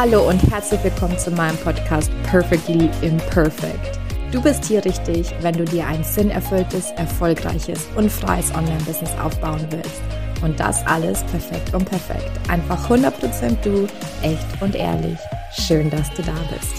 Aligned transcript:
Hallo 0.00 0.28
und 0.28 0.40
herzlich 0.52 0.84
willkommen 0.84 1.18
zu 1.18 1.32
meinem 1.32 1.56
Podcast 1.56 2.08
Perfectly 2.22 2.88
Imperfect. 3.02 3.98
Du 4.30 4.40
bist 4.40 4.64
hier 4.64 4.84
richtig, 4.84 5.34
wenn 5.40 5.56
du 5.56 5.64
dir 5.64 5.88
ein 5.88 6.04
sinnerfülltes, 6.04 6.92
erfolgreiches 6.92 7.88
und 7.96 8.08
freies 8.08 8.54
Online-Business 8.54 9.10
aufbauen 9.20 9.66
willst. 9.70 10.00
Und 10.40 10.60
das 10.60 10.86
alles 10.86 11.24
perfekt 11.24 11.74
und 11.74 11.84
perfekt. 11.84 12.30
Einfach 12.48 12.88
100% 12.88 13.56
du, 13.64 13.88
echt 14.22 14.62
und 14.62 14.76
ehrlich. 14.76 15.18
Schön, 15.66 15.90
dass 15.90 16.08
du 16.14 16.22
da 16.22 16.34
bist. 16.54 16.76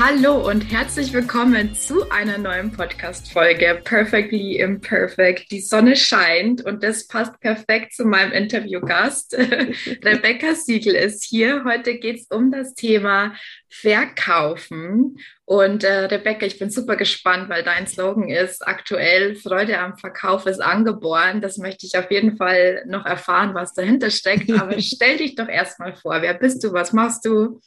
Hallo 0.00 0.48
und 0.48 0.60
herzlich 0.70 1.12
willkommen 1.12 1.74
zu 1.74 2.08
einer 2.10 2.38
neuen 2.38 2.70
Podcast-Folge 2.70 3.80
Perfectly 3.82 4.60
Imperfect. 4.60 5.50
Die 5.50 5.60
Sonne 5.60 5.96
scheint 5.96 6.64
und 6.64 6.84
das 6.84 7.08
passt 7.08 7.40
perfekt 7.40 7.94
zu 7.94 8.04
meinem 8.04 8.30
Interviewgast. 8.30 9.36
Rebecca 10.04 10.54
Siegel 10.54 10.94
ist 10.94 11.24
hier. 11.24 11.64
Heute 11.64 11.98
geht 11.98 12.20
es 12.20 12.26
um 12.30 12.52
das 12.52 12.74
Thema 12.74 13.34
Verkaufen. 13.68 15.16
Und 15.44 15.82
äh, 15.82 16.04
Rebecca, 16.04 16.46
ich 16.46 16.60
bin 16.60 16.70
super 16.70 16.94
gespannt, 16.94 17.48
weil 17.48 17.64
dein 17.64 17.88
Slogan 17.88 18.28
ist 18.28 18.64
aktuell 18.68 19.34
Freude 19.34 19.80
am 19.80 19.98
Verkauf 19.98 20.46
ist 20.46 20.60
angeboren. 20.60 21.40
Das 21.40 21.58
möchte 21.58 21.86
ich 21.86 21.98
auf 21.98 22.08
jeden 22.12 22.36
Fall 22.36 22.84
noch 22.86 23.04
erfahren, 23.04 23.52
was 23.52 23.74
dahinter 23.74 24.10
steckt. 24.10 24.48
Aber 24.52 24.76
stell 24.80 25.16
dich 25.16 25.34
doch 25.34 25.48
erstmal 25.48 25.96
vor. 25.96 26.22
Wer 26.22 26.34
bist 26.34 26.62
du? 26.62 26.72
Was 26.72 26.92
machst 26.92 27.24
du? 27.24 27.60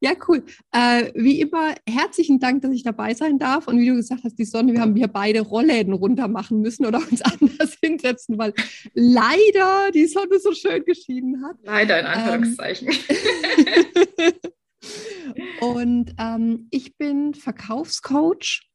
Ja, 0.00 0.12
cool. 0.28 0.44
Äh, 0.72 1.10
wie 1.14 1.40
immer, 1.40 1.74
herzlichen 1.88 2.38
Dank, 2.38 2.60
dass 2.62 2.72
ich 2.72 2.82
dabei 2.82 3.14
sein 3.14 3.38
darf. 3.38 3.66
Und 3.66 3.78
wie 3.78 3.88
du 3.88 3.94
gesagt 3.94 4.24
hast, 4.24 4.38
die 4.38 4.44
Sonne, 4.44 4.74
wir 4.74 4.80
haben 4.80 4.94
hier 4.94 5.08
beide 5.08 5.40
Rollläden 5.40 5.94
runter 5.94 6.28
machen 6.28 6.60
müssen 6.60 6.84
oder 6.84 6.98
uns 6.98 7.22
anders 7.40 7.78
hinsetzen, 7.82 8.36
weil 8.36 8.52
leider 8.92 9.90
die 9.92 10.06
Sonne 10.06 10.38
so 10.38 10.52
schön 10.52 10.84
geschieden 10.84 11.42
hat. 11.42 11.56
Leider 11.62 12.00
in 12.00 12.06
Anführungszeichen. 12.06 12.88
Ähm, 14.18 14.32
und 15.60 16.14
ähm, 16.18 16.68
ich 16.70 16.96
bin 16.98 17.32
Verkaufscoach 17.32 18.68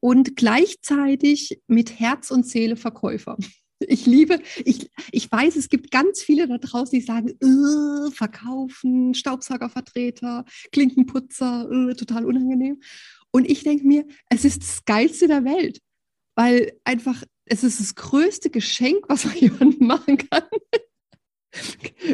und 0.00 0.36
gleichzeitig 0.36 1.62
mit 1.68 2.00
Herz 2.00 2.32
und 2.32 2.44
Seele 2.44 2.74
Verkäufer. 2.74 3.36
Ich 3.80 4.04
liebe, 4.06 4.40
ich, 4.64 4.90
ich 5.10 5.32
weiß, 5.32 5.56
es 5.56 5.70
gibt 5.70 5.90
ganz 5.90 6.22
viele 6.22 6.46
da 6.46 6.58
draußen, 6.58 6.98
die 6.98 7.04
sagen, 7.04 7.30
äh, 7.30 8.10
verkaufen, 8.10 9.14
Staubsaugervertreter, 9.14 10.44
Klinkenputzer, 10.70 11.68
äh, 11.70 11.94
total 11.94 12.26
unangenehm. 12.26 12.80
Und 13.30 13.48
ich 13.48 13.62
denke 13.62 13.86
mir, 13.86 14.06
es 14.28 14.44
ist 14.44 14.62
das 14.62 14.84
Geilste 14.84 15.28
der 15.28 15.44
Welt, 15.44 15.80
weil 16.34 16.72
einfach, 16.84 17.24
es 17.46 17.64
ist 17.64 17.80
das 17.80 17.94
größte 17.94 18.50
Geschenk, 18.50 19.04
was 19.08 19.24
man 19.26 19.36
jemandem 19.36 19.86
machen 19.86 20.18
kann. 20.18 20.44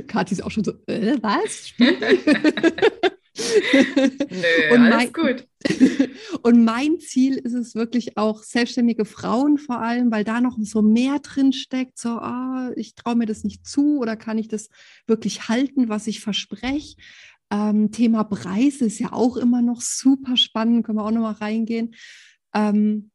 Kathi 0.06 0.34
ist 0.34 0.42
auch 0.42 0.50
schon 0.50 0.64
so, 0.64 0.72
äh, 0.86 1.18
was? 1.20 1.72
Nö, 3.36 4.74
und 4.74 4.80
alles 4.80 5.12
gut. 5.12 5.46
und 6.42 6.64
mein 6.64 7.00
Ziel 7.00 7.36
ist 7.36 7.52
es 7.52 7.74
wirklich 7.74 8.16
auch 8.16 8.42
selbstständige 8.42 9.04
Frauen 9.04 9.58
vor 9.58 9.80
allem, 9.80 10.10
weil 10.10 10.24
da 10.24 10.40
noch 10.40 10.56
so 10.60 10.82
mehr 10.82 11.18
drin 11.18 11.52
steckt, 11.52 11.98
so, 11.98 12.20
oh, 12.20 12.70
ich 12.76 12.94
traue 12.94 13.16
mir 13.16 13.26
das 13.26 13.44
nicht 13.44 13.66
zu 13.66 13.98
oder 13.98 14.16
kann 14.16 14.38
ich 14.38 14.48
das 14.48 14.68
wirklich 15.06 15.48
halten, 15.48 15.88
was 15.88 16.06
ich 16.06 16.20
verspreche. 16.20 16.96
Ähm, 17.50 17.92
Thema 17.92 18.24
Preis 18.24 18.76
ist 18.76 18.98
ja 18.98 19.12
auch 19.12 19.36
immer 19.36 19.62
noch 19.62 19.80
super 19.80 20.36
spannend, 20.36 20.84
können 20.84 20.98
wir 20.98 21.04
auch 21.04 21.10
noch 21.10 21.22
mal 21.22 21.32
reingehen. 21.32 21.94
Ähm, 22.54 23.10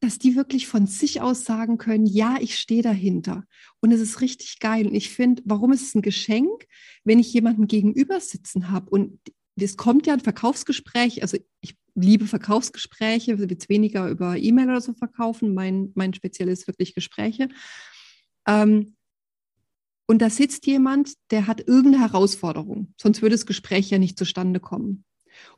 dass 0.00 0.18
die 0.18 0.34
wirklich 0.34 0.66
von 0.66 0.86
sich 0.86 1.20
aus 1.20 1.44
sagen 1.44 1.78
können, 1.78 2.06
ja, 2.06 2.38
ich 2.40 2.58
stehe 2.58 2.82
dahinter. 2.82 3.44
Und 3.80 3.92
es 3.92 4.00
ist 4.00 4.20
richtig 4.20 4.58
geil. 4.58 4.86
Und 4.86 4.94
ich 4.94 5.10
finde, 5.10 5.42
warum 5.44 5.72
ist 5.72 5.82
es 5.82 5.94
ein 5.94 6.02
Geschenk, 6.02 6.66
wenn 7.04 7.18
ich 7.18 7.32
jemanden 7.32 7.66
gegenüber 7.66 8.18
sitzen 8.20 8.70
habe? 8.70 8.88
Und 8.90 9.20
es 9.56 9.76
kommt 9.76 10.06
ja 10.06 10.14
ein 10.14 10.20
Verkaufsgespräch, 10.20 11.22
also 11.22 11.36
ich 11.60 11.76
liebe 11.94 12.26
Verkaufsgespräche, 12.26 13.38
wird 13.38 13.50
jetzt 13.50 13.68
weniger 13.68 14.08
über 14.08 14.36
E-Mail 14.36 14.70
oder 14.70 14.80
so 14.80 14.94
verkaufen. 14.94 15.54
Mein, 15.54 15.92
mein 15.94 16.14
spezielles 16.14 16.66
wirklich 16.66 16.94
Gespräche. 16.94 17.48
Ähm, 18.46 18.96
und 20.06 20.20
da 20.20 20.30
sitzt 20.30 20.66
jemand, 20.66 21.12
der 21.30 21.46
hat 21.46 21.60
irgendeine 21.60 22.00
Herausforderung, 22.00 22.94
sonst 22.96 23.22
würde 23.22 23.34
das 23.34 23.46
Gespräch 23.46 23.90
ja 23.90 23.98
nicht 23.98 24.18
zustande 24.18 24.58
kommen. 24.58 25.04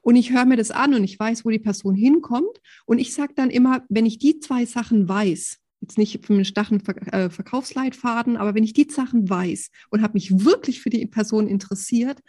Und 0.01 0.17
ich 0.17 0.33
höre 0.33 0.45
mir 0.45 0.57
das 0.57 0.71
an 0.71 0.95
und 0.95 1.05
ich 1.05 1.19
weiß, 1.19 1.45
wo 1.45 1.51
die 1.51 1.59
Person 1.59 1.95
hinkommt. 1.95 2.61
Und 2.87 2.99
ich 2.99 3.15
sage 3.15 3.33
dann 3.35 3.51
immer, 3.51 3.85
wenn 3.89 4.07
ich 4.07 4.19
die 4.19 4.41
zwei 4.41 4.67
Sachen 4.67 5.09
weiß, 5.09 5.59
jetzt 5.81 5.99
nicht 5.99 6.25
für 6.25 6.35
den 6.35 6.45
Stachen 6.45 6.81
äh, 6.87 7.29
Verkaufsleitfaden, 7.29 8.37
aber 8.37 8.55
wenn 8.55 8.65
ich 8.65 8.73
die 8.73 8.89
Sachen 8.89 9.29
weiß 9.29 9.71
und 9.91 10.03
habe 10.03 10.15
mich 10.15 10.45
wirklich 10.45 10.81
für 10.81 10.91
die 10.91 11.07
Person 11.07 11.49
interessiert 11.49 12.21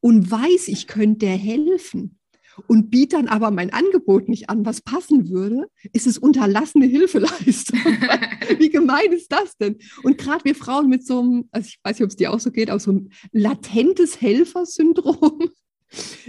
und 0.00 0.30
weiß, 0.30 0.68
ich 0.68 0.86
könnte 0.86 1.26
der 1.26 1.36
helfen 1.36 2.18
und 2.66 2.90
biete 2.90 3.16
dann 3.16 3.28
aber 3.28 3.50
mein 3.50 3.72
Angebot 3.72 4.28
nicht 4.28 4.48
an, 4.48 4.64
was 4.64 4.80
passen 4.80 5.28
würde, 5.28 5.66
ist 5.92 6.06
es 6.06 6.18
unterlassene 6.18 6.86
Hilfeleistung. 6.86 7.78
Wie 8.58 8.70
gemein 8.70 9.12
ist 9.12 9.32
das 9.32 9.56
denn? 9.56 9.78
Und 10.02 10.18
gerade 10.18 10.44
wir 10.44 10.54
Frauen 10.54 10.88
mit 10.88 11.06
so 11.06 11.20
einem, 11.20 11.48
also 11.50 11.66
ich 11.66 11.78
weiß 11.82 11.98
nicht, 11.98 12.04
ob 12.04 12.10
es 12.10 12.16
dir 12.16 12.32
auch 12.32 12.40
so 12.40 12.50
geht, 12.50 12.70
aber 12.70 12.80
so 12.80 12.92
ein 12.92 13.10
latentes 13.32 14.20
Helfersyndrom, 14.20 15.50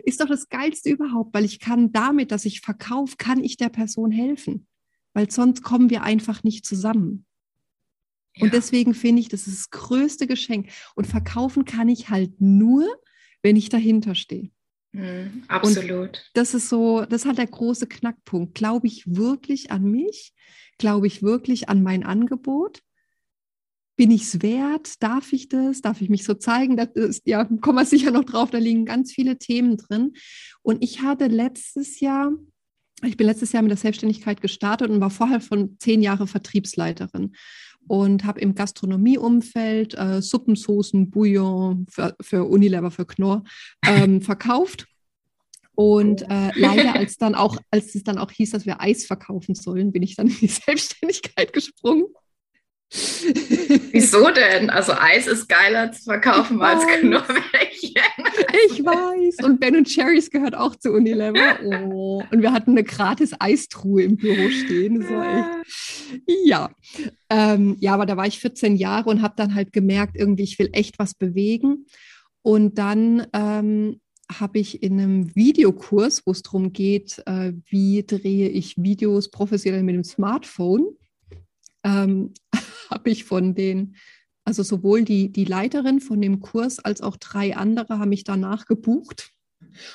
ist 0.03 0.21
doch 0.21 0.27
das 0.27 0.49
Geilste 0.49 0.89
überhaupt, 0.89 1.33
weil 1.33 1.45
ich 1.45 1.59
kann 1.59 1.91
damit, 1.91 2.31
dass 2.31 2.45
ich 2.45 2.61
verkaufe, 2.61 3.15
kann 3.17 3.43
ich 3.43 3.57
der 3.57 3.69
Person 3.69 4.11
helfen. 4.11 4.67
Weil 5.13 5.31
sonst 5.31 5.63
kommen 5.63 5.89
wir 5.89 6.03
einfach 6.03 6.43
nicht 6.43 6.65
zusammen. 6.65 7.25
Ja. 8.35 8.43
Und 8.43 8.53
deswegen 8.53 8.93
finde 8.93 9.21
ich, 9.21 9.29
das 9.29 9.47
ist 9.47 9.57
das 9.57 9.69
größte 9.69 10.27
Geschenk. 10.27 10.69
Und 10.95 11.07
verkaufen 11.07 11.65
kann 11.65 11.87
ich 11.87 12.09
halt 12.09 12.41
nur, 12.41 12.85
wenn 13.41 13.55
ich 13.55 13.69
dahinter 13.69 14.13
stehe. 14.13 14.51
Mm, 14.91 15.43
absolut. 15.47 16.07
Und 16.07 16.31
das 16.33 16.53
ist 16.53 16.69
so, 16.69 17.05
das 17.05 17.21
ist 17.21 17.27
halt 17.27 17.37
der 17.37 17.47
große 17.47 17.87
Knackpunkt. 17.87 18.55
Glaube 18.55 18.87
ich 18.87 19.03
wirklich 19.07 19.71
an 19.71 19.83
mich? 19.83 20.33
Glaube 20.77 21.07
ich 21.07 21.23
wirklich 21.23 21.69
an 21.69 21.81
mein 21.81 22.03
Angebot? 22.03 22.81
Bin 23.95 24.11
ich 24.11 24.23
es 24.23 24.41
wert? 24.41 25.01
Darf 25.01 25.31
ich 25.33 25.47
das? 25.47 25.81
Darf 25.81 26.01
ich 26.01 26.09
mich 26.09 26.23
so 26.23 26.33
zeigen? 26.33 26.77
Das 26.77 26.89
ist, 26.93 27.27
ja, 27.27 27.43
kommen 27.45 27.77
wir 27.77 27.85
sicher 27.85 28.11
noch 28.11 28.25
drauf, 28.25 28.51
da 28.51 28.57
liegen 28.57 28.85
ganz 28.85 29.11
viele 29.11 29.37
Themen 29.37 29.77
drin. 29.77 30.13
Und 30.61 30.83
ich 30.83 31.01
hatte 31.01 31.27
letztes 31.27 31.99
Jahr, 31.99 32.31
ich 33.03 33.17
bin 33.17 33.27
letztes 33.27 33.51
Jahr 33.51 33.63
mit 33.63 33.71
der 33.71 33.77
Selbstständigkeit 33.77 34.41
gestartet 34.41 34.89
und 34.89 35.01
war 35.01 35.09
vorher 35.09 35.41
von 35.41 35.77
zehn 35.79 36.01
Jahren 36.01 36.27
Vertriebsleiterin 36.27 37.35
und 37.87 38.25
habe 38.25 38.41
im 38.41 38.55
Gastronomieumfeld 38.55 39.93
äh, 39.97 40.21
Suppensoßen, 40.21 41.09
Bouillon 41.09 41.85
für, 41.89 42.15
für 42.21 42.45
Unilever, 42.45 42.91
für 42.91 43.05
Knorr 43.05 43.43
ähm, 43.85 44.21
verkauft. 44.21 44.87
Und 45.75 46.21
äh, 46.23 46.51
leider, 46.55 46.95
als 46.95 47.17
dann 47.17 47.35
auch, 47.35 47.57
als 47.69 47.95
es 47.95 48.03
dann 48.03 48.17
auch 48.17 48.31
hieß, 48.31 48.51
dass 48.51 48.65
wir 48.65 48.79
Eis 48.81 49.05
verkaufen 49.05 49.55
sollen, 49.55 49.91
bin 49.91 50.03
ich 50.03 50.15
dann 50.15 50.27
in 50.27 50.37
die 50.37 50.47
Selbstständigkeit 50.65 51.51
gesprungen. 51.53 52.05
Wieso 53.91 54.29
denn? 54.29 54.69
Also 54.69 54.93
Eis 54.93 55.27
ist 55.27 55.47
geiler 55.47 55.91
zu 55.91 56.03
verkaufen 56.03 56.61
als 56.61 56.85
Knurrbärchen. 56.85 58.01
Ich 58.67 58.83
weiß. 58.83 59.45
Und 59.45 59.59
Ben 59.59 59.83
Cherries 59.83 60.29
gehört 60.29 60.55
auch 60.55 60.75
zu 60.75 60.91
Unilever. 60.91 61.59
Oh. 61.63 62.23
Und 62.31 62.41
wir 62.41 62.51
hatten 62.51 62.71
eine 62.71 62.83
gratis 62.83 63.33
Eistruhe 63.39 64.03
im 64.03 64.17
Büro 64.17 64.49
stehen. 64.49 65.01
Das 65.01 65.09
war 65.09 65.37
echt. 65.37 66.25
Ja. 66.45 66.69
Ähm, 67.29 67.77
ja, 67.79 67.93
aber 67.93 68.05
da 68.05 68.17
war 68.17 68.27
ich 68.27 68.39
14 68.39 68.75
Jahre 68.75 69.09
und 69.09 69.21
habe 69.21 69.33
dann 69.37 69.55
halt 69.55 69.73
gemerkt, 69.73 70.15
irgendwie, 70.15 70.43
ich 70.43 70.59
will 70.59 70.69
echt 70.73 70.99
was 70.99 71.13
bewegen. 71.13 71.85
Und 72.41 72.77
dann 72.77 73.27
ähm, 73.33 73.99
habe 74.31 74.59
ich 74.59 74.83
in 74.83 74.99
einem 74.99 75.35
Videokurs, 75.35 76.23
wo 76.25 76.31
es 76.31 76.41
darum 76.41 76.73
geht, 76.73 77.21
äh, 77.25 77.53
wie 77.69 78.03
drehe 78.05 78.49
ich 78.49 78.75
Videos 78.77 79.31
professionell 79.31 79.83
mit 79.83 79.95
dem 79.95 80.03
Smartphone, 80.03 80.87
ähm, 81.83 82.33
habe 82.89 83.09
ich 83.09 83.23
von 83.25 83.55
den, 83.55 83.95
also 84.43 84.63
sowohl 84.63 85.03
die, 85.03 85.31
die 85.31 85.45
Leiterin 85.45 85.99
von 85.99 86.21
dem 86.21 86.39
Kurs 86.39 86.79
als 86.79 87.01
auch 87.01 87.17
drei 87.17 87.55
andere 87.55 87.99
haben 87.99 88.09
mich 88.09 88.23
danach 88.23 88.65
gebucht 88.65 89.31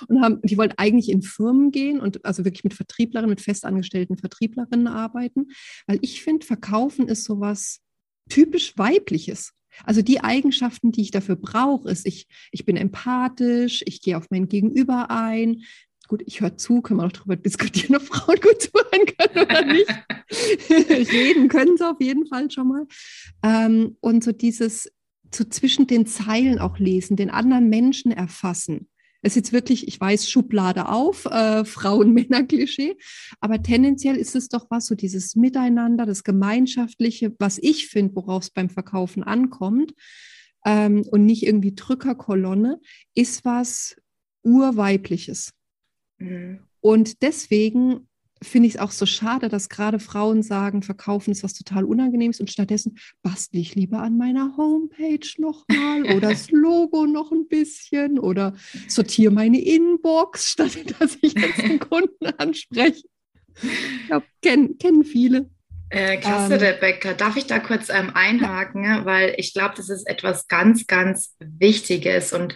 und 0.08 0.22
haben, 0.22 0.40
die 0.42 0.58
wollten 0.58 0.78
eigentlich 0.78 1.10
in 1.10 1.22
Firmen 1.22 1.70
gehen 1.70 2.00
und 2.00 2.24
also 2.24 2.44
wirklich 2.44 2.64
mit 2.64 2.74
Vertrieblerinnen, 2.74 3.30
mit 3.30 3.40
festangestellten 3.40 4.16
Vertrieblerinnen 4.16 4.86
arbeiten, 4.86 5.48
weil 5.86 5.98
ich 6.02 6.22
finde, 6.22 6.46
Verkaufen 6.46 7.08
ist 7.08 7.24
sowas 7.24 7.80
typisch 8.28 8.76
weibliches. 8.76 9.52
Also 9.84 10.02
die 10.02 10.20
Eigenschaften, 10.20 10.92
die 10.92 11.02
ich 11.02 11.10
dafür 11.10 11.36
brauche, 11.36 11.88
ist, 11.88 12.06
ich, 12.06 12.26
ich 12.50 12.64
bin 12.64 12.76
empathisch, 12.76 13.82
ich 13.86 14.02
gehe 14.02 14.16
auf 14.16 14.26
mein 14.30 14.48
Gegenüber 14.48 15.10
ein, 15.10 15.62
gut, 16.10 16.24
ich 16.26 16.40
höre 16.40 16.56
zu, 16.56 16.82
können 16.82 16.98
wir 16.98 17.04
noch 17.04 17.12
darüber 17.12 17.36
diskutieren, 17.36 17.94
ob 17.94 18.02
Frauen 18.02 18.40
gut 18.40 18.60
zuhören 18.60 19.06
können 19.16 19.46
oder 19.46 19.64
nicht. 19.64 19.88
Reden 21.12 21.48
können 21.48 21.76
sie 21.76 21.88
auf 21.88 22.00
jeden 22.00 22.26
Fall 22.26 22.50
schon 22.50 22.68
mal. 22.68 22.86
Ähm, 23.44 23.96
und 24.00 24.24
so 24.24 24.32
dieses, 24.32 24.90
so 25.32 25.44
zwischen 25.44 25.86
den 25.86 26.06
Zeilen 26.06 26.58
auch 26.58 26.78
lesen, 26.78 27.16
den 27.16 27.30
anderen 27.30 27.68
Menschen 27.68 28.10
erfassen. 28.10 28.88
Es 29.22 29.32
ist 29.32 29.36
jetzt 29.36 29.52
wirklich, 29.52 29.86
ich 29.86 30.00
weiß, 30.00 30.28
Schublade 30.28 30.88
auf, 30.88 31.26
äh, 31.26 31.64
Frauen-Männer-Klischee, 31.64 32.96
aber 33.40 33.62
tendenziell 33.62 34.16
ist 34.16 34.34
es 34.34 34.48
doch 34.48 34.66
was, 34.68 34.86
so 34.86 34.96
dieses 34.96 35.36
Miteinander, 35.36 36.06
das 36.06 36.24
Gemeinschaftliche, 36.24 37.32
was 37.38 37.58
ich 37.58 37.86
finde, 37.86 38.16
worauf 38.16 38.42
es 38.42 38.50
beim 38.50 38.68
Verkaufen 38.68 39.22
ankommt. 39.22 39.94
ähm, 40.66 41.04
und 41.10 41.24
nicht 41.24 41.46
irgendwie 41.46 41.74
Drückerkolonne, 41.74 42.80
ist 43.14 43.44
was 43.44 43.96
Urweibliches. 44.42 45.52
Mhm. 46.20 46.60
Und 46.80 47.22
deswegen 47.22 48.06
finde 48.42 48.68
ich 48.68 48.76
es 48.76 48.80
auch 48.80 48.90
so 48.90 49.04
schade, 49.04 49.48
dass 49.48 49.68
gerade 49.68 49.98
Frauen 49.98 50.42
sagen, 50.42 50.82
verkaufen 50.82 51.30
ist 51.30 51.44
was 51.44 51.52
total 51.52 51.84
Unangenehmes 51.84 52.40
und 52.40 52.50
stattdessen 52.50 52.96
bastle 53.22 53.60
ich 53.60 53.74
lieber 53.74 53.98
an 54.00 54.16
meiner 54.16 54.56
Homepage 54.56 55.28
nochmal 55.38 56.16
oder 56.16 56.30
das 56.30 56.50
Logo 56.50 57.06
noch 57.06 57.32
ein 57.32 57.48
bisschen 57.48 58.18
oder 58.18 58.54
sortiere 58.88 59.32
meine 59.32 59.60
Inbox, 59.60 60.46
statt 60.52 60.78
dass 60.98 61.18
ich 61.20 61.34
jetzt 61.34 61.60
den 61.60 61.78
Kunden 61.90 62.26
anspreche. 62.38 63.04
Ich 63.62 64.06
glaube, 64.06 64.26
kennen, 64.40 64.78
kennen 64.78 65.04
viele. 65.04 65.50
Äh, 65.90 66.18
klasse, 66.18 66.54
ähm, 66.54 66.60
Rebecca. 66.60 67.14
Darf 67.14 67.36
ich 67.36 67.46
da 67.46 67.58
kurz 67.58 67.88
ähm, 67.90 68.12
einhaken? 68.14 68.84
Ja. 68.84 69.04
Weil 69.04 69.34
ich 69.36 69.52
glaube, 69.52 69.74
das 69.76 69.90
ist 69.90 70.06
etwas 70.08 70.46
ganz, 70.46 70.86
ganz 70.86 71.36
Wichtiges 71.40 72.32
und 72.32 72.54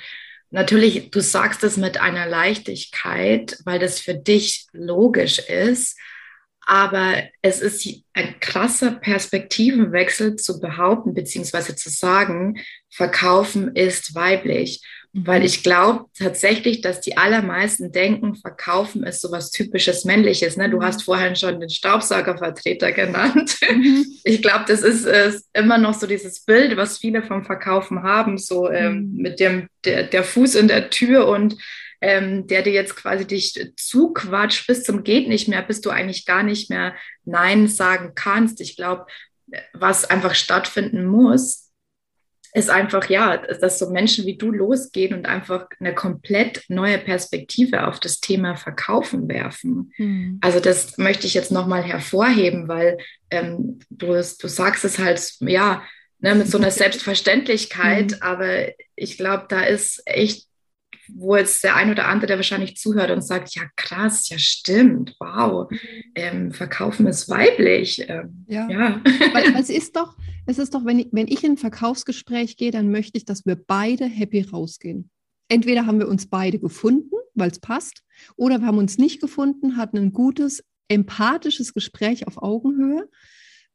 Natürlich, 0.54 1.10
du 1.10 1.20
sagst 1.20 1.64
es 1.64 1.76
mit 1.76 2.00
einer 2.00 2.26
Leichtigkeit, 2.26 3.58
weil 3.64 3.80
das 3.80 3.98
für 3.98 4.14
dich 4.14 4.68
logisch 4.70 5.40
ist. 5.40 5.98
Aber 6.60 7.24
es 7.42 7.60
ist 7.60 7.84
ein 8.12 8.38
krasser 8.38 8.92
Perspektivenwechsel 8.92 10.36
zu 10.36 10.60
behaupten, 10.60 11.12
beziehungsweise 11.12 11.74
zu 11.74 11.90
sagen, 11.90 12.60
Verkaufen 12.88 13.74
ist 13.74 14.14
weiblich. 14.14 14.80
Weil 15.16 15.44
ich 15.44 15.62
glaube 15.62 16.06
tatsächlich, 16.18 16.80
dass 16.80 17.00
die 17.00 17.16
allermeisten 17.16 17.92
denken, 17.92 18.34
Verkaufen 18.34 19.04
ist 19.04 19.20
sowas 19.20 19.52
typisches 19.52 20.04
Männliches. 20.04 20.56
Ne? 20.56 20.68
Du 20.68 20.82
hast 20.82 21.00
mhm. 21.00 21.04
vorhin 21.04 21.36
schon 21.36 21.60
den 21.60 21.70
Staubsaugervertreter 21.70 22.92
genannt. 22.92 23.56
Mhm. 23.70 24.06
Ich 24.26 24.40
glaube, 24.40 24.64
das 24.66 24.80
ist, 24.80 25.04
ist, 25.04 25.46
immer 25.52 25.76
noch 25.76 25.92
so 25.92 26.06
dieses 26.06 26.40
Bild, 26.40 26.76
was 26.78 26.98
viele 26.98 27.22
vom 27.22 27.44
Verkaufen 27.44 28.02
haben, 28.02 28.38
so 28.38 28.70
ähm, 28.70 29.12
mhm. 29.12 29.22
mit 29.22 29.38
dem 29.38 29.68
der, 29.84 30.04
der, 30.04 30.24
Fuß 30.24 30.54
in 30.54 30.66
der 30.66 30.88
Tür 30.88 31.28
und 31.28 31.56
ähm, 32.00 32.46
der 32.46 32.62
dir 32.62 32.72
jetzt 32.72 32.96
quasi 32.96 33.26
dich 33.26 33.72
zuquatscht 33.76 34.66
bis 34.66 34.82
zum 34.82 35.04
geht 35.04 35.28
nicht 35.28 35.46
mehr, 35.46 35.62
bis 35.62 35.82
du 35.82 35.90
eigentlich 35.90 36.24
gar 36.24 36.42
nicht 36.42 36.70
mehr 36.70 36.94
Nein 37.24 37.68
sagen 37.68 38.12
kannst. 38.14 38.62
Ich 38.62 38.76
glaube, 38.76 39.06
was 39.74 40.08
einfach 40.08 40.34
stattfinden 40.34 41.04
muss, 41.04 41.63
ist 42.54 42.70
einfach, 42.70 43.10
ja, 43.10 43.36
dass 43.36 43.80
so 43.80 43.90
Menschen 43.90 44.26
wie 44.26 44.36
du 44.36 44.52
losgehen 44.52 45.12
und 45.12 45.26
einfach 45.26 45.66
eine 45.80 45.92
komplett 45.92 46.62
neue 46.68 46.98
Perspektive 46.98 47.88
auf 47.88 47.98
das 47.98 48.20
Thema 48.20 48.54
Verkaufen 48.54 49.28
werfen. 49.28 49.92
Mhm. 49.98 50.38
Also 50.40 50.60
das 50.60 50.96
möchte 50.96 51.26
ich 51.26 51.34
jetzt 51.34 51.50
nochmal 51.50 51.82
hervorheben, 51.82 52.68
weil 52.68 52.98
ähm, 53.30 53.80
du, 53.90 54.06
du 54.06 54.48
sagst 54.48 54.84
es 54.84 55.00
halt, 55.00 55.34
ja, 55.40 55.82
ne, 56.20 56.36
mit 56.36 56.48
so 56.48 56.58
einer 56.58 56.70
Selbstverständlichkeit, 56.70 58.12
mhm. 58.12 58.18
aber 58.20 58.68
ich 58.94 59.18
glaube, 59.18 59.46
da 59.48 59.64
ist 59.64 60.02
echt 60.06 60.46
wo 61.12 61.36
jetzt 61.36 61.62
der 61.64 61.76
ein 61.76 61.90
oder 61.90 62.06
andere, 62.06 62.26
der 62.26 62.36
wahrscheinlich 62.36 62.76
zuhört 62.76 63.10
und 63.10 63.22
sagt, 63.22 63.54
ja 63.54 63.62
krass, 63.76 64.28
ja 64.28 64.38
stimmt, 64.38 65.14
wow, 65.18 65.70
mhm. 65.70 65.78
ähm, 66.14 66.52
Verkaufen 66.52 67.06
ist 67.06 67.28
weiblich. 67.28 68.04
Ähm, 68.08 68.44
ja, 68.48 68.68
ja. 68.68 69.00
Weil, 69.32 69.54
es 69.56 69.70
ist 69.70 69.96
doch, 69.96 70.16
es 70.46 70.58
ist 70.58 70.74
doch, 70.74 70.84
wenn 70.84 70.98
ich, 70.98 71.08
wenn 71.12 71.28
ich 71.28 71.44
in 71.44 71.52
ein 71.52 71.56
Verkaufsgespräch 71.56 72.56
gehe, 72.56 72.70
dann 72.70 72.90
möchte 72.90 73.18
ich, 73.18 73.24
dass 73.24 73.46
wir 73.46 73.56
beide 73.56 74.06
happy 74.06 74.42
rausgehen. 74.42 75.10
Entweder 75.48 75.86
haben 75.86 75.98
wir 75.98 76.08
uns 76.08 76.26
beide 76.26 76.58
gefunden, 76.58 77.14
weil 77.34 77.50
es 77.50 77.58
passt, 77.58 78.02
oder 78.36 78.60
wir 78.60 78.66
haben 78.66 78.78
uns 78.78 78.98
nicht 78.98 79.20
gefunden, 79.20 79.76
hatten 79.76 79.98
ein 79.98 80.12
gutes, 80.12 80.64
empathisches 80.88 81.74
Gespräch 81.74 82.26
auf 82.26 82.42
Augenhöhe 82.42 83.08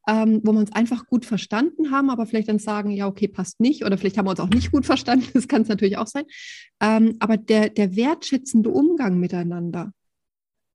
ähm, 0.08 0.40
wo 0.44 0.52
wir 0.52 0.60
uns 0.60 0.72
einfach 0.72 1.06
gut 1.06 1.24
verstanden 1.24 1.90
haben, 1.90 2.10
aber 2.10 2.26
vielleicht 2.26 2.48
dann 2.48 2.58
sagen, 2.58 2.90
ja, 2.90 3.06
okay, 3.06 3.28
passt 3.28 3.60
nicht 3.60 3.84
oder 3.84 3.98
vielleicht 3.98 4.18
haben 4.18 4.26
wir 4.26 4.30
uns 4.30 4.40
auch 4.40 4.48
nicht 4.48 4.72
gut 4.72 4.86
verstanden, 4.86 5.26
das 5.34 5.48
kann 5.48 5.62
es 5.62 5.68
natürlich 5.68 5.98
auch 5.98 6.06
sein. 6.06 6.24
Ähm, 6.80 7.16
aber 7.20 7.36
der, 7.36 7.68
der 7.68 7.96
wertschätzende 7.96 8.70
Umgang 8.70 9.18
miteinander, 9.20 9.92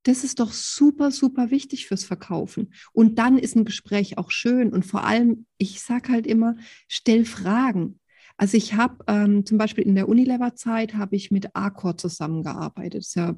das 0.03 0.23
ist 0.23 0.39
doch 0.39 0.51
super, 0.51 1.09
super 1.09 1.49
wichtig 1.49 1.87
fürs 1.87 2.03
Verkaufen. 2.03 2.73
Und 2.93 3.17
dann 3.17 3.39
ist 3.39 3.55
ein 3.55 3.65
Gespräch 3.65 4.19
auch 4.19 4.29
schön. 4.29 4.71
Und 4.71 4.85
vor 4.85 5.03
allem, 5.03 5.47
ich 5.57 5.81
sage 5.81 6.09
halt 6.09 6.27
immer, 6.27 6.55
stell 6.87 7.25
Fragen. 7.25 7.99
Also 8.37 8.55
ich 8.55 8.75
habe 8.75 9.03
ähm, 9.07 9.45
zum 9.45 9.57
Beispiel 9.57 9.83
in 9.83 9.95
der 9.95 10.07
Unilever-Zeit 10.07 10.93
habe 10.93 11.15
ich 11.15 11.31
mit 11.31 11.55
Accor 11.55 11.97
zusammengearbeitet. 11.97 13.01
Das 13.01 13.07
ist 13.07 13.15
ja 13.15 13.35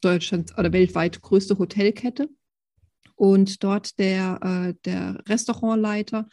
Deutschland 0.00 0.58
oder 0.58 0.72
weltweit 0.72 1.20
größte 1.20 1.58
Hotelkette. 1.58 2.28
Und 3.20 3.62
dort 3.62 3.98
der, 3.98 4.40
äh, 4.42 4.74
der 4.86 5.22
Restaurantleiter, 5.28 6.26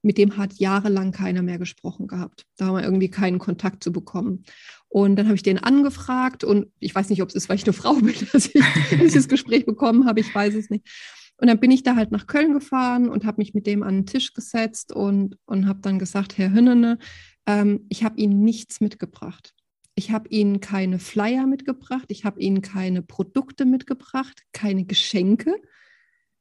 mit 0.00 0.16
dem 0.16 0.36
hat 0.36 0.54
jahrelang 0.54 1.10
keiner 1.10 1.42
mehr 1.42 1.58
gesprochen 1.58 2.06
gehabt. 2.06 2.46
Da 2.56 2.66
haben 2.66 2.76
wir 2.76 2.84
irgendwie 2.84 3.10
keinen 3.10 3.40
Kontakt 3.40 3.82
zu 3.82 3.90
bekommen. 3.90 4.44
Und 4.88 5.16
dann 5.16 5.26
habe 5.26 5.34
ich 5.34 5.42
den 5.42 5.58
angefragt 5.58 6.44
und 6.44 6.68
ich 6.78 6.94
weiß 6.94 7.10
nicht, 7.10 7.20
ob 7.20 7.30
es 7.30 7.34
ist, 7.34 7.48
weil 7.48 7.56
ich 7.56 7.64
eine 7.64 7.72
Frau 7.82 7.94
bin, 7.94 8.14
dass 8.32 8.46
ich 8.46 8.62
dieses 8.92 9.26
Gespräch 9.26 9.66
bekommen 9.66 10.06
habe, 10.06 10.20
ich 10.20 10.32
weiß 10.32 10.54
es 10.54 10.70
nicht. 10.70 10.88
Und 11.36 11.48
dann 11.48 11.58
bin 11.58 11.72
ich 11.72 11.82
da 11.82 11.96
halt 11.96 12.12
nach 12.12 12.28
Köln 12.28 12.52
gefahren 12.52 13.08
und 13.08 13.24
habe 13.24 13.38
mich 13.38 13.52
mit 13.52 13.66
dem 13.66 13.82
an 13.82 13.96
den 13.96 14.06
Tisch 14.06 14.32
gesetzt 14.32 14.92
und, 14.92 15.36
und 15.46 15.66
habe 15.66 15.80
dann 15.80 15.98
gesagt, 15.98 16.38
Herr 16.38 16.52
Hünnene, 16.52 16.98
ähm, 17.46 17.86
ich 17.88 18.04
habe 18.04 18.20
Ihnen 18.20 18.44
nichts 18.44 18.80
mitgebracht. 18.80 19.52
Ich 19.96 20.12
habe 20.12 20.28
Ihnen 20.28 20.60
keine 20.60 21.00
Flyer 21.00 21.48
mitgebracht, 21.48 22.04
ich 22.06 22.24
habe 22.24 22.38
Ihnen 22.40 22.62
keine 22.62 23.02
Produkte 23.02 23.64
mitgebracht, 23.64 24.44
keine 24.52 24.84
Geschenke, 24.84 25.56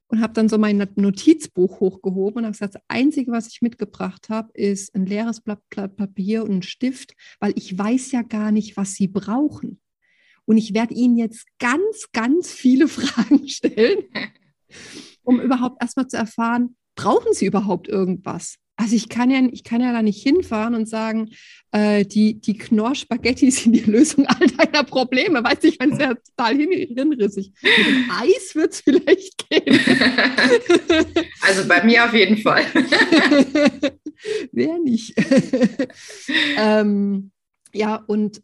und 0.09 0.21
habe 0.21 0.33
dann 0.33 0.49
so 0.49 0.57
mein 0.57 0.87
Notizbuch 0.95 1.79
hochgehoben 1.79 2.39
und 2.39 2.45
habe 2.45 2.51
gesagt, 2.53 2.75
das 2.75 2.81
Einzige, 2.87 3.31
was 3.31 3.47
ich 3.47 3.61
mitgebracht 3.61 4.29
habe, 4.29 4.49
ist 4.53 4.93
ein 4.95 5.05
leeres 5.05 5.41
Blatt, 5.41 5.61
Blatt 5.69 5.95
Papier 5.95 6.43
und 6.43 6.51
ein 6.51 6.61
Stift, 6.63 7.13
weil 7.39 7.53
ich 7.55 7.77
weiß 7.77 8.11
ja 8.11 8.23
gar 8.23 8.51
nicht, 8.51 8.75
was 8.75 8.95
Sie 8.95 9.07
brauchen. 9.07 9.79
Und 10.45 10.57
ich 10.57 10.73
werde 10.73 10.95
Ihnen 10.95 11.15
jetzt 11.15 11.45
ganz, 11.59 12.07
ganz 12.11 12.51
viele 12.51 12.87
Fragen 12.89 13.47
stellen, 13.47 14.03
um 15.23 15.39
überhaupt 15.39 15.81
erstmal 15.81 16.07
zu 16.07 16.17
erfahren, 16.17 16.75
brauchen 16.95 17.33
Sie 17.33 17.45
überhaupt 17.45 17.87
irgendwas? 17.87 18.55
Also 18.79 18.95
ich 18.95 19.09
kann 19.09 19.29
ja, 19.29 19.41
ich 19.51 19.65
kann 19.65 19.81
ja 19.81 19.91
da 19.91 20.01
nicht 20.01 20.23
hinfahren 20.23 20.73
und 20.73 20.87
sagen, 20.87 21.31
äh, 21.73 22.05
die, 22.05 22.39
die 22.39 22.57
Knorr-Spaghetti 22.57 23.51
sind 23.51 23.73
die 23.73 23.81
Lösung 23.81 24.25
all 24.25 24.47
deiner 24.47 24.85
Probleme. 24.85 25.43
Weiß 25.43 25.61
ich, 25.63 25.77
wenn 25.81 25.91
es 25.91 25.99
ja 25.99 26.13
total 26.13 26.55
hin, 26.55 26.71
hinrissig. 26.71 27.51
Mit 27.61 27.87
dem 27.87 28.09
Eis 28.09 28.55
wird 28.55 28.71
es 28.71 28.79
vielleicht 28.81 29.49
gehen. 29.49 29.79
Also 31.41 31.67
bei 31.67 31.83
mir 31.83 32.05
auf 32.05 32.13
jeden 32.13 32.37
Fall. 32.37 32.63
Wer 34.51 34.79
nicht? 34.79 35.15
ähm, 36.57 37.31
ja, 37.73 37.95
und 37.95 38.41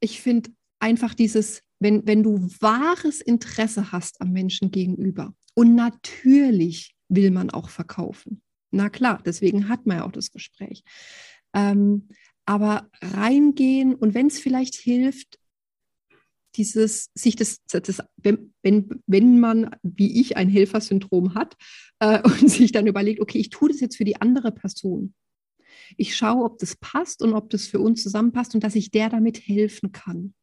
ich 0.00 0.20
finde 0.20 0.50
einfach 0.78 1.14
dieses, 1.14 1.62
wenn, 1.80 2.06
wenn 2.06 2.22
du 2.22 2.48
wahres 2.60 3.20
Interesse 3.20 3.92
hast 3.92 4.20
am 4.20 4.32
Menschen 4.32 4.70
gegenüber 4.70 5.32
und 5.54 5.74
natürlich 5.74 6.94
will 7.08 7.30
man 7.30 7.50
auch 7.50 7.70
verkaufen 7.70 8.42
na 8.74 8.90
klar, 8.90 9.22
deswegen 9.24 9.68
hat 9.68 9.86
man 9.86 9.98
ja 9.98 10.04
auch 10.04 10.12
das 10.12 10.30
Gespräch. 10.30 10.84
Ähm, 11.54 12.08
aber 12.44 12.90
reingehen 13.00 13.94
und 13.94 14.14
wenn 14.14 14.26
es 14.26 14.38
vielleicht 14.38 14.74
hilft, 14.74 15.38
dieses, 16.56 17.10
sich 17.14 17.36
das, 17.36 17.64
das 17.66 18.02
wenn, 18.16 18.54
wenn, 18.62 19.02
wenn 19.06 19.40
man, 19.40 19.74
wie 19.82 20.20
ich, 20.20 20.36
ein 20.36 20.48
Helfersyndrom 20.48 21.34
hat 21.34 21.56
äh, 22.00 22.22
und 22.24 22.48
sich 22.48 22.72
dann 22.72 22.86
überlegt, 22.86 23.20
okay, 23.20 23.38
ich 23.38 23.50
tue 23.50 23.70
das 23.70 23.80
jetzt 23.80 23.96
für 23.96 24.04
die 24.04 24.20
andere 24.20 24.52
Person. 24.52 25.14
Ich 25.96 26.16
schaue, 26.16 26.44
ob 26.44 26.58
das 26.58 26.76
passt 26.76 27.22
und 27.22 27.34
ob 27.34 27.50
das 27.50 27.66
für 27.66 27.80
uns 27.80 28.02
zusammenpasst 28.02 28.54
und 28.54 28.62
dass 28.62 28.74
ich 28.74 28.90
der 28.90 29.08
damit 29.08 29.46
helfen 29.46 29.92
kann 29.92 30.34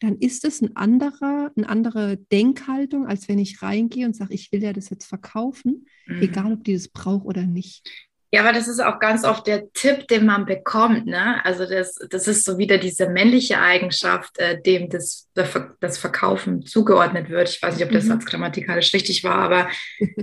dann 0.00 0.16
ist 0.18 0.44
es 0.44 0.60
ein 0.60 0.76
anderer, 0.76 1.50
eine 1.56 1.68
andere 1.68 2.16
Denkhaltung, 2.16 3.06
als 3.06 3.28
wenn 3.28 3.38
ich 3.38 3.62
reingehe 3.62 4.06
und 4.06 4.16
sage, 4.16 4.34
ich 4.34 4.52
will 4.52 4.62
ja 4.62 4.72
das 4.72 4.90
jetzt 4.90 5.06
verkaufen, 5.06 5.86
mhm. 6.06 6.22
egal 6.22 6.52
ob 6.52 6.64
die 6.64 6.74
das 6.74 6.88
braucht 6.88 7.24
oder 7.24 7.42
nicht. 7.42 7.88
Ja, 8.34 8.40
aber 8.40 8.54
das 8.54 8.66
ist 8.66 8.80
auch 8.80 8.98
ganz 8.98 9.24
oft 9.24 9.46
der 9.46 9.70
Tipp, 9.74 10.08
den 10.08 10.24
man 10.24 10.46
bekommt. 10.46 11.04
Ne? 11.04 11.44
Also 11.44 11.66
das, 11.68 11.96
das 12.08 12.26
ist 12.26 12.46
so 12.46 12.56
wieder 12.56 12.78
diese 12.78 13.10
männliche 13.10 13.60
Eigenschaft, 13.60 14.38
äh, 14.38 14.60
dem 14.60 14.88
das, 14.88 15.28
das 15.34 15.98
Verkaufen 15.98 16.64
zugeordnet 16.64 17.28
wird. 17.28 17.50
Ich 17.50 17.62
weiß 17.62 17.76
nicht, 17.76 17.84
ob 17.84 17.92
das 17.92 18.06
mhm. 18.06 18.20
grammatikalisch 18.20 18.94
richtig 18.94 19.22
war, 19.22 19.36
aber 19.36 19.68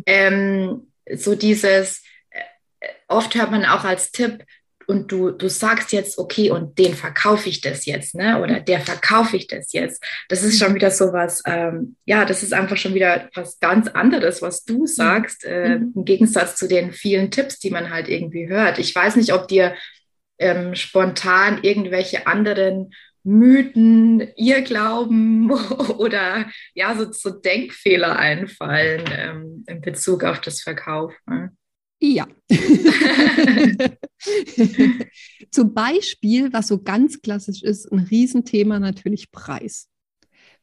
ähm, 0.07 0.87
so 1.13 1.35
dieses, 1.35 2.03
äh, 2.31 2.87
oft 3.07 3.35
hört 3.35 3.51
man 3.51 3.63
auch 3.65 3.83
als 3.83 4.11
Tipp, 4.11 4.43
und 4.89 5.11
du, 5.11 5.29
du 5.29 5.49
sagst 5.49 5.91
jetzt, 5.91 6.17
okay, 6.17 6.49
und 6.49 6.79
den 6.79 6.95
verkaufe 6.95 7.47
ich 7.47 7.61
das 7.61 7.85
jetzt, 7.85 8.15
ne? 8.15 8.41
Oder 8.41 8.59
der 8.59 8.79
verkaufe 8.79 9.37
ich 9.37 9.45
das 9.45 9.71
jetzt. 9.71 10.03
Das 10.29 10.41
ist 10.41 10.57
schon 10.57 10.73
wieder 10.73 10.89
so 10.89 11.13
was, 11.13 11.43
ähm, 11.45 11.95
ja, 12.05 12.25
das 12.25 12.41
ist 12.41 12.53
einfach 12.53 12.75
schon 12.75 12.95
wieder 12.95 13.29
was 13.35 13.59
ganz 13.59 13.87
anderes, 13.87 14.41
was 14.41 14.65
du 14.65 14.87
sagst, 14.87 15.45
äh, 15.45 15.77
mhm. 15.77 15.93
im 15.95 16.05
Gegensatz 16.05 16.55
zu 16.55 16.67
den 16.67 16.91
vielen 16.91 17.29
Tipps, 17.29 17.59
die 17.59 17.69
man 17.69 17.91
halt 17.91 18.09
irgendwie 18.09 18.49
hört. 18.49 18.79
Ich 18.79 18.95
weiß 18.95 19.15
nicht, 19.17 19.31
ob 19.31 19.47
dir 19.47 19.75
ähm, 20.39 20.73
spontan 20.73 21.59
irgendwelche 21.61 22.25
anderen 22.25 22.91
Mythen, 23.23 24.27
Irrglauben 24.37 25.51
oder 25.99 26.47
ja, 26.73 26.95
so, 26.95 27.11
so 27.11 27.29
Denkfehler 27.29 28.17
einfallen 28.17 29.03
ähm, 29.11 29.63
in 29.67 29.81
Bezug 29.81 30.23
auf 30.23 30.41
das 30.41 30.61
Verkaufen. 30.61 31.15
Ne? 31.27 31.51
Ja. 31.99 32.27
Zum 35.51 35.73
Beispiel, 35.73 36.53
was 36.53 36.67
so 36.67 36.81
ganz 36.81 37.21
klassisch 37.21 37.61
ist, 37.61 37.91
ein 37.91 37.99
Riesenthema 37.99 38.79
natürlich 38.79 39.31
Preis. 39.31 39.89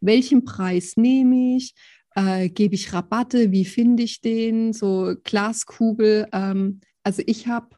Welchen 0.00 0.44
Preis 0.44 0.96
nehme 0.96 1.56
ich? 1.56 1.74
Äh, 2.14 2.48
Gebe 2.48 2.74
ich 2.74 2.92
Rabatte? 2.92 3.52
Wie 3.52 3.66
finde 3.66 4.02
ich 4.02 4.22
den? 4.22 4.72
So 4.72 5.14
Glaskugel. 5.24 6.26
Ähm, 6.32 6.80
also 7.02 7.22
ich 7.26 7.46
habe 7.46 7.76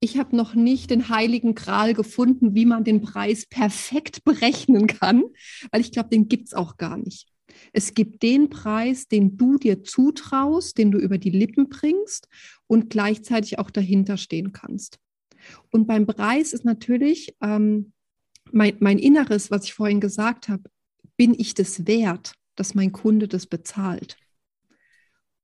ich 0.00 0.18
habe 0.18 0.36
noch 0.36 0.54
nicht 0.54 0.90
den 0.90 1.08
heiligen 1.08 1.54
Gral 1.54 1.94
gefunden, 1.94 2.54
wie 2.54 2.66
man 2.66 2.84
den 2.84 3.00
Preis 3.00 3.46
perfekt 3.46 4.22
berechnen 4.24 4.86
kann, 4.86 5.24
weil 5.70 5.80
ich 5.80 5.92
glaube, 5.92 6.10
den 6.10 6.28
gibt 6.28 6.48
es 6.48 6.54
auch 6.54 6.76
gar 6.76 6.98
nicht. 6.98 7.26
Es 7.72 7.94
gibt 7.94 8.22
den 8.22 8.50
Preis, 8.50 9.08
den 9.08 9.36
du 9.36 9.56
dir 9.56 9.82
zutraust, 9.82 10.76
den 10.76 10.90
du 10.90 10.98
über 10.98 11.16
die 11.16 11.30
Lippen 11.30 11.68
bringst 11.70 12.28
und 12.66 12.90
gleichzeitig 12.90 13.58
auch 13.58 13.70
dahinter 13.70 14.16
stehen 14.16 14.52
kannst. 14.52 14.98
Und 15.70 15.86
beim 15.86 16.06
Preis 16.06 16.52
ist 16.52 16.64
natürlich 16.64 17.34
ähm, 17.42 17.92
mein, 18.50 18.76
mein 18.80 18.98
Inneres, 18.98 19.50
was 19.50 19.64
ich 19.64 19.74
vorhin 19.74 20.00
gesagt 20.00 20.48
habe, 20.48 20.64
bin 21.16 21.34
ich 21.36 21.54
das 21.54 21.86
wert, 21.86 22.34
dass 22.56 22.74
mein 22.74 22.92
Kunde 22.92 23.28
das 23.28 23.46
bezahlt? 23.46 24.16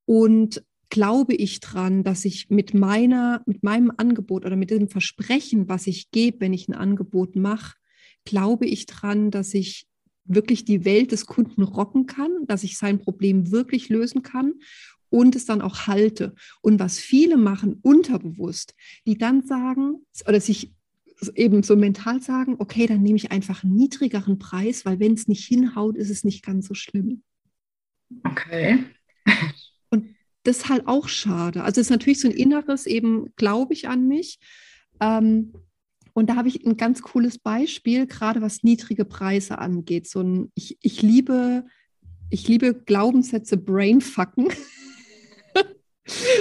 Und 0.06 0.64
glaube 0.88 1.34
ich 1.34 1.60
dran, 1.60 2.02
dass 2.02 2.24
ich 2.24 2.50
mit 2.50 2.74
meiner, 2.74 3.42
mit 3.46 3.62
meinem 3.62 3.92
Angebot 3.96 4.44
oder 4.44 4.56
mit 4.56 4.70
dem 4.70 4.88
Versprechen, 4.88 5.68
was 5.68 5.86
ich 5.86 6.10
gebe, 6.10 6.40
wenn 6.40 6.52
ich 6.52 6.68
ein 6.68 6.74
Angebot 6.74 7.36
mache, 7.36 7.76
glaube 8.24 8.66
ich 8.66 8.86
dran, 8.86 9.30
dass 9.30 9.54
ich 9.54 9.86
wirklich 10.24 10.64
die 10.64 10.84
Welt 10.84 11.12
des 11.12 11.26
Kunden 11.26 11.62
rocken 11.62 12.06
kann, 12.06 12.46
dass 12.46 12.64
ich 12.64 12.76
sein 12.76 13.00
Problem 13.00 13.50
wirklich 13.50 13.88
lösen 13.88 14.22
kann 14.22 14.54
und 15.10 15.36
es 15.36 15.44
dann 15.44 15.60
auch 15.60 15.86
halte. 15.86 16.34
Und 16.62 16.80
was 16.80 16.98
viele 16.98 17.36
machen 17.36 17.78
unterbewusst, 17.82 18.74
die 19.06 19.18
dann 19.18 19.42
sagen 19.42 20.06
oder 20.26 20.40
sich 20.40 20.72
eben 21.34 21.62
so 21.62 21.76
mental 21.76 22.22
sagen, 22.22 22.56
okay, 22.58 22.86
dann 22.86 23.02
nehme 23.02 23.16
ich 23.16 23.30
einfach 23.30 23.62
einen 23.62 23.74
niedrigeren 23.74 24.38
Preis, 24.38 24.84
weil 24.86 25.00
wenn 25.00 25.12
es 25.12 25.28
nicht 25.28 25.44
hinhaut, 25.44 25.96
ist 25.96 26.10
es 26.10 26.24
nicht 26.24 26.44
ganz 26.44 26.66
so 26.66 26.74
schlimm. 26.74 27.22
Okay. 28.24 28.84
Und 29.90 30.14
das 30.44 30.58
ist 30.58 30.68
halt 30.68 30.86
auch 30.86 31.08
schade. 31.08 31.62
Also 31.62 31.80
es 31.80 31.88
ist 31.88 31.90
natürlich 31.90 32.20
so 32.20 32.28
ein 32.28 32.34
inneres, 32.34 32.86
eben 32.86 33.34
glaube 33.36 33.74
ich 33.74 33.88
an 33.88 34.08
mich. 34.08 34.38
Ähm, 35.00 35.52
und 36.12 36.28
da 36.28 36.36
habe 36.36 36.48
ich 36.48 36.66
ein 36.66 36.76
ganz 36.76 37.02
cooles 37.02 37.38
Beispiel, 37.38 38.06
gerade 38.06 38.42
was 38.42 38.62
niedrige 38.62 39.04
Preise 39.04 39.58
angeht. 39.58 40.08
So 40.08 40.20
ein, 40.20 40.50
ich, 40.54 40.78
ich 40.82 41.02
liebe, 41.02 41.64
ich 42.30 42.48
liebe 42.48 42.74
Glaubenssätze 42.74 43.56
brainfucken. 43.56 44.48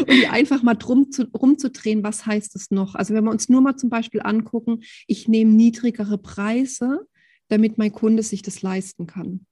und 0.08 0.26
einfach 0.32 0.64
mal 0.64 0.76
drum 0.76 1.12
zu, 1.12 1.24
rumzudrehen, 1.34 2.04
was 2.04 2.26
heißt 2.26 2.56
es 2.56 2.72
noch? 2.72 2.96
Also 2.96 3.14
wenn 3.14 3.24
wir 3.24 3.32
uns 3.32 3.50
nur 3.50 3.62
mal 3.62 3.76
zum 3.76 3.90
Beispiel 3.90 4.22
angucken, 4.24 4.82
ich 5.08 5.28
nehme 5.28 5.52
niedrigere 5.52 6.18
Preise, 6.18 7.08
damit 7.48 7.78
mein 7.78 7.92
Kunde 7.92 8.24
sich 8.24 8.42
das 8.42 8.62
leisten 8.62 9.08
kann. 9.08 9.46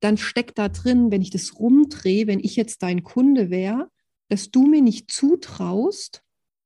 Dann 0.00 0.16
steckt 0.16 0.58
da 0.58 0.68
drin, 0.68 1.10
wenn 1.10 1.22
ich 1.22 1.30
das 1.30 1.58
rumdrehe, 1.58 2.26
wenn 2.26 2.40
ich 2.40 2.56
jetzt 2.56 2.82
dein 2.82 3.02
Kunde 3.04 3.50
wäre, 3.50 3.88
dass 4.28 4.50
du 4.50 4.66
mir 4.66 4.82
nicht 4.82 5.10
zutraust, 5.10 6.22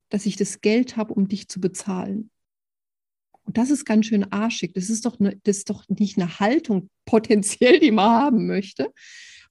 dass 0.08 0.26
ich 0.26 0.36
das 0.36 0.60
Geld 0.60 0.96
habe, 0.96 1.14
um 1.14 1.28
dich 1.28 1.48
zu 1.48 1.60
bezahlen. 1.60 2.30
Und 3.48 3.56
das 3.56 3.70
ist 3.70 3.84
ganz 3.84 4.06
schön 4.06 4.30
arschig. 4.30 4.74
Das 4.74 4.90
ist 4.90 5.06
doch, 5.06 5.18
ne, 5.20 5.38
das 5.44 5.58
ist 5.58 5.70
doch 5.70 5.88
nicht 5.88 6.18
eine 6.18 6.38
Haltung 6.38 6.90
potenziell, 7.06 7.80
die 7.80 7.90
man 7.90 8.10
haben 8.10 8.46
möchte. 8.46 8.92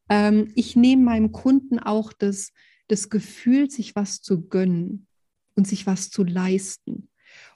Ähm, 0.09 0.51
ich 0.55 0.75
nehme 0.75 1.03
meinem 1.03 1.31
Kunden 1.31 1.79
auch 1.79 2.13
das, 2.13 2.51
das 2.87 3.09
Gefühl, 3.09 3.69
sich 3.69 3.95
was 3.95 4.21
zu 4.21 4.47
gönnen 4.47 5.07
und 5.55 5.67
sich 5.67 5.85
was 5.87 6.09
zu 6.09 6.23
leisten. 6.23 7.09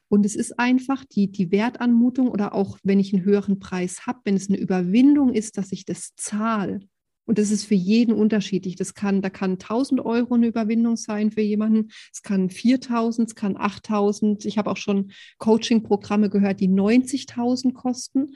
Und 0.08 0.26
es 0.26 0.36
ist 0.36 0.60
einfach 0.60 1.06
die, 1.06 1.32
die 1.32 1.52
Wertanmutung 1.52 2.28
oder 2.28 2.54
auch 2.54 2.78
wenn 2.84 3.00
ich 3.00 3.14
einen 3.14 3.24
höheren 3.24 3.60
Preis 3.60 4.06
habe, 4.06 4.20
wenn 4.26 4.36
es 4.36 4.50
eine 4.50 4.58
Überwindung 4.58 5.34
ist, 5.34 5.58
dass 5.58 5.72
ich 5.72 5.86
das 5.86 6.16
zahle, 6.16 6.82
und 7.26 7.38
das 7.38 7.50
ist 7.50 7.66
für 7.66 7.76
jeden 7.76 8.14
unterschiedlich. 8.14 8.76
Das 8.76 8.94
kann, 8.94 9.22
da 9.22 9.30
kann 9.30 9.52
1000 9.52 10.02
Euro 10.02 10.34
eine 10.34 10.48
Überwindung 10.48 10.98
sein 10.98 11.32
für 11.32 11.42
jemanden. 11.42 11.90
Es 12.12 12.24
kann 12.24 12.50
4000, 12.50 13.30
es 13.30 13.36
kann 13.36 13.56
8000. 13.56 14.44
Ich 14.46 14.58
habe 14.58 14.70
auch 14.70 14.78
schon 14.78 15.14
Coaching-Programme 15.38 16.30
gehört, 16.30 16.60
die 16.60 16.68
90.000 16.68 17.74
kosten. 17.74 18.36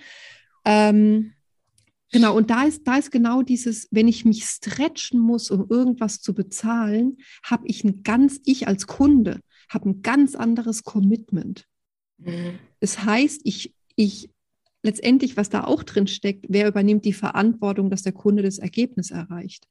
Ähm, 0.64 1.34
genau. 2.16 2.36
Und 2.36 2.50
da 2.50 2.64
ist, 2.64 2.88
da 2.88 2.98
ist 2.98 3.12
genau 3.12 3.42
dieses, 3.42 3.88
wenn 3.92 4.08
ich 4.08 4.26
mich 4.26 4.46
stretchen 4.46 5.20
muss, 5.20 5.52
um 5.52 5.68
irgendwas 5.70 6.22
zu 6.22 6.34
bezahlen, 6.34 7.18
habe 7.44 7.68
ich 7.68 7.84
ein 7.84 8.04
ganz, 8.04 8.40
ich 8.46 8.68
als 8.68 8.88
Kunde, 8.88 9.42
habe 9.70 9.90
ein 9.90 10.02
ganz 10.02 10.36
anderes 10.36 10.84
Commitment. 10.84 11.68
Mhm. 12.18 12.60
Das 12.80 13.04
heißt, 13.04 13.42
ich, 13.44 13.74
ich 13.96 14.30
letztendlich, 14.82 15.36
was 15.36 15.50
da 15.50 15.64
auch 15.64 15.84
drin 15.84 16.08
steckt, 16.08 16.46
wer 16.48 16.68
übernimmt 16.68 17.06
die 17.06 17.14
Verantwortung, 17.14 17.90
dass 17.90 18.04
der 18.04 18.14
Kunde 18.14 18.44
das 18.44 18.60
Ergebnis 18.60 19.12
erreicht? 19.12 19.68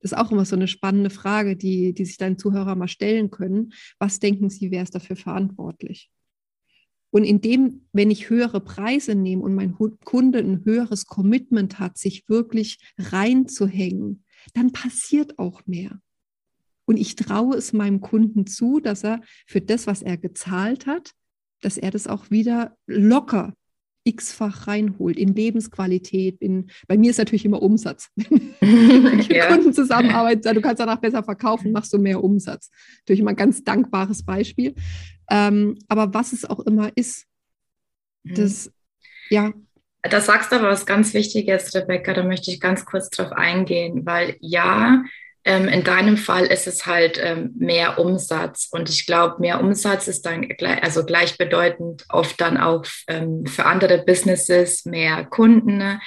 Das 0.00 0.12
ist 0.12 0.18
auch 0.18 0.30
immer 0.30 0.44
so 0.44 0.56
eine 0.56 0.68
spannende 0.68 1.10
Frage, 1.10 1.56
die, 1.56 1.92
die 1.92 2.04
sich 2.04 2.16
deine 2.16 2.36
Zuhörer 2.36 2.74
mal 2.76 2.88
stellen 2.88 3.30
können. 3.30 3.72
Was 3.98 4.20
denken 4.20 4.50
sie, 4.50 4.70
wer 4.70 4.82
ist 4.82 4.94
dafür 4.94 5.16
verantwortlich? 5.16 6.10
Und 7.14 7.22
indem, 7.22 7.82
wenn 7.92 8.10
ich 8.10 8.28
höhere 8.28 8.60
Preise 8.60 9.14
nehme 9.14 9.40
und 9.40 9.54
mein 9.54 9.76
Kunde 10.04 10.40
ein 10.40 10.64
höheres 10.64 11.06
Commitment 11.06 11.78
hat, 11.78 11.96
sich 11.96 12.28
wirklich 12.28 12.80
reinzuhängen, 12.98 14.24
dann 14.52 14.72
passiert 14.72 15.38
auch 15.38 15.64
mehr. 15.64 16.00
Und 16.86 16.96
ich 16.96 17.14
traue 17.14 17.54
es 17.54 17.72
meinem 17.72 18.00
Kunden 18.00 18.48
zu, 18.48 18.80
dass 18.80 19.04
er 19.04 19.20
für 19.46 19.60
das, 19.60 19.86
was 19.86 20.02
er 20.02 20.16
gezahlt 20.16 20.86
hat, 20.86 21.12
dass 21.60 21.78
er 21.78 21.92
das 21.92 22.08
auch 22.08 22.32
wieder 22.32 22.76
locker 22.88 23.54
x-fach 24.02 24.66
reinholt 24.66 25.16
in 25.16 25.34
Lebensqualität. 25.34 26.40
In, 26.40 26.66
bei 26.88 26.98
mir 26.98 27.10
ist 27.10 27.18
natürlich 27.18 27.44
immer 27.44 27.62
Umsatz. 27.62 28.10
Wenn 28.16 29.20
ich 29.20 29.28
mit 29.28 29.36
ja. 29.36 29.46
Kunden 29.46 29.72
zusammenarbeite, 29.72 30.52
du 30.52 30.60
kannst 30.60 30.80
danach 30.80 31.00
besser 31.00 31.22
verkaufen, 31.22 31.70
machst 31.70 31.92
du 31.92 31.98
mehr 31.98 32.22
Umsatz. 32.22 32.70
Natürlich 32.98 33.20
immer 33.20 33.30
ein 33.30 33.36
ganz 33.36 33.62
dankbares 33.62 34.24
Beispiel. 34.24 34.74
Ähm, 35.30 35.78
aber 35.88 36.12
was 36.14 36.32
es 36.32 36.44
auch 36.44 36.60
immer 36.60 36.90
ist, 36.94 37.26
mhm. 38.22 38.34
das, 38.34 38.70
ja. 39.30 39.52
Da 40.02 40.20
sagst 40.20 40.52
du 40.52 40.56
aber 40.56 40.68
was 40.68 40.84
ganz 40.84 41.14
Wichtiges, 41.14 41.74
Rebecca, 41.74 42.12
da 42.12 42.22
möchte 42.22 42.50
ich 42.50 42.60
ganz 42.60 42.84
kurz 42.84 43.08
drauf 43.08 43.32
eingehen, 43.32 44.04
weil 44.04 44.36
ja, 44.40 45.02
ähm, 45.44 45.68
in 45.68 45.84
deinem 45.84 46.16
Fall 46.16 46.46
ist 46.46 46.66
es 46.66 46.86
halt 46.86 47.20
ähm, 47.22 47.52
mehr 47.58 47.98
Umsatz 47.98 48.68
und 48.70 48.88
ich 48.88 49.06
glaube, 49.06 49.40
mehr 49.40 49.60
Umsatz 49.60 50.08
ist 50.08 50.24
dann 50.24 50.48
gleich, 50.48 50.82
also 50.82 51.04
gleichbedeutend 51.04 52.04
oft 52.08 52.40
dann 52.40 52.56
auch 52.56 52.84
ähm, 53.08 53.44
für 53.46 53.66
andere 53.66 54.04
Businesses 54.04 54.86
mehr 54.86 55.24
Kunden. 55.24 55.76
Ne? 55.76 56.00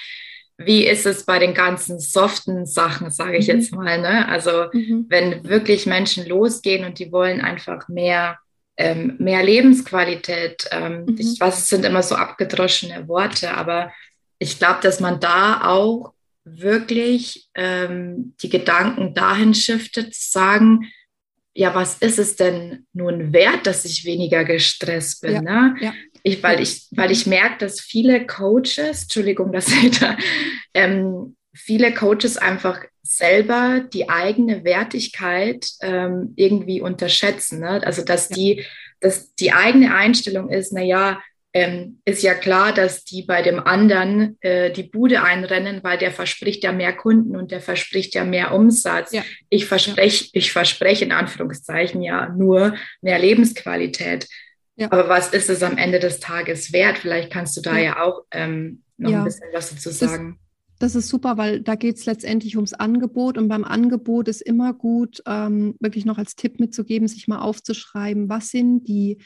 Wie 0.57 0.87
ist 0.87 1.05
es 1.05 1.23
bei 1.23 1.37
den 1.37 1.53
ganzen 1.53 1.99
soften 1.99 2.65
Sachen, 2.65 3.11
sage 3.11 3.37
ich 3.37 3.47
mhm. 3.47 3.53
jetzt 3.53 3.75
mal? 3.75 4.01
Ne? 4.01 4.27
Also 4.27 4.65
mhm. 4.73 5.05
wenn 5.07 5.43
wirklich 5.43 5.85
Menschen 5.85 6.25
losgehen 6.25 6.83
und 6.83 6.97
die 6.97 7.11
wollen 7.11 7.41
einfach 7.41 7.87
mehr 7.87 8.39
ähm, 8.77 9.15
mehr 9.19 9.43
Lebensqualität. 9.43 10.67
Ähm, 10.71 11.05
mhm. 11.05 11.17
Ich 11.17 11.39
weiß, 11.39 11.57
es 11.57 11.69
sind 11.69 11.85
immer 11.85 12.03
so 12.03 12.15
abgedroschene 12.15 13.07
Worte, 13.07 13.51
aber 13.53 13.91
ich 14.39 14.59
glaube, 14.59 14.79
dass 14.81 14.99
man 14.99 15.19
da 15.19 15.61
auch 15.63 16.13
wirklich 16.45 17.49
ähm, 17.55 18.35
die 18.41 18.49
Gedanken 18.49 19.13
dahin 19.13 19.53
shiftet, 19.53 20.13
zu 20.13 20.31
sagen, 20.31 20.87
ja, 21.53 21.73
was 21.73 21.97
ist 21.97 22.19
es 22.19 22.35
denn 22.35 22.85
nun 22.93 23.33
wert, 23.33 23.65
dass 23.65 23.83
ich 23.83 24.05
weniger 24.05 24.45
gestresst 24.45 25.21
bin? 25.21 25.33
Ja, 25.33 25.41
ne? 25.41 25.75
ja. 25.81 25.93
Ich, 26.21 26.43
weil, 26.43 26.61
ich, 26.61 26.87
weil 26.91 27.09
ich 27.09 27.25
merke, 27.25 27.57
dass 27.65 27.81
viele 27.81 28.27
Coaches, 28.27 29.03
Entschuldigung, 29.03 29.51
dass 29.51 29.67
ich 29.69 29.99
da, 29.99 30.15
ähm, 30.73 31.35
viele 31.57 31.93
Coaches 31.93 32.37
einfach 32.37 32.81
selber 33.03 33.81
die 33.93 34.09
eigene 34.09 34.63
Wertigkeit 34.63 35.69
ähm, 35.81 36.33
irgendwie 36.35 36.81
unterschätzen. 36.81 37.59
Ne? 37.59 37.81
Also 37.85 38.03
dass 38.03 38.29
ja. 38.29 38.35
die, 38.35 38.65
dass 38.99 39.33
die 39.35 39.53
eigene 39.53 39.95
Einstellung 39.95 40.49
ist, 40.49 40.73
naja, 40.73 41.19
ähm, 41.53 42.01
ist 42.05 42.21
ja 42.21 42.35
klar, 42.35 42.73
dass 42.73 43.03
die 43.03 43.23
bei 43.23 43.41
dem 43.41 43.59
anderen 43.59 44.37
äh, 44.41 44.71
die 44.71 44.83
Bude 44.83 45.23
einrennen, 45.23 45.83
weil 45.83 45.97
der 45.97 46.11
verspricht 46.11 46.63
ja 46.63 46.71
mehr 46.71 46.93
Kunden 46.93 47.35
und 47.35 47.51
der 47.51 47.61
verspricht 47.61 48.13
ja 48.13 48.25
mehr 48.25 48.53
Umsatz. 48.53 49.11
Ja. 49.11 49.23
Ich 49.49 49.65
verspreche, 49.65 50.29
ich 50.33 50.51
verspreche 50.51 51.05
in 51.05 51.11
Anführungszeichen 51.11 52.01
ja 52.03 52.29
nur 52.29 52.75
mehr 53.01 53.17
Lebensqualität. 53.17 54.27
Ja. 54.75 54.91
Aber 54.91 55.09
was 55.09 55.29
ist 55.33 55.49
es 55.49 55.63
am 55.63 55.77
Ende 55.77 55.99
des 55.99 56.19
Tages 56.19 56.73
wert? 56.73 56.99
Vielleicht 56.99 57.31
kannst 57.31 57.57
du 57.57 57.61
da 57.61 57.77
ja, 57.77 57.83
ja 57.83 58.03
auch 58.03 58.25
ähm, 58.31 58.83
noch 58.97 59.13
ein 59.13 59.23
bisschen 59.23 59.47
was 59.51 59.71
dazu 59.71 59.89
sagen. 59.89 60.37
Das, 60.37 60.46
das 60.79 60.95
ist 60.95 61.09
super, 61.09 61.37
weil 61.37 61.61
da 61.61 61.75
geht 61.75 61.97
es 61.97 62.05
letztendlich 62.05 62.55
ums 62.55 62.73
Angebot 62.73 63.37
und 63.37 63.47
beim 63.47 63.63
Angebot 63.63 64.27
ist 64.27 64.41
immer 64.41 64.73
gut, 64.73 65.21
ähm, 65.25 65.75
wirklich 65.79 66.05
noch 66.05 66.17
als 66.17 66.35
Tipp 66.35 66.59
mitzugeben, 66.59 67.07
sich 67.07 67.27
mal 67.27 67.39
aufzuschreiben, 67.39 68.29
was 68.29 68.49
sind 68.49 68.87
die 68.87 69.17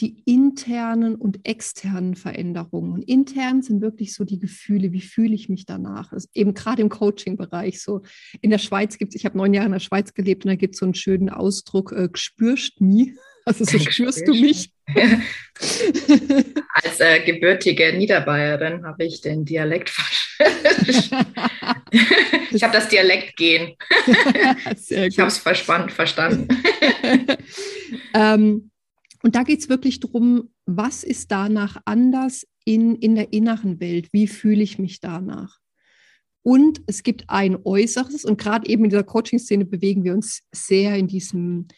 die 0.00 0.22
internen 0.24 1.14
und 1.14 1.46
externen 1.46 2.16
Veränderungen. 2.16 2.92
Und 2.92 3.02
intern 3.02 3.62
sind 3.62 3.80
wirklich 3.80 4.12
so 4.12 4.24
die 4.24 4.40
Gefühle, 4.40 4.92
wie 4.92 5.00
fühle 5.00 5.34
ich 5.34 5.48
mich 5.48 5.66
danach? 5.66 6.12
Also 6.12 6.28
eben 6.34 6.52
gerade 6.54 6.82
im 6.82 6.88
Coaching-Bereich. 6.88 7.80
So 7.80 8.02
in 8.40 8.50
der 8.50 8.58
Schweiz 8.58 8.98
gibt 8.98 9.14
es, 9.14 9.20
ich 9.20 9.24
habe 9.24 9.38
neun 9.38 9.54
Jahre 9.54 9.66
in 9.66 9.72
der 9.72 9.78
Schweiz 9.78 10.12
gelebt 10.12 10.44
und 10.44 10.48
da 10.48 10.56
gibt 10.56 10.74
es 10.74 10.80
so 10.80 10.86
einen 10.86 10.94
schönen 10.94 11.30
Ausdruck, 11.30 11.92
äh, 11.92 12.08
spürst 12.14 12.80
mich. 12.80 13.12
Also 13.44 13.64
so 13.64 13.78
spürst 13.78 14.26
du 14.26 14.32
mich. 14.32 14.70
Als 16.82 17.00
äh, 17.00 17.20
gebürtige 17.24 17.92
Niederbayerin 17.92 18.84
habe 18.84 19.04
ich 19.04 19.20
den 19.20 19.44
Dialekt 19.44 19.90
Ich 22.50 22.62
habe 22.62 22.72
das 22.72 22.88
Dialekt 22.88 23.36
gehen. 23.36 23.74
ich 24.88 25.18
habe 25.18 25.28
es 25.28 25.38
verstanden. 25.38 26.48
ähm, 28.14 28.70
und 29.22 29.36
da 29.36 29.42
geht 29.42 29.60
es 29.60 29.68
wirklich 29.68 30.00
darum, 30.00 30.50
was 30.66 31.04
ist 31.04 31.30
danach 31.30 31.80
anders 31.84 32.46
in, 32.64 32.96
in 32.96 33.14
der 33.14 33.32
inneren 33.32 33.80
Welt? 33.80 34.08
Wie 34.12 34.26
fühle 34.26 34.62
ich 34.62 34.78
mich 34.78 35.00
danach? 35.00 35.58
Und 36.42 36.82
es 36.86 37.02
gibt 37.02 37.24
ein 37.28 37.56
Äußeres 37.64 38.24
und 38.24 38.38
gerade 38.38 38.68
eben 38.68 38.84
in 38.84 38.90
dieser 38.90 39.02
Coaching-Szene 39.02 39.64
bewegen 39.64 40.04
wir 40.04 40.12
uns 40.12 40.42
sehr 40.52 40.96
in 40.96 41.08
diesem, 41.08 41.68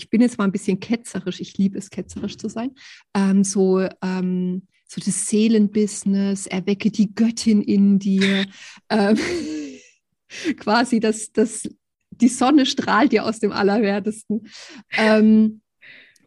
ich 0.00 0.08
bin 0.08 0.22
jetzt 0.22 0.38
mal 0.38 0.44
ein 0.44 0.52
bisschen 0.52 0.80
ketzerisch, 0.80 1.40
ich 1.40 1.58
liebe 1.58 1.78
es, 1.78 1.90
ketzerisch 1.90 2.38
zu 2.38 2.48
sein, 2.48 2.74
ähm, 3.14 3.44
so, 3.44 3.86
ähm, 4.02 4.62
so 4.88 5.00
das 5.04 5.26
Seelenbusiness, 5.26 6.46
erwecke 6.46 6.90
die 6.90 7.14
Göttin 7.14 7.60
in 7.60 7.98
dir, 7.98 8.46
ähm, 8.88 9.18
quasi 10.56 11.00
das, 11.00 11.32
das, 11.32 11.68
die 12.10 12.28
Sonne 12.28 12.64
strahlt 12.64 13.12
dir 13.12 13.26
aus 13.26 13.40
dem 13.40 13.52
Allerwertesten. 13.52 14.48
Ähm, 14.96 15.60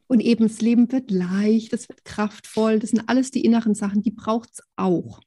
und 0.06 0.20
eben 0.20 0.48
das 0.48 0.62
Leben 0.62 0.92
wird 0.92 1.10
leicht, 1.10 1.74
es 1.74 1.90
wird 1.90 2.06
kraftvoll. 2.06 2.78
Das 2.78 2.92
sind 2.92 3.10
alles 3.10 3.32
die 3.32 3.44
inneren 3.44 3.74
Sachen, 3.74 4.04
die 4.04 4.12
braucht 4.12 4.50
es 4.54 4.62
auch. 4.76 5.22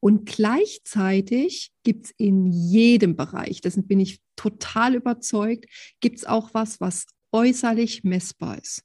Und 0.00 0.24
gleichzeitig 0.26 1.72
gibt 1.82 2.06
es 2.06 2.14
in 2.16 2.46
jedem 2.46 3.16
Bereich, 3.16 3.60
dessen 3.60 3.86
bin 3.86 4.00
ich 4.00 4.20
total 4.36 4.94
überzeugt, 4.94 5.66
gibt 6.00 6.18
es 6.18 6.24
auch 6.24 6.54
was, 6.54 6.80
was 6.80 7.06
äußerlich 7.32 8.04
messbar 8.04 8.58
ist. 8.58 8.82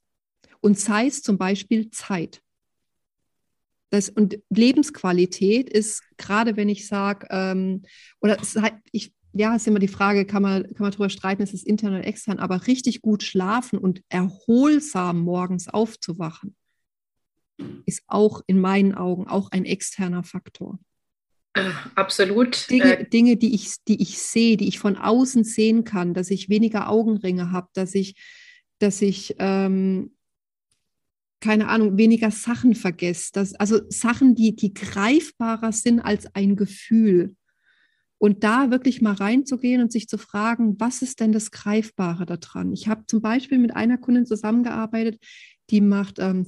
Und 0.60 0.78
sei 0.78 1.06
es 1.06 1.22
zum 1.22 1.38
Beispiel 1.38 1.90
Zeit. 1.90 2.40
Das, 3.90 4.08
und 4.08 4.38
Lebensqualität 4.50 5.70
ist, 5.70 6.02
gerade 6.16 6.56
wenn 6.56 6.68
ich 6.68 6.86
sage, 6.86 7.26
ähm, 7.30 7.82
oder 8.20 8.38
ich 8.92 9.12
ja, 9.34 9.54
ist 9.54 9.66
immer 9.66 9.80
die 9.80 9.88
Frage, 9.88 10.24
kann 10.26 10.42
man, 10.42 10.62
kann 10.62 10.82
man 10.82 10.92
darüber 10.92 11.10
streiten, 11.10 11.42
ist 11.42 11.54
es 11.54 11.64
intern 11.64 11.94
oder 11.94 12.06
extern, 12.06 12.38
aber 12.38 12.66
richtig 12.68 13.02
gut 13.02 13.24
schlafen 13.24 13.78
und 13.78 14.00
erholsam 14.08 15.20
morgens 15.20 15.68
aufzuwachen, 15.68 16.54
ist 17.84 18.04
auch 18.06 18.42
in 18.46 18.60
meinen 18.60 18.94
Augen 18.94 19.26
auch 19.26 19.50
ein 19.50 19.64
externer 19.64 20.22
Faktor. 20.22 20.78
Absolut. 21.94 22.68
Dinge, 22.68 22.98
äh, 22.98 23.08
Dinge, 23.08 23.36
die, 23.36 23.54
ich, 23.54 23.76
die 23.86 24.02
ich 24.02 24.18
sehe, 24.18 24.56
die 24.56 24.68
ich 24.68 24.78
von 24.78 24.96
außen 24.96 25.44
sehen 25.44 25.84
kann, 25.84 26.14
dass 26.14 26.30
ich 26.30 26.48
weniger 26.48 26.88
Augenringe 26.88 27.52
habe, 27.52 27.68
dass 27.74 27.94
ich, 27.94 28.16
dass 28.78 29.00
ich 29.02 29.36
ähm, 29.38 30.14
keine 31.44 31.68
Ahnung, 31.68 31.98
weniger 31.98 32.30
Sachen 32.30 32.74
vergesse. 32.74 33.30
Dass, 33.34 33.54
also 33.54 33.80
Sachen, 33.90 34.34
die, 34.34 34.56
die 34.56 34.72
greifbarer 34.72 35.72
sind 35.72 36.00
als 36.00 36.26
ein 36.34 36.56
Gefühl. 36.56 37.36
Und 38.16 38.42
da 38.42 38.70
wirklich 38.70 39.02
mal 39.02 39.12
reinzugehen 39.12 39.82
und 39.82 39.92
sich 39.92 40.08
zu 40.08 40.16
fragen, 40.16 40.80
was 40.80 41.02
ist 41.02 41.20
denn 41.20 41.32
das 41.32 41.50
Greifbare 41.50 42.24
daran? 42.24 42.72
Ich 42.72 42.88
habe 42.88 43.04
zum 43.06 43.20
Beispiel 43.20 43.58
mit 43.58 43.76
einer 43.76 43.98
Kundin 43.98 44.24
zusammengearbeitet, 44.24 45.22
die 45.68 45.82
macht, 45.82 46.18
ähm, 46.18 46.46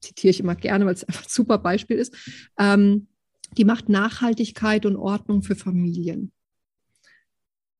zitiere 0.00 0.30
ich 0.30 0.40
immer 0.40 0.54
gerne, 0.54 0.86
weil 0.86 0.94
es 0.94 1.04
einfach 1.04 1.24
ein 1.24 1.28
super 1.28 1.58
Beispiel 1.58 1.98
ist, 1.98 2.16
ähm, 2.58 3.08
die 3.56 3.64
macht 3.64 3.88
Nachhaltigkeit 3.88 4.86
und 4.86 4.96
Ordnung 4.96 5.42
für 5.42 5.56
Familien. 5.56 6.32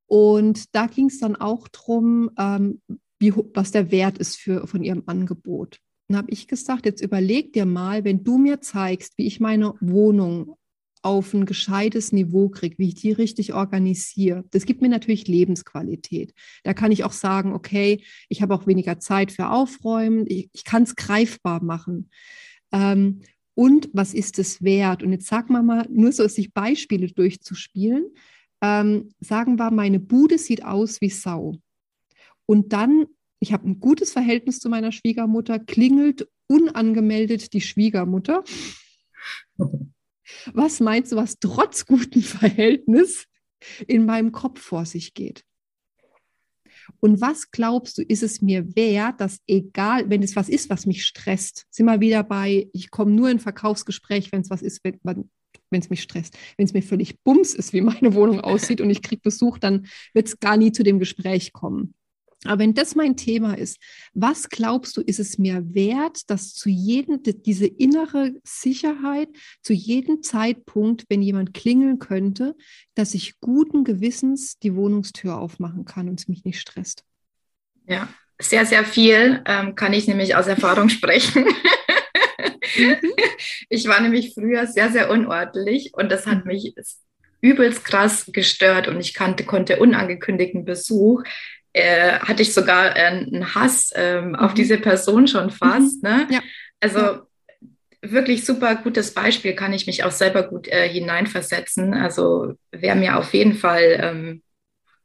Und 0.06 0.74
da 0.74 0.86
ging 0.86 1.06
es 1.06 1.20
dann 1.20 1.36
auch 1.36 1.68
darum, 1.68 2.30
ähm, 2.38 2.80
wie, 3.18 3.32
was 3.54 3.72
der 3.72 3.90
Wert 3.90 4.18
ist 4.18 4.36
für, 4.36 4.66
von 4.66 4.82
ihrem 4.82 5.02
Angebot. 5.06 5.80
Dann 6.08 6.16
habe 6.16 6.30
ich 6.30 6.48
gesagt, 6.48 6.86
jetzt 6.86 7.02
überleg 7.02 7.52
dir 7.52 7.66
mal, 7.66 8.04
wenn 8.04 8.24
du 8.24 8.38
mir 8.38 8.60
zeigst, 8.60 9.18
wie 9.18 9.26
ich 9.26 9.40
meine 9.40 9.74
Wohnung 9.80 10.56
auf 11.02 11.32
ein 11.34 11.46
gescheites 11.46 12.12
Niveau 12.12 12.48
kriege, 12.48 12.78
wie 12.78 12.88
ich 12.88 12.94
die 12.94 13.12
richtig 13.12 13.52
organisiere. 13.52 14.44
Das 14.50 14.64
gibt 14.64 14.82
mir 14.82 14.88
natürlich 14.88 15.28
Lebensqualität. 15.28 16.34
Da 16.64 16.74
kann 16.74 16.90
ich 16.90 17.04
auch 17.04 17.12
sagen, 17.12 17.52
okay, 17.52 18.02
ich 18.28 18.42
habe 18.42 18.54
auch 18.54 18.66
weniger 18.66 18.98
Zeit 18.98 19.30
für 19.30 19.50
Aufräumen, 19.50 20.24
ich, 20.26 20.48
ich 20.52 20.64
kann 20.64 20.82
es 20.82 20.96
greifbar 20.96 21.62
machen. 21.62 22.10
Ähm, 22.72 23.20
und 23.58 23.90
was 23.92 24.14
ist 24.14 24.38
es 24.38 24.62
wert? 24.62 25.02
Und 25.02 25.10
jetzt 25.10 25.26
sagen 25.26 25.52
wir 25.52 25.64
mal, 25.64 25.84
nur 25.90 26.12
so 26.12 26.28
sich 26.28 26.54
Beispiele 26.54 27.08
durchzuspielen, 27.08 28.06
ähm, 28.62 29.08
sagen 29.18 29.58
wir, 29.58 29.72
meine 29.72 29.98
Bude 29.98 30.38
sieht 30.38 30.64
aus 30.64 31.00
wie 31.00 31.10
Sau. 31.10 31.56
Und 32.46 32.72
dann, 32.72 33.06
ich 33.40 33.52
habe 33.52 33.68
ein 33.68 33.80
gutes 33.80 34.12
Verhältnis 34.12 34.60
zu 34.60 34.68
meiner 34.68 34.92
Schwiegermutter, 34.92 35.58
klingelt 35.58 36.28
unangemeldet 36.46 37.52
die 37.52 37.60
Schwiegermutter. 37.60 38.44
Was 40.52 40.78
meinst 40.78 41.10
du, 41.10 41.16
was 41.16 41.40
trotz 41.40 41.84
gutem 41.84 42.22
Verhältnis 42.22 43.26
in 43.88 44.06
meinem 44.06 44.30
Kopf 44.30 44.60
vor 44.60 44.86
sich 44.86 45.14
geht? 45.14 45.44
Und 47.00 47.20
was 47.20 47.50
glaubst 47.50 47.98
du, 47.98 48.02
ist 48.02 48.22
es 48.22 48.42
mir 48.42 48.74
wert, 48.76 49.20
dass 49.20 49.40
egal, 49.46 50.08
wenn 50.10 50.22
es 50.22 50.36
was 50.36 50.48
ist, 50.48 50.70
was 50.70 50.86
mich 50.86 51.04
stresst, 51.04 51.64
sind 51.70 51.86
wir 51.86 52.00
wieder 52.00 52.22
bei, 52.22 52.68
ich 52.72 52.90
komme 52.90 53.12
nur 53.12 53.30
in 53.30 53.38
Verkaufsgespräch, 53.38 54.32
wenn 54.32 54.40
es 54.40 54.50
was 54.50 54.62
ist, 54.62 54.80
wenn, 54.84 54.98
wenn 55.70 55.80
es 55.80 55.90
mich 55.90 56.02
stresst. 56.02 56.36
Wenn 56.56 56.66
es 56.66 56.72
mir 56.72 56.82
völlig 56.82 57.20
bums 57.22 57.54
ist, 57.54 57.72
wie 57.72 57.80
meine 57.80 58.14
Wohnung 58.14 58.40
aussieht 58.40 58.80
und 58.80 58.90
ich 58.90 59.02
kriege 59.02 59.22
Besuch, 59.22 59.58
dann 59.58 59.86
wird 60.14 60.28
es 60.28 60.40
gar 60.40 60.56
nie 60.56 60.72
zu 60.72 60.82
dem 60.82 60.98
Gespräch 60.98 61.52
kommen. 61.52 61.94
Aber 62.44 62.60
wenn 62.60 62.74
das 62.74 62.94
mein 62.94 63.16
Thema 63.16 63.54
ist, 63.58 63.78
was 64.14 64.48
glaubst 64.48 64.96
du, 64.96 65.00
ist 65.00 65.18
es 65.18 65.38
mir 65.38 65.74
wert, 65.74 66.30
dass 66.30 66.54
zu 66.54 66.68
jedem, 66.68 67.20
diese 67.22 67.66
innere 67.66 68.32
Sicherheit, 68.44 69.28
zu 69.62 69.72
jedem 69.72 70.22
Zeitpunkt, 70.22 71.04
wenn 71.08 71.20
jemand 71.20 71.52
klingeln 71.52 71.98
könnte, 71.98 72.54
dass 72.94 73.14
ich 73.14 73.40
guten 73.40 73.82
Gewissens 73.82 74.58
die 74.60 74.76
Wohnungstür 74.76 75.36
aufmachen 75.36 75.84
kann 75.84 76.08
und 76.08 76.20
es 76.20 76.28
mich 76.28 76.44
nicht 76.44 76.60
stresst? 76.60 77.02
Ja, 77.86 78.08
sehr, 78.40 78.66
sehr 78.66 78.84
viel 78.84 79.42
ähm, 79.46 79.74
kann 79.74 79.92
ich 79.92 80.06
nämlich 80.06 80.36
aus 80.36 80.46
Erfahrung 80.46 80.88
sprechen. 80.88 81.44
Mhm. 82.76 82.96
Ich 83.70 83.86
war 83.86 84.00
nämlich 84.00 84.32
früher 84.34 84.66
sehr, 84.66 84.90
sehr 84.90 85.10
unordentlich 85.10 85.92
und 85.92 86.10
das 86.10 86.26
hat 86.26 86.44
mhm. 86.44 86.52
mich 86.52 86.74
übelst 87.40 87.84
krass 87.84 88.30
gestört 88.32 88.88
und 88.88 88.98
ich 88.98 89.14
kannte, 89.14 89.44
konnte 89.44 89.78
unangekündigten 89.78 90.64
Besuch 90.64 91.22
äh, 91.72 92.18
hatte 92.18 92.42
ich 92.42 92.54
sogar 92.54 92.96
äh, 92.96 93.00
einen 93.00 93.54
Hass 93.54 93.92
ähm, 93.94 94.34
auf 94.34 94.52
mhm. 94.52 94.56
diese 94.56 94.78
Person 94.78 95.26
schon 95.26 95.50
fast. 95.50 96.02
Mhm. 96.02 96.10
Ne? 96.10 96.26
Ja. 96.30 96.40
Also 96.80 96.98
ja. 96.98 97.26
wirklich 98.02 98.44
super 98.44 98.76
gutes 98.76 99.12
Beispiel, 99.12 99.54
kann 99.54 99.72
ich 99.72 99.86
mich 99.86 100.04
auch 100.04 100.10
selber 100.10 100.44
gut 100.44 100.68
äh, 100.68 100.88
hineinversetzen. 100.88 101.94
Also 101.94 102.54
wäre 102.70 102.96
mir 102.96 103.18
auf 103.18 103.32
jeden 103.34 103.54
Fall 103.54 103.98
ähm, 104.00 104.42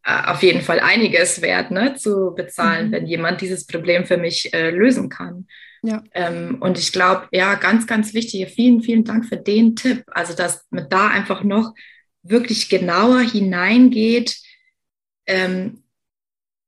äh, 0.05 0.23
auf 0.25 0.43
jeden 0.43 0.61
Fall 0.61 0.81
einiges 0.81 1.41
wert, 1.41 1.71
ne, 1.71 1.95
zu 1.95 2.33
bezahlen, 2.35 2.87
mhm. 2.87 2.91
wenn 2.91 3.07
jemand 3.07 3.41
dieses 3.41 3.65
Problem 3.65 4.05
für 4.05 4.17
mich 4.17 4.53
äh, 4.53 4.69
lösen 4.69 5.09
kann. 5.09 5.47
Ja. 5.81 6.03
Ähm, 6.13 6.57
und 6.61 6.77
ich 6.77 6.91
glaube, 6.91 7.27
ja, 7.31 7.55
ganz, 7.55 7.87
ganz 7.87 8.13
wichtig, 8.13 8.49
vielen, 8.53 8.81
vielen 8.81 9.03
Dank 9.03 9.25
für 9.25 9.37
den 9.37 9.75
Tipp. 9.75 10.03
Also, 10.07 10.33
dass 10.33 10.65
man 10.69 10.89
da 10.89 11.07
einfach 11.07 11.43
noch 11.43 11.73
wirklich 12.21 12.69
genauer 12.69 13.19
hineingeht, 13.19 14.37
ähm, 15.25 15.82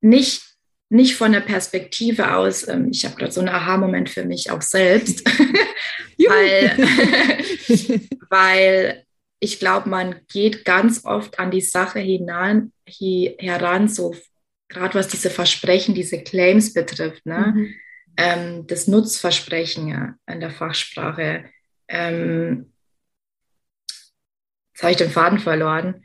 nicht, 0.06 0.44
nicht 0.90 1.16
von 1.16 1.32
der 1.32 1.42
Perspektive 1.42 2.36
aus, 2.36 2.68
ähm, 2.68 2.90
ich 2.92 3.04
habe 3.06 3.16
gerade 3.16 3.32
so 3.32 3.42
einen 3.42 3.50
Aha-Moment 3.50 4.10
für 4.10 4.24
mich 4.24 4.52
auch 4.52 4.62
selbst, 4.62 5.26
weil, 6.18 6.78
weil 8.30 9.04
ich 9.40 9.60
glaube, 9.60 9.90
man 9.90 10.22
geht 10.32 10.64
ganz 10.64 11.04
oft 11.06 11.40
an 11.40 11.52
die 11.52 11.62
Sache 11.62 12.00
hinein, 12.00 12.72
hier, 12.88 13.36
heran, 13.40 13.88
so 13.88 14.16
gerade 14.70 14.94
was 14.94 15.08
diese 15.08 15.30
Versprechen, 15.30 15.96
diese 15.96 16.22
Claims 16.22 16.74
betrifft, 16.74 17.26
ne? 17.26 17.54
Mhm. 17.56 17.76
Ähm, 18.18 18.68
das 18.68 18.88
Nutzversprechen 18.88 19.90
ja, 19.90 20.16
in 20.26 20.40
der 20.40 20.52
Fachsprache. 20.52 21.50
Ähm, 21.90 22.72
jetzt 24.74 24.84
habe 24.84 24.92
ich 24.92 24.98
den 24.98 25.10
Faden 25.10 25.40
verloren 25.40 26.05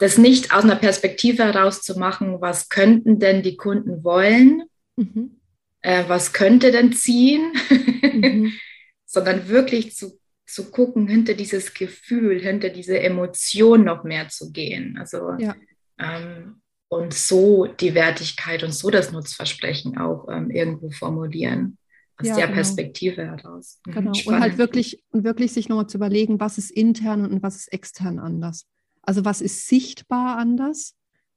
das 0.00 0.16
nicht 0.16 0.52
aus 0.52 0.64
einer 0.64 0.76
Perspektive 0.76 1.44
heraus 1.44 1.82
zu 1.82 1.98
machen, 1.98 2.40
was 2.40 2.70
könnten 2.70 3.18
denn 3.18 3.42
die 3.42 3.56
Kunden 3.56 4.02
wollen, 4.02 4.62
mhm. 4.96 5.38
äh, 5.82 6.04
was 6.08 6.32
könnte 6.32 6.72
denn 6.72 6.94
ziehen, 6.94 7.52
mhm. 8.00 8.52
sondern 9.04 9.48
wirklich 9.48 9.94
zu, 9.94 10.18
zu 10.46 10.70
gucken, 10.70 11.06
hinter 11.06 11.34
dieses 11.34 11.74
Gefühl, 11.74 12.40
hinter 12.40 12.70
diese 12.70 12.98
Emotion 12.98 13.84
noch 13.84 14.02
mehr 14.02 14.28
zu 14.30 14.50
gehen. 14.52 14.96
Also 14.98 15.34
ja. 15.38 15.54
ähm, 15.98 16.62
und 16.88 17.12
so 17.12 17.66
die 17.66 17.94
Wertigkeit 17.94 18.62
und 18.62 18.72
so 18.72 18.90
das 18.90 19.12
Nutzversprechen 19.12 19.98
auch 19.98 20.28
ähm, 20.30 20.50
irgendwo 20.50 20.90
formulieren. 20.90 21.76
aus 22.16 22.26
ja, 22.26 22.36
der 22.36 22.46
genau. 22.46 22.54
Perspektive 22.56 23.26
heraus. 23.26 23.80
Mhm. 23.84 23.92
Genau. 23.92 24.14
Spannend. 24.14 24.38
Und 24.38 24.42
halt 24.42 24.56
wirklich, 24.56 25.04
wirklich 25.12 25.52
sich 25.52 25.68
nochmal 25.68 25.88
zu 25.88 25.98
überlegen, 25.98 26.40
was 26.40 26.56
ist 26.56 26.70
intern 26.70 27.26
und 27.30 27.42
was 27.42 27.56
ist 27.56 27.70
extern 27.70 28.18
anders. 28.18 28.66
Also 29.02 29.24
was 29.24 29.40
ist 29.40 29.66
sichtbar 29.66 30.36
anders 30.36 30.94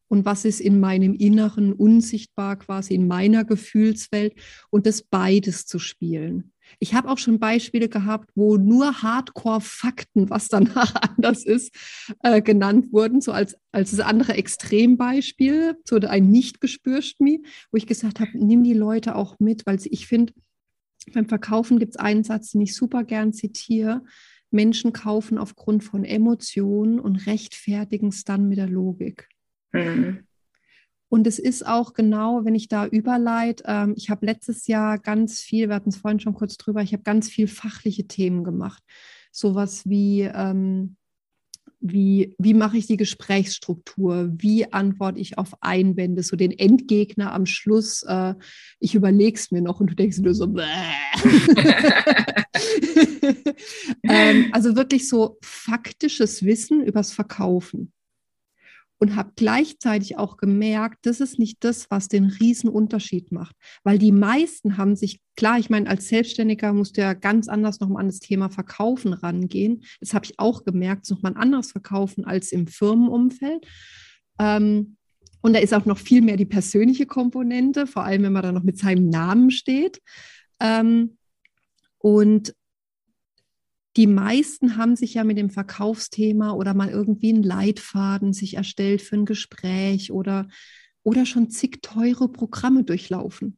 und 0.08 0.26
was 0.26 0.45
ist 0.45 0.62
in 0.62 0.80
meinem 0.80 1.15
Inneren 1.15 1.73
unsichtbar, 1.73 2.58
quasi 2.58 2.93
in 2.93 3.08
meiner 3.08 3.45
Gefühlswelt 3.45 4.36
und 4.69 4.86
das 4.86 5.02
beides 5.02 5.65
zu 5.65 5.80
spielen. 5.80 6.54
Ich 6.80 6.93
habe 6.93 7.10
auch 7.10 7.17
schon 7.17 7.39
Beispiele 7.39 7.89
gehabt, 7.89 8.30
wo 8.36 8.58
nur 8.58 9.02
Hardcore-Fakten, 9.02 10.30
was 10.30 10.49
danach 10.49 10.93
anders 11.17 11.43
ist, 11.43 11.73
äh, 12.21 12.41
genannt 12.41 12.91
wurden, 12.91 13.21
so 13.21 13.32
als, 13.32 13.56
als 13.71 13.91
das 13.91 13.99
andere 13.99 14.34
Extrembeispiel, 14.34 15.78
so 15.84 15.97
ein 15.97 16.30
nicht 16.30 16.62
gespürscht 16.62 17.19
mir, 17.19 17.39
wo 17.71 17.78
ich 17.78 17.88
gesagt 17.88 18.19
habe, 18.19 18.32
nimm 18.34 18.63
die 18.63 18.73
Leute 18.73 19.15
auch 19.15 19.39
mit, 19.39 19.65
weil 19.65 19.80
ich 19.84 20.08
finde, 20.08 20.34
beim 21.12 21.28
Verkaufen 21.28 21.80
gibt 21.80 21.95
es 21.95 21.99
einen 21.99 22.23
Satz, 22.23 22.52
den 22.52 22.62
ich 22.62 22.76
super 22.76 23.04
gern 23.04 23.34
zitiere. 23.34 24.04
Menschen 24.53 24.93
kaufen 24.93 25.37
aufgrund 25.37 25.83
von 25.83 26.03
Emotionen 26.03 26.99
und 26.99 27.27
rechtfertigen 27.27 28.09
es 28.09 28.23
dann 28.23 28.47
mit 28.47 28.57
der 28.57 28.69
Logik. 28.69 29.27
Mhm. 29.71 30.25
Und 31.13 31.27
es 31.27 31.37
ist 31.37 31.67
auch 31.67 31.93
genau, 31.93 32.43
wenn 32.43 32.55
ich 32.55 32.69
da 32.69 32.87
überleite, 32.87 33.63
ähm, 33.67 33.93
ich 33.95 34.09
habe 34.09 34.25
letztes 34.25 34.65
Jahr 34.65 34.97
ganz 34.97 35.41
viel, 35.41 35.69
wir 35.69 35.75
hatten 35.75 35.89
es 35.89 35.97
vorhin 35.97 36.19
schon 36.19 36.33
kurz 36.33 36.57
drüber, 36.57 36.81
ich 36.81 36.91
habe 36.91 37.03
ganz 37.03 37.29
viel 37.29 37.47
fachliche 37.47 38.07
Themen 38.07 38.43
gemacht. 38.43 38.81
Sowas 39.31 39.87
wie, 39.87 40.21
ähm, 40.21 40.95
wie, 41.79 42.33
wie 42.39 42.55
mache 42.55 42.77
ich 42.77 42.87
die 42.87 42.97
Gesprächsstruktur? 42.97 44.31
Wie 44.37 44.73
antworte 44.73 45.19
ich 45.19 45.37
auf 45.37 45.53
Einwände? 45.61 46.23
So 46.23 46.35
den 46.35 46.51
Endgegner 46.51 47.31
am 47.31 47.45
Schluss. 47.45 48.01
Äh, 48.03 48.33
ich 48.79 48.95
überlege 48.95 49.37
es 49.37 49.51
mir 49.51 49.61
noch 49.61 49.81
und 49.81 49.91
du 49.91 49.95
denkst 49.95 50.17
nur 50.17 50.33
so, 50.33 50.45
ähm, 54.03 54.49
also 54.51 54.75
wirklich 54.75 55.07
so 55.07 55.37
faktisches 55.41 56.43
Wissen 56.43 56.83
übers 56.83 57.11
Verkaufen 57.11 57.93
und 59.03 59.17
habe 59.17 59.33
gleichzeitig 59.35 60.17
auch 60.17 60.37
gemerkt, 60.37 61.05
das 61.05 61.19
ist 61.19 61.37
nicht 61.37 61.63
das, 61.65 61.91
was 61.91 62.07
den 62.07 62.23
riesen 62.23 62.69
Unterschied 62.69 63.33
macht, 63.33 63.53
weil 63.83 63.97
die 63.97 64.13
meisten 64.13 64.77
haben 64.77 64.95
sich, 64.95 65.19
klar, 65.35 65.59
ich 65.59 65.69
meine, 65.69 65.89
als 65.89 66.07
Selbstständiger 66.07 66.71
musst 66.71 66.95
du 66.95 67.01
ja 67.01 67.13
ganz 67.13 67.49
anders 67.49 67.81
nochmal 67.81 67.99
an 67.99 68.07
das 68.07 68.19
Thema 68.19 68.49
Verkaufen 68.49 69.11
rangehen. 69.11 69.83
Das 69.99 70.13
habe 70.13 70.25
ich 70.25 70.39
auch 70.39 70.63
gemerkt, 70.63 71.09
nochmal 71.09 71.33
ein 71.33 71.37
anderes 71.37 71.71
Verkaufen 71.71 72.23
als 72.23 72.53
im 72.53 72.65
Firmenumfeld. 72.65 73.67
Ähm, 74.39 74.95
und 75.41 75.51
da 75.51 75.59
ist 75.59 75.73
auch 75.73 75.85
noch 75.85 75.97
viel 75.97 76.21
mehr 76.21 76.37
die 76.37 76.45
persönliche 76.45 77.05
Komponente, 77.05 77.87
vor 77.87 78.05
allem 78.05 78.23
wenn 78.23 78.31
man 78.31 78.43
da 78.43 78.51
noch 78.53 78.63
mit 78.63 78.77
seinem 78.77 79.09
Namen 79.09 79.51
steht. 79.51 80.01
Ähm, 80.61 81.17
und 81.97 82.55
die 83.95 84.08
meisten 84.08 84.77
haben 84.77 84.95
sich 84.95 85.13
ja 85.15 85.23
mit 85.23 85.38
dem 85.38 85.49
Verkaufsthema 85.49 86.51
oder 86.51 86.73
mal 86.73 86.89
irgendwie 86.89 87.29
einen 87.29 87.43
Leitfaden 87.43 88.34
sich 88.34 88.56
erstellt 88.56 89.01
für 89.01 89.15
ein 89.15 89.25
Gespräch 89.25 90.12
oder, 90.12 90.47
oder 91.03 91.25
schon 91.25 91.49
zig 91.49 91.79
teure 91.82 92.29
Programme 92.29 92.84
durchlaufen. 92.84 93.58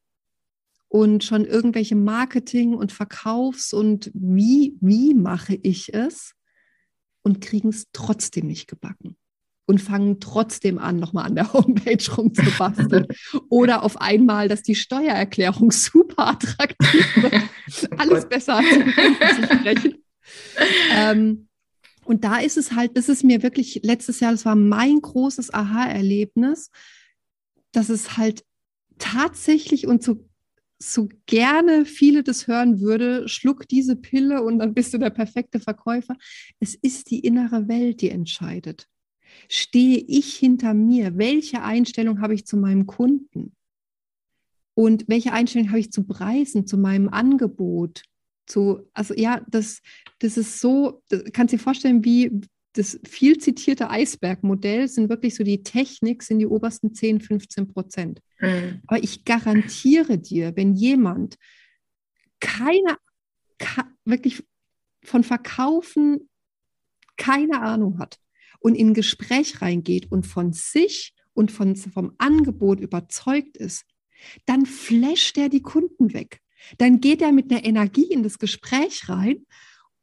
Und 0.88 1.24
schon 1.24 1.46
irgendwelche 1.46 1.96
Marketing- 1.96 2.76
und 2.76 2.92
Verkaufs- 2.92 3.74
und 3.74 4.12
wie, 4.14 4.78
wie 4.82 5.14
mache 5.14 5.56
ich 5.56 5.94
es? 5.94 6.36
Und 7.24 7.42
kriegen 7.42 7.70
es 7.70 7.88
trotzdem 7.92 8.48
nicht 8.48 8.68
gebacken. 8.68 9.18
Und 9.66 9.82
fangen 9.82 10.20
trotzdem 10.20 10.78
an, 10.78 10.98
nochmal 10.98 11.26
an 11.26 11.36
der 11.36 11.52
Homepage 11.54 12.12
rumzubasteln. 12.16 13.08
Oder 13.50 13.84
auf 13.84 14.00
einmal, 14.00 14.48
dass 14.48 14.62
die 14.64 14.76
Steuererklärung 14.76 15.72
super 15.72 16.28
attraktiv 16.28 17.16
wird. 17.16 17.42
Alles 18.00 18.28
besser 18.28 18.58
als 18.58 18.68
zu 18.68 19.58
sprechen 19.58 20.05
ähm, 20.92 21.48
und 22.06 22.24
da 22.24 22.38
ist 22.38 22.58
es 22.58 22.74
halt, 22.74 22.98
ist 22.98 23.24
mir 23.24 23.42
wirklich 23.44 23.82
letztes 23.84 24.20
Jahr, 24.20 24.32
das 24.32 24.46
war 24.46 24.56
mein 24.56 25.02
großes 25.02 25.54
Aha-Erlebnis, 25.54 26.70
dass 27.72 27.90
es 27.90 28.16
halt 28.18 28.46
tatsächlich 29.00 29.88
und 29.88 30.04
so, 30.04 30.28
so 30.78 31.10
gerne 31.26 31.86
viele 31.86 32.24
das 32.24 32.48
hören 32.48 32.80
würde, 32.80 33.28
schluck 33.28 33.68
diese 33.68 33.96
Pille 33.96 34.44
und 34.44 34.60
dann 34.60 34.74
bist 34.74 34.94
du 34.94 35.00
der 35.00 35.10
perfekte 35.10 35.60
Verkäufer. 35.60 36.16
Es 36.60 36.76
ist 36.76 37.10
die 37.10 37.20
innere 37.20 37.68
Welt, 37.68 38.02
die 38.02 38.12
entscheidet. 38.12 38.88
Stehe 39.50 39.98
ich 39.98 40.36
hinter 40.36 40.74
mir? 40.74 41.18
Welche 41.18 41.64
Einstellung 41.64 42.22
habe 42.22 42.36
ich 42.36 42.46
zu 42.46 42.56
meinem 42.56 42.86
Kunden? 42.86 43.56
Und 44.76 45.08
welche 45.08 45.34
Einstellung 45.34 45.70
habe 45.70 45.80
ich 45.80 45.92
zu 45.92 46.04
Preisen, 46.04 46.68
zu 46.68 46.78
meinem 46.78 47.10
Angebot? 47.10 48.04
Zu, 48.46 48.88
also 48.94 49.14
ja, 49.16 49.42
das, 49.48 49.82
das 50.20 50.38
ist 50.38 50.60
so, 50.60 51.02
das 51.10 51.24
kannst 51.34 51.54
du 51.54 51.58
dir 51.58 51.64
vorstellen, 51.64 52.04
wie 52.06 52.42
das 52.74 53.00
viel 53.08 53.38
zitierte 53.38 53.90
Eisbergmodell 53.90 54.88
sind 54.88 55.10
wirklich 55.10 55.36
so 55.36 55.44
die 55.44 55.64
Technik, 55.64 56.24
sind 56.24 56.40
die 56.40 56.48
obersten 56.48 56.94
10, 56.94 57.22
15 57.22 57.68
Prozent. 57.70 58.22
Mhm. 58.40 58.82
Aber 58.88 59.02
ich 59.02 59.24
garantiere 59.24 60.18
dir, 60.18 60.56
wenn 60.56 60.74
jemand 60.74 61.36
keine, 62.42 62.98
wirklich 64.04 64.44
von 65.04 65.24
Verkaufen 65.24 66.30
keine 67.16 67.62
Ahnung 67.62 67.98
hat 67.98 68.20
und 68.60 68.76
in 68.76 68.90
ein 68.90 68.94
Gespräch 68.94 69.62
reingeht 69.62 70.12
und 70.12 70.28
von 70.28 70.52
sich 70.52 71.14
und 71.34 71.52
von, 71.52 71.78
vom 71.78 72.14
Angebot 72.18 72.82
überzeugt 72.82 73.56
ist, 73.56 73.86
dann 74.46 74.66
flasht 74.66 75.38
er 75.38 75.48
die 75.48 75.62
Kunden 75.62 76.14
weg 76.14 76.42
dann 76.78 77.02
geht 77.02 77.22
er 77.22 77.32
mit 77.32 77.52
einer 77.52 77.66
Energie 77.66 78.06
in 78.06 78.24
das 78.24 78.40
Gespräch 78.40 79.10
rein 79.10 79.46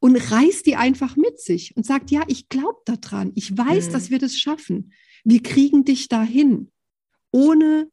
und 0.01 0.17
reißt 0.17 0.67
die 0.67 0.77
einfach 0.77 1.17
mit 1.17 1.41
sich 1.41 1.77
und 1.77 1.87
sagt, 1.87 2.11
ja, 2.11 2.23
ich 2.27 2.49
glaube 2.49 2.79
daran, 2.85 3.33
ich 3.35 3.57
weiß, 3.57 3.89
mhm. 3.89 3.93
dass 3.93 4.11
wir 4.11 4.19
das 4.19 4.37
schaffen. 4.37 4.93
Wir 5.25 5.43
kriegen 5.43 5.85
dich 5.85 6.09
dahin, 6.09 6.71
ohne 7.31 7.89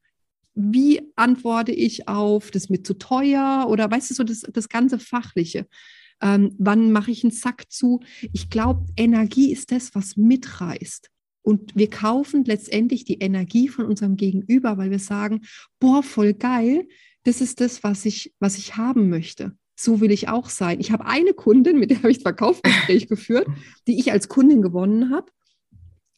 wie 0.56 1.02
antworte 1.16 1.72
ich 1.72 2.08
auf, 2.08 2.52
das 2.52 2.64
ist 2.64 2.70
mir 2.70 2.84
zu 2.84 2.96
teuer 2.96 3.68
oder 3.70 3.90
weißt 3.90 4.10
du 4.10 4.14
so, 4.16 4.24
das, 4.24 4.42
das 4.42 4.70
ganze 4.70 5.00
Fachliche. 5.00 5.68
Ähm, 6.22 6.56
wann 6.58 6.92
mache 6.92 7.12
ich 7.12 7.24
einen 7.24 7.32
Sack 7.32 7.72
zu? 7.72 8.02
Ich 8.34 8.50
glaube, 8.50 8.86
Energie 8.98 9.52
ist 9.52 9.72
das, 9.72 9.96
was 9.96 10.18
mitreißt. 10.18 11.10
Und 11.42 11.76
wir 11.76 11.90
kaufen 11.90 12.44
letztendlich 12.44 13.06
die 13.06 13.20
Energie 13.20 13.70
von 13.70 13.86
unserem 13.86 14.18
Gegenüber, 14.18 14.78
weil 14.78 14.92
wir 14.92 15.00
sagen, 15.00 15.42
boah, 15.80 16.04
voll 16.04 16.34
geil, 16.34 16.88
das 17.24 17.42
ist 17.42 17.62
das, 17.62 17.84
was 17.84 18.06
ich, 18.06 18.34
was 18.40 18.58
ich 18.58 18.78
haben 18.78 19.10
möchte. 19.10 19.56
So 19.76 20.02
will 20.02 20.12
ich 20.12 20.28
auch 20.28 20.50
sein. 20.50 20.80
Ich 20.80 20.92
habe 20.92 21.06
eine 21.06 21.34
Kundin, 21.34 21.80
mit 21.80 21.90
der 21.90 22.00
habe 22.00 22.12
ich 22.12 22.20
ein 22.20 22.24
Verkaufsgespräch 22.24 23.08
geführt, 23.10 23.48
die 23.88 24.00
ich 24.00 24.12
als 24.12 24.28
Kundin 24.28 24.62
gewonnen 24.62 25.14
habe, 25.14 25.32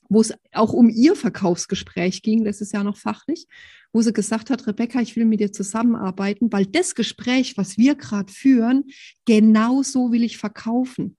wo 0.10 0.20
es 0.20 0.34
auch 0.52 0.74
um 0.74 0.90
ihr 0.90 1.16
Verkaufsgespräch 1.16 2.22
ging, 2.22 2.44
das 2.44 2.60
ist 2.60 2.74
ja 2.74 2.84
noch 2.84 2.98
fachlich, 2.98 3.48
wo 3.94 4.02
sie 4.02 4.14
gesagt 4.14 4.50
hat, 4.50 4.68
Rebecca, 4.68 5.00
ich 5.00 5.16
will 5.16 5.26
mit 5.26 5.40
dir 5.40 5.52
zusammenarbeiten, 5.52 6.52
weil 6.52 6.66
das 6.66 6.96
Gespräch, 6.96 7.56
was 7.56 7.78
wir 7.78 7.96
gerade 7.96 8.32
führen, 8.32 8.86
genau 9.26 9.84
so 9.84 10.12
will 10.12 10.24
ich 10.24 10.38
verkaufen. 10.38 11.18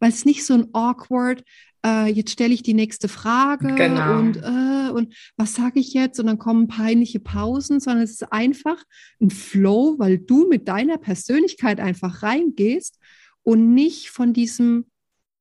Weil 0.00 0.10
es 0.10 0.24
nicht 0.24 0.44
so 0.44 0.54
ein 0.54 0.68
awkward, 0.72 1.42
äh, 1.84 2.10
jetzt 2.10 2.30
stelle 2.32 2.54
ich 2.54 2.62
die 2.62 2.74
nächste 2.74 3.08
Frage 3.08 3.74
genau. 3.74 4.18
und, 4.18 4.36
äh, 4.36 4.90
und 4.90 5.14
was 5.36 5.54
sage 5.54 5.80
ich 5.80 5.92
jetzt? 5.92 6.18
Und 6.18 6.26
dann 6.26 6.38
kommen 6.38 6.66
peinliche 6.66 7.20
Pausen, 7.20 7.80
sondern 7.80 8.04
es 8.04 8.12
ist 8.12 8.32
einfach 8.32 8.82
ein 9.20 9.30
Flow, 9.30 9.96
weil 9.98 10.18
du 10.18 10.48
mit 10.48 10.66
deiner 10.68 10.98
Persönlichkeit 10.98 11.80
einfach 11.80 12.22
reingehst 12.22 12.98
und 13.42 13.74
nicht 13.74 14.10
von 14.10 14.32
diesem, 14.32 14.86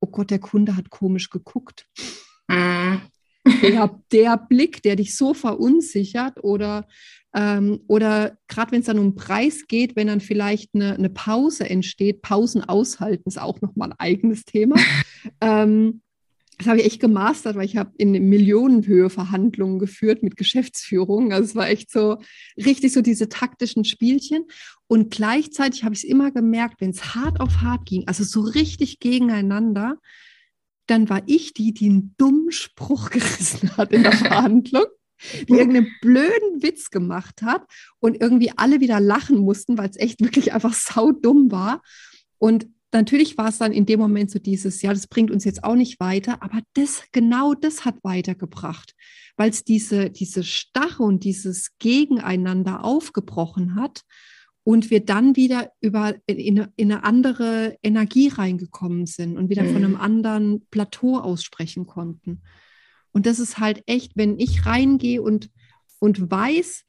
oh 0.02 0.08
Gott, 0.08 0.32
der 0.32 0.40
Kunde 0.40 0.76
hat 0.76 0.90
komisch 0.90 1.30
geguckt. 1.30 1.88
Mhm. 2.48 3.02
Der, 3.62 4.00
der 4.12 4.38
Blick, 4.38 4.84
der 4.84 4.96
dich 4.96 5.16
so 5.16 5.34
verunsichert 5.34 6.44
oder 6.44 6.88
ähm, 7.36 7.82
oder 7.88 8.38
gerade 8.48 8.72
wenn 8.72 8.82
es 8.82 8.86
dann 8.86 9.00
um 9.00 9.16
Preis 9.16 9.66
geht, 9.68 9.96
wenn 9.96 10.08
dann 10.08 10.22
vielleicht 10.22 10.76
eine, 10.76 10.96
eine 10.96 11.10
Pause 11.10 11.70
entsteht, 11.70 12.22
Pausen 12.22 12.64
aushalten 12.64 13.28
ist 13.28 13.42
auch 13.42 13.62
nochmal 13.62 13.90
ein 13.92 14.00
eigenes 14.00 14.46
Thema. 14.46 14.76
ähm, 15.42 16.02
das 16.58 16.68
habe 16.68 16.80
ich 16.80 16.86
echt 16.86 17.02
gemastert, 17.02 17.56
weil 17.56 17.66
ich 17.66 17.78
habe 17.78 17.92
in 17.98 18.12
Millionenhöhe 18.12 19.10
Verhandlungen 19.10 19.80
geführt 19.80 20.22
mit 20.22 20.38
Geschäftsführung. 20.38 21.34
Also 21.34 21.46
es 21.46 21.56
war 21.56 21.68
echt 21.68 21.92
so 21.92 22.20
richtig 22.58 22.94
so 22.94 23.02
diese 23.02 23.28
taktischen 23.28 23.86
Spielchen. 23.86 24.46
Und 24.88 25.10
gleichzeitig 25.12 25.84
habe 25.84 25.96
ich 25.96 26.04
es 26.04 26.10
immer 26.10 26.32
gemerkt, 26.32 26.80
wenn 26.80 26.92
es 26.92 27.16
hart 27.16 27.42
auf 27.42 27.62
hart 27.62 27.86
ging, 27.88 28.08
also 28.08 28.24
so 28.24 28.42
richtig 28.42 29.00
gegeneinander, 29.00 29.98
dann 30.86 31.10
war 31.10 31.24
ich 31.26 31.54
die, 31.54 31.74
die 31.74 31.90
einen 31.90 32.14
dummen 32.18 32.52
Spruch 32.52 33.10
gerissen 33.10 33.76
hat 33.76 33.92
in 33.92 34.04
der 34.04 34.12
Verhandlung, 34.14 34.86
die 35.48 35.54
irgendeinen 35.54 35.92
blöden 36.02 36.62
Witz 36.62 36.90
gemacht 36.90 37.42
hat 37.42 37.64
und 38.00 38.22
irgendwie 38.22 38.52
alle 38.56 38.80
wieder 38.80 39.00
lachen 39.00 39.38
mussten, 39.38 39.78
weil 39.78 39.90
es 39.90 39.98
echt 39.98 40.22
wirklich 40.22 40.54
einfach 40.54 40.74
saudumm 40.74 41.52
war. 41.52 41.82
Und 42.38 42.68
natürlich 42.92 43.38
war 43.38 43.50
es 43.50 43.58
dann 43.58 43.72
in 43.72 43.86
dem 43.86 44.00
Moment 44.00 44.32
so 44.32 44.40
dieses, 44.40 44.82
ja, 44.82 44.94
das 44.94 45.08
bringt 45.08 45.32
uns 45.32 45.44
jetzt 45.44 45.64
auch 45.64 45.76
nicht 45.76 46.00
weiter, 46.00 46.42
aber 46.44 46.60
das, 46.74 47.04
genau 47.12 47.54
das 47.54 47.86
hat 47.86 47.96
weitergebracht, 48.04 48.94
weil 49.36 49.50
es 49.50 49.64
diese, 49.64 50.10
diese 50.10 50.44
Stache 50.44 51.04
und 51.04 51.24
dieses 51.24 51.72
Gegeneinander 51.80 52.84
aufgebrochen 52.84 53.76
hat 53.76 54.04
und 54.64 54.90
wir 54.90 55.04
dann 55.04 55.36
wieder 55.36 55.72
über 55.82 56.16
in, 56.26 56.68
in 56.76 56.92
eine 56.92 57.04
andere 57.04 57.78
Energie 57.84 58.30
reingekommen 58.30 59.06
sind 59.06 59.38
und 59.38 59.50
wieder 59.50 59.64
mhm. 59.64 59.74
von 59.74 59.84
einem 59.84 59.96
anderen 59.96 60.66
Plateau 60.70 61.18
aussprechen 61.18 61.86
konnten. 61.86 62.42
Und 63.14 63.26
das 63.26 63.40
ist 63.40 63.60
halt 63.60 63.84
echt, 63.86 64.14
wenn 64.16 64.38
ich 64.40 64.66
reingehe 64.66 65.22
und, 65.22 65.50
und 66.00 66.30
weiß, 66.30 66.84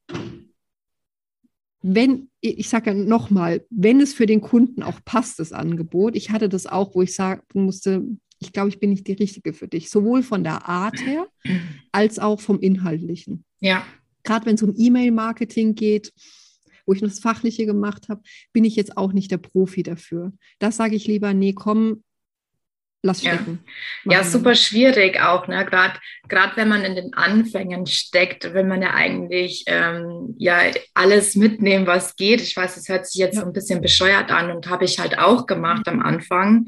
wenn, 1.82 2.30
ich 2.40 2.68
sage 2.70 2.90
ja 2.90 2.96
nochmal, 2.96 3.64
wenn 3.68 4.00
es 4.00 4.14
für 4.14 4.26
den 4.26 4.40
Kunden 4.40 4.82
auch 4.82 5.00
passt, 5.04 5.38
das 5.38 5.52
Angebot, 5.52 6.16
ich 6.16 6.30
hatte 6.30 6.48
das 6.48 6.66
auch, 6.66 6.94
wo 6.94 7.02
ich 7.02 7.14
sagen 7.14 7.42
musste, 7.52 8.02
ich 8.38 8.52
glaube, 8.52 8.70
ich 8.70 8.80
bin 8.80 8.90
nicht 8.90 9.06
die 9.06 9.12
Richtige 9.12 9.52
für 9.52 9.68
dich, 9.68 9.90
sowohl 9.90 10.22
von 10.22 10.44
der 10.44 10.66
Art 10.66 10.98
her 11.04 11.28
als 11.92 12.18
auch 12.18 12.40
vom 12.40 12.58
Inhaltlichen. 12.60 13.44
Ja. 13.60 13.87
Gerade 14.22 14.46
wenn 14.46 14.54
es 14.54 14.62
um 14.62 14.74
E-Mail-Marketing 14.76 15.74
geht, 15.74 16.12
wo 16.87 16.94
ich 16.94 17.02
noch 17.02 17.08
das 17.08 17.20
Fachliche 17.20 17.66
gemacht 17.66 18.08
habe, 18.08 18.22
bin 18.52 18.64
ich 18.64 18.76
jetzt 18.76 18.96
auch 18.96 19.12
nicht 19.12 19.30
der 19.30 19.38
Profi 19.38 19.82
dafür. 19.82 20.32
Das 20.58 20.76
sage 20.76 20.96
ich 20.96 21.06
lieber, 21.06 21.34
nee, 21.34 21.52
komm, 21.52 22.02
lass 23.04 23.20
stecken. 23.20 23.60
Ja, 24.04 24.12
ja 24.12 24.24
super 24.24 24.54
schwierig 24.54 25.20
auch, 25.20 25.46
ne? 25.46 25.64
Gerade 25.64 25.94
gerade 26.28 26.56
wenn 26.56 26.68
man 26.68 26.84
in 26.84 26.96
den 26.96 27.14
Anfängen 27.14 27.86
steckt, 27.86 28.54
will 28.54 28.64
man 28.64 28.82
ja 28.82 28.94
eigentlich 28.94 29.64
ähm, 29.66 30.34
ja 30.38 30.58
alles 30.94 31.36
mitnehmen, 31.36 31.86
was 31.86 32.16
geht. 32.16 32.40
Ich 32.40 32.56
weiß, 32.56 32.76
es 32.76 32.88
hört 32.88 33.06
sich 33.06 33.20
jetzt 33.20 33.34
ja. 33.34 33.42
so 33.42 33.46
ein 33.46 33.52
bisschen 33.52 33.82
bescheuert 33.82 34.30
an 34.30 34.50
und 34.50 34.68
habe 34.68 34.86
ich 34.86 34.98
halt 34.98 35.18
auch 35.18 35.46
gemacht 35.46 35.86
am 35.86 36.00
Anfang. 36.00 36.66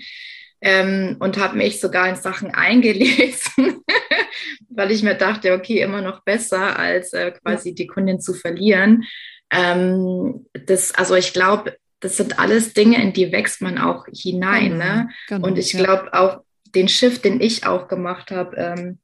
Ähm, 0.62 1.16
und 1.20 1.36
habe 1.36 1.56
mich 1.56 1.80
sogar 1.80 2.08
in 2.08 2.16
Sachen 2.16 2.50
eingelesen, 2.54 3.82
weil 4.70 4.90
ich 4.90 5.02
mir 5.02 5.14
dachte, 5.14 5.52
okay, 5.52 5.82
immer 5.82 6.00
noch 6.00 6.24
besser, 6.24 6.78
als 6.78 7.12
äh, 7.12 7.32
quasi 7.32 7.74
die 7.74 7.86
Kundin 7.86 8.20
zu 8.20 8.32
verlieren. 8.32 9.04
Ähm, 9.50 10.46
das, 10.54 10.94
also 10.94 11.14
ich 11.14 11.34
glaube, 11.34 11.76
das 12.00 12.16
sind 12.16 12.38
alles 12.38 12.74
Dinge, 12.74 13.02
in 13.02 13.12
die 13.12 13.32
wächst 13.32 13.62
man 13.62 13.78
auch 13.78 14.06
hinein. 14.12 14.72
Genau, 14.72 14.84
ne? 14.84 15.10
Genau, 15.28 15.46
und 15.46 15.58
ich 15.58 15.72
glaube 15.72 16.12
auch, 16.12 16.42
den 16.74 16.88
Shift, 16.88 17.24
den 17.24 17.40
ich 17.40 17.64
auch 17.64 17.88
gemacht 17.88 18.30
habe 18.30 18.56
ähm, 18.56 18.98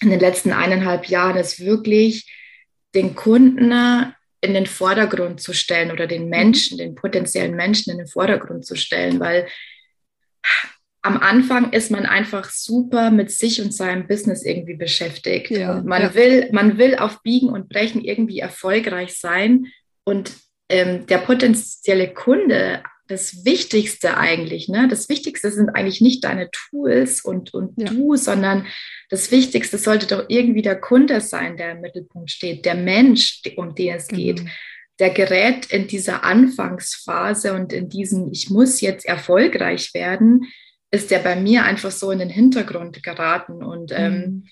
in 0.00 0.10
den 0.10 0.20
letzten 0.20 0.52
eineinhalb 0.52 1.06
Jahren, 1.06 1.36
ist 1.36 1.60
wirklich 1.60 2.30
den 2.94 3.14
Kunden 3.14 3.72
in 4.40 4.54
den 4.54 4.66
Vordergrund 4.66 5.40
zu 5.40 5.52
stellen 5.52 5.90
oder 5.90 6.06
den 6.06 6.24
mhm. 6.24 6.30
Menschen, 6.30 6.78
den 6.78 6.94
potenziellen 6.94 7.54
Menschen 7.54 7.92
in 7.92 7.98
den 7.98 8.06
Vordergrund 8.06 8.66
zu 8.66 8.76
stellen, 8.76 9.20
weil 9.20 9.46
am 11.02 11.18
Anfang 11.18 11.72
ist 11.72 11.90
man 11.90 12.06
einfach 12.06 12.50
super 12.50 13.10
mit 13.10 13.30
sich 13.30 13.60
und 13.60 13.74
seinem 13.74 14.06
Business 14.06 14.42
irgendwie 14.42 14.74
beschäftigt. 14.74 15.50
Ja, 15.50 15.82
man, 15.84 16.02
ja. 16.02 16.14
will, 16.14 16.48
man 16.52 16.78
will 16.78 16.96
auf 16.96 17.22
Biegen 17.22 17.50
und 17.50 17.68
Brechen 17.68 18.02
irgendwie 18.02 18.38
erfolgreich 18.38 19.18
sein. 19.18 19.66
Und 20.04 20.32
ähm, 20.68 21.06
der 21.06 21.18
potenzielle 21.18 22.12
Kunde, 22.12 22.82
das 23.06 23.44
Wichtigste 23.44 24.16
eigentlich, 24.16 24.68
ne? 24.68 24.88
das 24.88 25.08
Wichtigste 25.08 25.50
sind 25.50 25.70
eigentlich 25.70 26.00
nicht 26.00 26.24
deine 26.24 26.50
Tools 26.50 27.22
und, 27.22 27.52
und 27.52 27.74
ja. 27.76 27.86
du, 27.86 28.16
sondern 28.16 28.66
das 29.10 29.30
Wichtigste 29.30 29.76
sollte 29.76 30.06
doch 30.06 30.24
irgendwie 30.28 30.62
der 30.62 30.80
Kunde 30.80 31.20
sein, 31.20 31.56
der 31.56 31.72
im 31.72 31.82
Mittelpunkt 31.82 32.30
steht, 32.30 32.64
der 32.64 32.74
Mensch, 32.74 33.42
um 33.56 33.74
den 33.74 33.96
es 33.96 34.08
geht. 34.08 34.42
Mhm. 34.42 34.48
Der 35.00 35.10
gerät 35.10 35.66
in 35.66 35.88
dieser 35.88 36.24
Anfangsphase 36.24 37.52
und 37.52 37.72
in 37.72 37.88
diesem, 37.88 38.30
ich 38.32 38.48
muss 38.48 38.80
jetzt 38.80 39.04
erfolgreich 39.04 39.92
werden, 39.92 40.46
ist 40.90 41.10
der 41.10 41.18
bei 41.18 41.34
mir 41.36 41.64
einfach 41.64 41.90
so 41.90 42.10
in 42.12 42.20
den 42.20 42.30
Hintergrund 42.30 43.02
geraten. 43.02 43.64
Und 43.64 43.92
ähm, 43.92 44.14
mhm. 44.14 44.44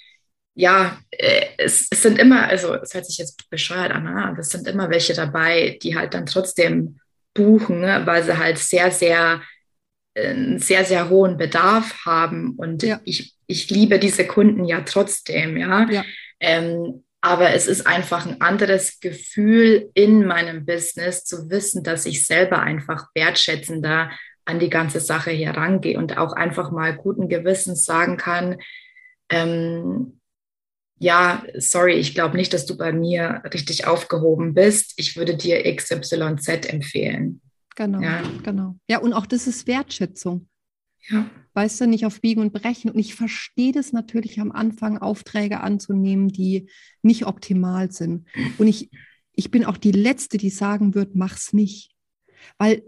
Ja, 0.55 0.99
äh, 1.11 1.47
es, 1.59 1.89
es, 1.91 2.03
sind 2.03 2.19
immer, 2.19 2.49
also 2.49 2.75
es 2.75 2.95
hört 2.95 3.07
sich 3.07 3.19
jetzt 3.19 3.49
bescheuert 3.49 3.93
an, 3.93 4.05
ne? 4.05 4.25
aber 4.27 4.39
es 4.39 4.51
sind 4.51 4.67
immer 4.69 4.91
welche 4.91 5.15
dabei, 5.15 5.79
die 5.83 5.97
halt 5.97 6.15
dann 6.15 6.27
trotzdem 6.27 7.01
buchen, 7.35 7.81
ne? 7.81 8.03
weil 8.05 8.23
sie 8.23 8.37
halt 8.37 8.59
sehr, 8.59 8.91
sehr 8.91 9.43
einen 10.15 10.59
sehr, 10.59 10.85
sehr 10.85 11.09
hohen 11.09 11.37
Bedarf 11.37 12.05
haben. 12.05 12.55
Und 12.57 12.83
ja. 12.83 13.01
ich, 13.05 13.35
ich 13.47 13.71
liebe 13.71 13.99
diese 13.99 14.27
Kunden 14.27 14.65
ja 14.65 14.83
trotzdem, 14.83 15.57
ja. 15.57 15.89
ja. 15.91 16.05
Ähm, 16.41 17.05
aber 17.21 17.51
es 17.51 17.69
ist 17.69 17.87
einfach 17.87 18.27
ein 18.27 18.41
anderes 18.41 18.99
Gefühl 18.99 19.91
in 19.95 20.27
meinem 20.27 20.67
Business 20.67 21.25
zu 21.25 21.49
wissen, 21.51 21.85
dass 21.85 22.05
ich 22.05 22.27
selber 22.27 22.61
einfach 22.61 23.07
wertschätzender 23.15 24.11
an 24.45 24.59
die 24.59 24.71
ganze 24.71 24.99
Sache 24.99 25.31
herangehe 25.31 25.97
und 25.97 26.19
auch 26.19 26.33
einfach 26.33 26.73
mal 26.73 26.97
guten 26.97 27.29
Gewissens 27.29 27.85
sagen 27.85 28.17
kann, 28.17 28.59
ähm, 29.31 30.21
ja, 31.03 31.43
sorry, 31.59 31.95
ich 31.95 32.15
glaube 32.15 32.37
nicht, 32.37 32.53
dass 32.53 32.65
du 32.65 32.77
bei 32.77 32.93
mir 32.93 33.43
richtig 33.53 33.89
aufgehoben 33.89 34.55
bist. 34.55 34.93
Ich 34.99 35.17
würde 35.17 35.37
dir 35.37 35.65
XYZ 35.75 36.49
empfehlen. 36.69 37.41
Genau, 37.75 38.01
ja. 38.01 38.23
genau. 38.45 38.77
Ja, 38.89 38.99
und 38.99 39.13
auch 39.13 39.27
das 39.27 39.49
ist 39.49 39.67
Wertschätzung. 39.67 40.49
Ja. 41.09 41.29
Weißt 41.55 41.81
du, 41.81 41.89
nicht 41.89 42.07
auf 42.07 42.21
Biegen 42.21 42.41
und 42.41 42.53
Brechen. 42.53 42.89
Und 42.89 43.01
ich 43.01 43.17
verstehe 43.17 43.73
das 43.73 43.93
natürlich 43.93 44.39
am 44.39 44.53
Anfang, 44.53 44.99
Aufträge 44.99 45.59
anzunehmen, 45.59 46.29
die 46.29 46.71
nicht 47.03 47.27
optimal 47.27 47.91
sind. 47.91 48.29
Und 48.59 48.69
ich, 48.69 48.89
ich 49.33 49.51
bin 49.51 49.65
auch 49.65 49.79
die 49.79 49.91
Letzte, 49.91 50.39
die 50.39 50.51
sagen 50.51 50.95
wird, 50.95 51.17
mach's 51.17 51.53
nicht. 51.53 51.91
Weil 52.59 52.85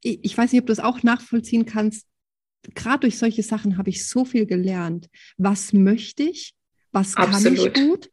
ich 0.00 0.38
weiß 0.38 0.52
nicht, 0.52 0.62
ob 0.62 0.66
du 0.66 0.72
es 0.72 0.80
auch 0.80 1.02
nachvollziehen 1.02 1.66
kannst. 1.66 2.06
Gerade 2.74 3.00
durch 3.00 3.18
solche 3.18 3.42
Sachen 3.42 3.76
habe 3.76 3.90
ich 3.90 4.08
so 4.08 4.24
viel 4.24 4.46
gelernt. 4.46 5.10
Was 5.36 5.74
möchte 5.74 6.22
ich? 6.22 6.54
Was 6.92 7.14
kann 7.14 7.34
Absolut. 7.34 7.76
ich 7.76 7.84
gut? 7.84 8.10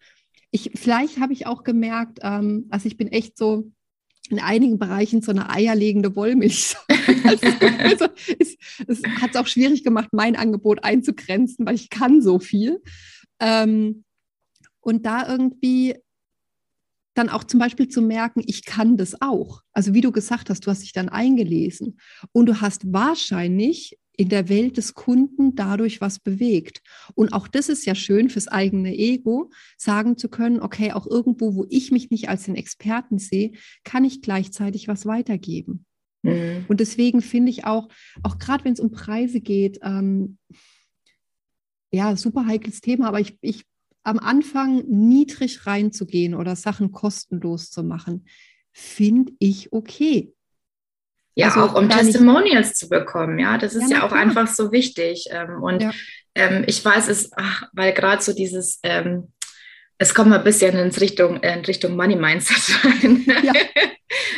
Ich, 0.51 0.71
vielleicht 0.75 1.19
habe 1.19 1.33
ich 1.33 1.47
auch 1.47 1.63
gemerkt, 1.63 2.19
ähm, 2.21 2.67
also 2.69 2.88
ich 2.88 2.97
bin 2.97 3.09
echt 3.09 3.38
so 3.38 3.71
in 4.29 4.39
einigen 4.39 4.79
Bereichen 4.79 5.21
so 5.21 5.31
eine 5.31 5.49
eierlegende 5.49 6.15
Wollmilch. 6.15 6.75
also, 7.23 7.47
also 7.79 8.05
es, 8.39 8.57
es 8.88 9.03
hat 9.21 9.31
es 9.31 9.35
auch 9.35 9.47
schwierig 9.47 9.83
gemacht, 9.83 10.09
mein 10.11 10.35
Angebot 10.35 10.83
einzugrenzen, 10.83 11.65
weil 11.65 11.75
ich 11.75 11.89
kann 11.89 12.21
so 12.21 12.39
viel. 12.39 12.81
Ähm, 13.39 14.03
und 14.79 15.05
da 15.05 15.27
irgendwie 15.27 15.95
dann 17.15 17.29
auch 17.29 17.43
zum 17.43 17.59
Beispiel 17.59 17.88
zu 17.88 18.01
merken, 18.01 18.43
ich 18.45 18.65
kann 18.65 18.97
das 18.97 19.21
auch. 19.21 19.61
Also 19.71 19.93
wie 19.93 20.01
du 20.01 20.11
gesagt 20.11 20.49
hast, 20.49 20.65
du 20.65 20.71
hast 20.71 20.83
dich 20.83 20.93
dann 20.93 21.09
eingelesen 21.09 21.99
und 22.33 22.47
du 22.47 22.61
hast 22.61 22.91
wahrscheinlich 22.91 23.97
in 24.17 24.30
der 24.30 24.49
Welt 24.49 24.78
des 24.78 24.93
Kunden 24.93 25.56
dadurch 25.56 26.01
was 26.01 26.19
bewegt. 26.19 26.82
Und 27.13 27.34
auch 27.34 27.47
das 27.47 27.69
ist 27.69 27.86
ja 27.86 27.95
schön 27.95 28.30
fürs 28.30 28.47
eigene 28.47 28.95
Ego, 28.95 29.51
sagen 29.78 30.17
zu 30.17 30.30
können, 30.30 30.60
okay, 30.60 30.91
auch 30.91 31.08
irgendwo, 31.08 31.56
wo 31.56 31.65
ich 31.69 31.91
mich 31.91 32.10
nicht 32.10 32.30
als 32.30 32.43
den 32.43 32.56
Experten 32.56 33.17
sehe, 33.17 33.51
kann 33.84 34.06
ich 34.06 34.21
gleichzeitig 34.21 34.88
was 34.88 35.06
weitergeben. 35.06 35.86
Mhm. 36.23 36.65
Und 36.67 36.80
deswegen 36.80 37.21
finde 37.21 37.51
ich 37.51 37.65
auch, 37.65 37.89
auch 38.23 38.39
gerade 38.39 38.65
wenn 38.65 38.73
es 38.73 38.80
um 38.80 38.91
Preise 38.91 39.41
geht, 39.41 39.80
ähm, 39.84 40.38
ja, 41.91 42.15
super 42.15 42.45
heikles 42.45 42.82
Thema, 42.82 43.08
aber 43.08 43.19
ich, 43.19 43.38
ich 43.41 43.63
am 44.04 44.19
Anfang 44.19 44.86
niedrig 44.88 45.65
reinzugehen 45.65 46.36
oder 46.36 46.56
Sachen 46.56 46.91
kostenlos 46.91 47.71
zu 47.71 47.84
machen, 47.84 48.25
finde 48.71 49.34
ich 49.39 49.73
okay. 49.73 50.35
Ja, 51.36 51.48
also, 51.48 51.62
auch 51.62 51.76
um 51.76 51.89
Testimonials 51.89 52.74
zu 52.76 52.88
bekommen, 52.88 53.39
ja, 53.39 53.58
das 53.58 53.76
ist 53.76 53.91
ja, 53.91 53.98
ja 53.98 54.04
auch 54.04 54.10
klar. 54.10 54.21
einfach 54.21 54.48
so 54.48 54.71
wichtig. 54.71 55.28
Ähm, 55.32 55.62
und 55.62 55.82
ja. 55.82 55.91
ähm, 56.34 56.63
ich 56.65 56.84
weiß 56.84 57.10
es, 57.10 57.30
ach, 57.36 57.63
weil 57.74 57.93
gerade 57.93 58.21
so 58.21 58.34
dieses, 58.34 58.80
ähm, 58.84 59.34
es 59.98 60.13
kommt 60.13 60.30
mal 60.30 60.39
ein 60.39 60.43
bisschen 60.43 60.78
in 60.78 60.91
Richtung, 60.91 61.38
in 61.41 61.65
Richtung 61.65 61.95
Money 61.95 62.15
Mindset 62.15 62.84
rein. 62.86 63.26
Ja. 63.43 63.54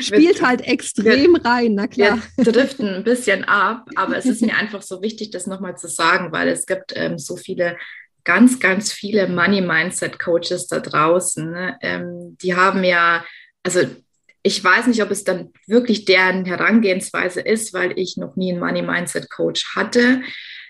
Spielt 0.01 0.41
halt 0.41 0.61
extrem 0.61 1.33
wir, 1.33 1.45
rein, 1.45 1.75
na 1.75 1.87
klar. 1.87 2.19
Wir 2.35 2.51
driften 2.51 2.87
ein 2.87 3.03
bisschen 3.03 3.43
ab, 3.43 3.87
aber 3.95 4.17
es 4.17 4.25
ist 4.25 4.41
mir 4.41 4.55
einfach 4.55 4.81
so 4.81 5.01
wichtig, 5.01 5.31
das 5.31 5.47
nochmal 5.47 5.77
zu 5.77 5.87
sagen, 5.87 6.31
weil 6.31 6.47
es 6.47 6.65
gibt 6.65 6.93
ähm, 6.95 7.19
so 7.19 7.35
viele 7.37 7.77
ganz, 8.23 8.59
ganz 8.59 8.91
viele 8.91 9.27
Money 9.27 9.61
Mindset 9.61 10.19
Coaches 10.19 10.67
da 10.67 10.79
draußen. 10.79 11.49
Ne? 11.49 11.77
Ähm, 11.81 12.37
die 12.41 12.55
haben 12.55 12.83
ja, 12.83 13.23
also 13.63 13.81
ich 14.47 14.63
weiß 14.63 14.87
nicht, 14.87 15.03
ob 15.03 15.11
es 15.11 15.25
dann 15.25 15.51
wirklich 15.67 16.05
deren 16.05 16.45
Herangehensweise 16.45 17.41
ist, 17.41 17.73
weil 17.73 17.99
ich 17.99 18.15
noch 18.15 18.37
nie 18.37 18.51
einen 18.51 18.61
Money 18.61 18.81
Mindset 18.81 19.29
Coach 19.29 19.75
hatte. 19.75 20.21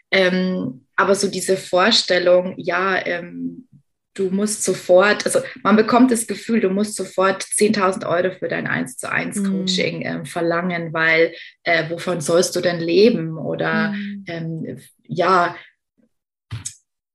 Ähm, 0.09 0.87
aber 0.95 1.13
so 1.13 1.27
diese 1.27 1.57
Vorstellung, 1.57 2.55
ja, 2.57 3.05
ähm, 3.05 3.67
du 4.15 4.31
musst 4.31 4.63
sofort, 4.63 5.27
also 5.27 5.41
man 5.61 5.75
bekommt 5.75 6.09
das 6.09 6.25
Gefühl, 6.25 6.59
du 6.59 6.69
musst 6.69 6.95
sofort 6.95 7.43
10.000 7.43 8.07
Euro 8.09 8.33
für 8.33 8.47
dein 8.47 8.65
1 8.65 8.97
zu 8.97 9.11
1 9.11 9.35
mhm. 9.37 9.51
Coaching 9.51 10.01
äh, 10.01 10.25
verlangen, 10.25 10.91
weil 10.91 11.35
äh, 11.61 11.87
wovon 11.91 12.19
sollst 12.19 12.55
du 12.55 12.61
denn 12.61 12.79
leben? 12.79 13.37
Oder 13.37 13.89
mm. 13.89 14.23
ähm, 14.25 14.77
ja, 15.03 15.55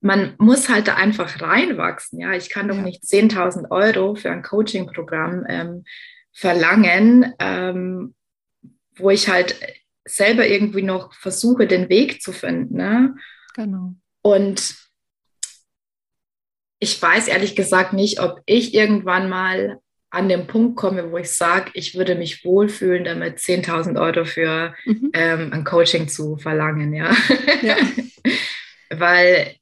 man 0.01 0.35
muss 0.38 0.68
halt 0.68 0.87
da 0.87 0.94
einfach 0.94 1.40
reinwachsen. 1.40 2.20
Ja, 2.20 2.35
ich 2.35 2.51
kann 2.51 2.68
doch 2.68 2.81
nicht 2.81 3.03
10.000 3.03 3.72
Euro 3.72 4.14
für 4.14 4.31
ein 4.31 4.42
Coaching-Programm 4.42 5.44
ähm, 5.48 5.85
verlangen, 6.33 7.35
ähm, 7.38 8.14
wo 8.97 9.11
ich 9.11 9.29
halt 9.29 9.57
selber 10.05 10.47
irgendwie 10.47 10.83
noch 10.83 11.14
versuche, 11.14 11.66
den 11.66 11.88
Weg 11.88 12.23
zu 12.23 12.33
finden. 12.33 12.77
Ne? 12.77 13.14
Genau. 13.55 13.95
Und 14.23 14.77
ich 16.79 17.01
weiß 17.01 17.29
ehrlich 17.29 17.55
gesagt 17.55 17.92
nicht, 17.92 18.21
ob 18.21 18.40
ich 18.47 18.75
irgendwann 18.75 19.29
mal 19.29 19.79
an 20.11 20.29
den 20.29 20.47
Punkt 20.47 20.77
komme, 20.77 21.11
wo 21.11 21.16
ich 21.16 21.31
sage, 21.31 21.71
ich 21.75 21.95
würde 21.95 22.16
mich 22.16 22.45
wohlfühlen, 22.45 23.05
damit 23.05 23.38
10.000 23.38 23.99
Euro 23.99 24.27
für 24.27 24.75
mhm. 24.85 25.11
ähm, 25.14 25.53
ein 25.53 25.64
Coaching 25.64 26.09
zu 26.09 26.37
verlangen, 26.37 26.92
ja. 26.92 27.16
ja. 27.62 27.77
Weil, 28.90 29.55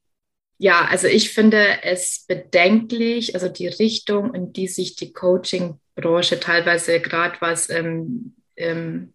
ja, 0.57 0.85
also 0.89 1.07
ich 1.07 1.29
finde 1.29 1.83
es 1.83 2.25
bedenklich, 2.27 3.33
also 3.33 3.47
die 3.47 3.67
Richtung, 3.67 4.33
in 4.33 4.51
die 4.51 4.67
sich 4.67 4.97
die 4.97 5.13
Coaching-Branche 5.95 6.39
teilweise 6.39 6.99
gerade 6.99 7.35
was 7.39 7.69
ähm, 7.69 8.35
ähm, 8.55 9.13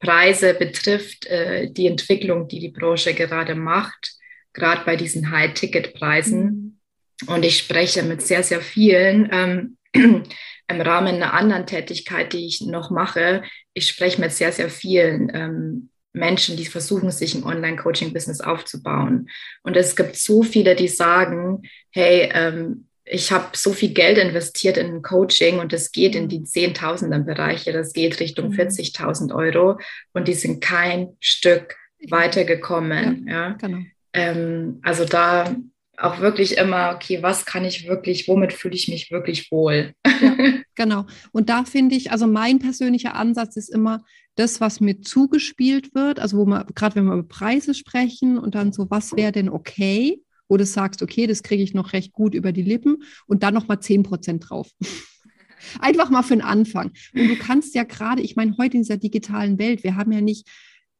Preise 0.00 0.54
betrifft, 0.54 1.26
äh, 1.26 1.70
die 1.70 1.86
Entwicklung, 1.86 2.48
die 2.48 2.60
die 2.60 2.68
Branche 2.68 3.14
gerade 3.14 3.54
macht, 3.54 4.12
gerade 4.52 4.84
bei 4.84 4.96
diesen 4.96 5.30
High-Ticket-Preisen. 5.30 6.78
Mhm. 7.22 7.28
Und 7.28 7.44
ich 7.44 7.58
spreche 7.58 8.02
mit 8.02 8.22
sehr, 8.22 8.42
sehr 8.42 8.60
vielen. 8.60 9.28
Ähm, 9.32 9.76
im 10.66 10.80
Rahmen 10.80 11.16
einer 11.16 11.34
anderen 11.34 11.66
Tätigkeit, 11.66 12.32
die 12.32 12.46
ich 12.46 12.62
noch 12.62 12.90
mache, 12.90 13.42
ich 13.74 13.86
spreche 13.86 14.20
mit 14.20 14.32
sehr, 14.32 14.52
sehr 14.52 14.70
vielen 14.70 15.30
ähm, 15.34 15.90
Menschen, 16.12 16.56
die 16.56 16.64
versuchen, 16.64 17.10
sich 17.10 17.34
ein 17.34 17.44
Online-Coaching-Business 17.44 18.40
aufzubauen. 18.40 19.28
Und 19.62 19.76
es 19.76 19.96
gibt 19.96 20.16
so 20.16 20.42
viele, 20.42 20.74
die 20.76 20.88
sagen, 20.88 21.62
hey, 21.90 22.30
ähm, 22.32 22.86
ich 23.04 23.32
habe 23.32 23.48
so 23.54 23.72
viel 23.72 23.92
Geld 23.92 24.18
investiert 24.18 24.76
in 24.76 24.86
ein 24.86 25.02
Coaching 25.02 25.58
und 25.58 25.72
es 25.72 25.92
geht 25.92 26.14
in 26.14 26.28
die 26.28 26.44
Zehntausenden 26.44 27.26
Bereiche, 27.26 27.72
das 27.72 27.92
geht 27.92 28.18
Richtung 28.20 28.52
40.000 28.52 29.24
mhm. 29.24 29.32
Euro 29.32 29.78
und 30.12 30.28
die 30.28 30.34
sind 30.34 30.62
kein 30.62 31.16
Stück 31.20 31.76
weitergekommen. 32.08 33.26
Ja, 33.28 33.34
ja. 33.34 33.52
Genau. 33.54 33.78
Ähm, 34.12 34.80
also 34.82 35.04
da 35.04 35.54
auch 35.96 36.20
wirklich 36.20 36.56
immer, 36.56 36.92
okay, 36.94 37.22
was 37.22 37.44
kann 37.44 37.64
ich 37.64 37.86
wirklich, 37.86 38.26
womit 38.26 38.52
fühle 38.52 38.74
ich 38.74 38.88
mich 38.88 39.10
wirklich 39.10 39.50
wohl? 39.50 39.92
Ja, 40.06 40.36
genau. 40.74 41.06
Und 41.32 41.48
da 41.50 41.64
finde 41.64 41.94
ich, 41.94 42.10
also 42.10 42.26
mein 42.26 42.58
persönlicher 42.58 43.14
Ansatz 43.14 43.56
ist 43.56 43.68
immer 43.68 44.04
das, 44.34 44.60
was 44.60 44.80
mir 44.80 45.00
zugespielt 45.00 45.94
wird, 45.94 46.18
also 46.18 46.38
wo 46.38 46.46
man, 46.46 46.66
gerade 46.74 46.96
wenn 46.96 47.04
wir 47.04 47.14
über 47.14 47.28
Preise 47.28 47.74
sprechen 47.74 48.38
und 48.38 48.54
dann 48.54 48.72
so, 48.72 48.90
was 48.90 49.14
wäre 49.14 49.30
denn 49.30 49.48
okay? 49.48 50.20
Wo 50.48 50.56
du 50.56 50.66
sagst, 50.66 51.02
okay, 51.02 51.26
das 51.26 51.42
kriege 51.42 51.62
ich 51.62 51.74
noch 51.74 51.92
recht 51.92 52.12
gut 52.12 52.34
über 52.34 52.52
die 52.52 52.62
Lippen 52.62 53.02
und 53.26 53.42
dann 53.42 53.54
nochmal 53.54 53.80
10 53.80 54.02
Prozent 54.02 54.48
drauf. 54.48 54.70
Einfach 55.80 56.10
mal 56.10 56.22
für 56.22 56.34
den 56.34 56.42
Anfang. 56.42 56.92
Und 57.14 57.28
du 57.28 57.36
kannst 57.36 57.74
ja 57.74 57.84
gerade, 57.84 58.20
ich 58.20 58.36
meine, 58.36 58.56
heute 58.58 58.76
in 58.76 58.82
dieser 58.82 58.98
digitalen 58.98 59.58
Welt, 59.58 59.82
wir 59.82 59.96
haben 59.96 60.12
ja 60.12 60.20
nicht 60.20 60.46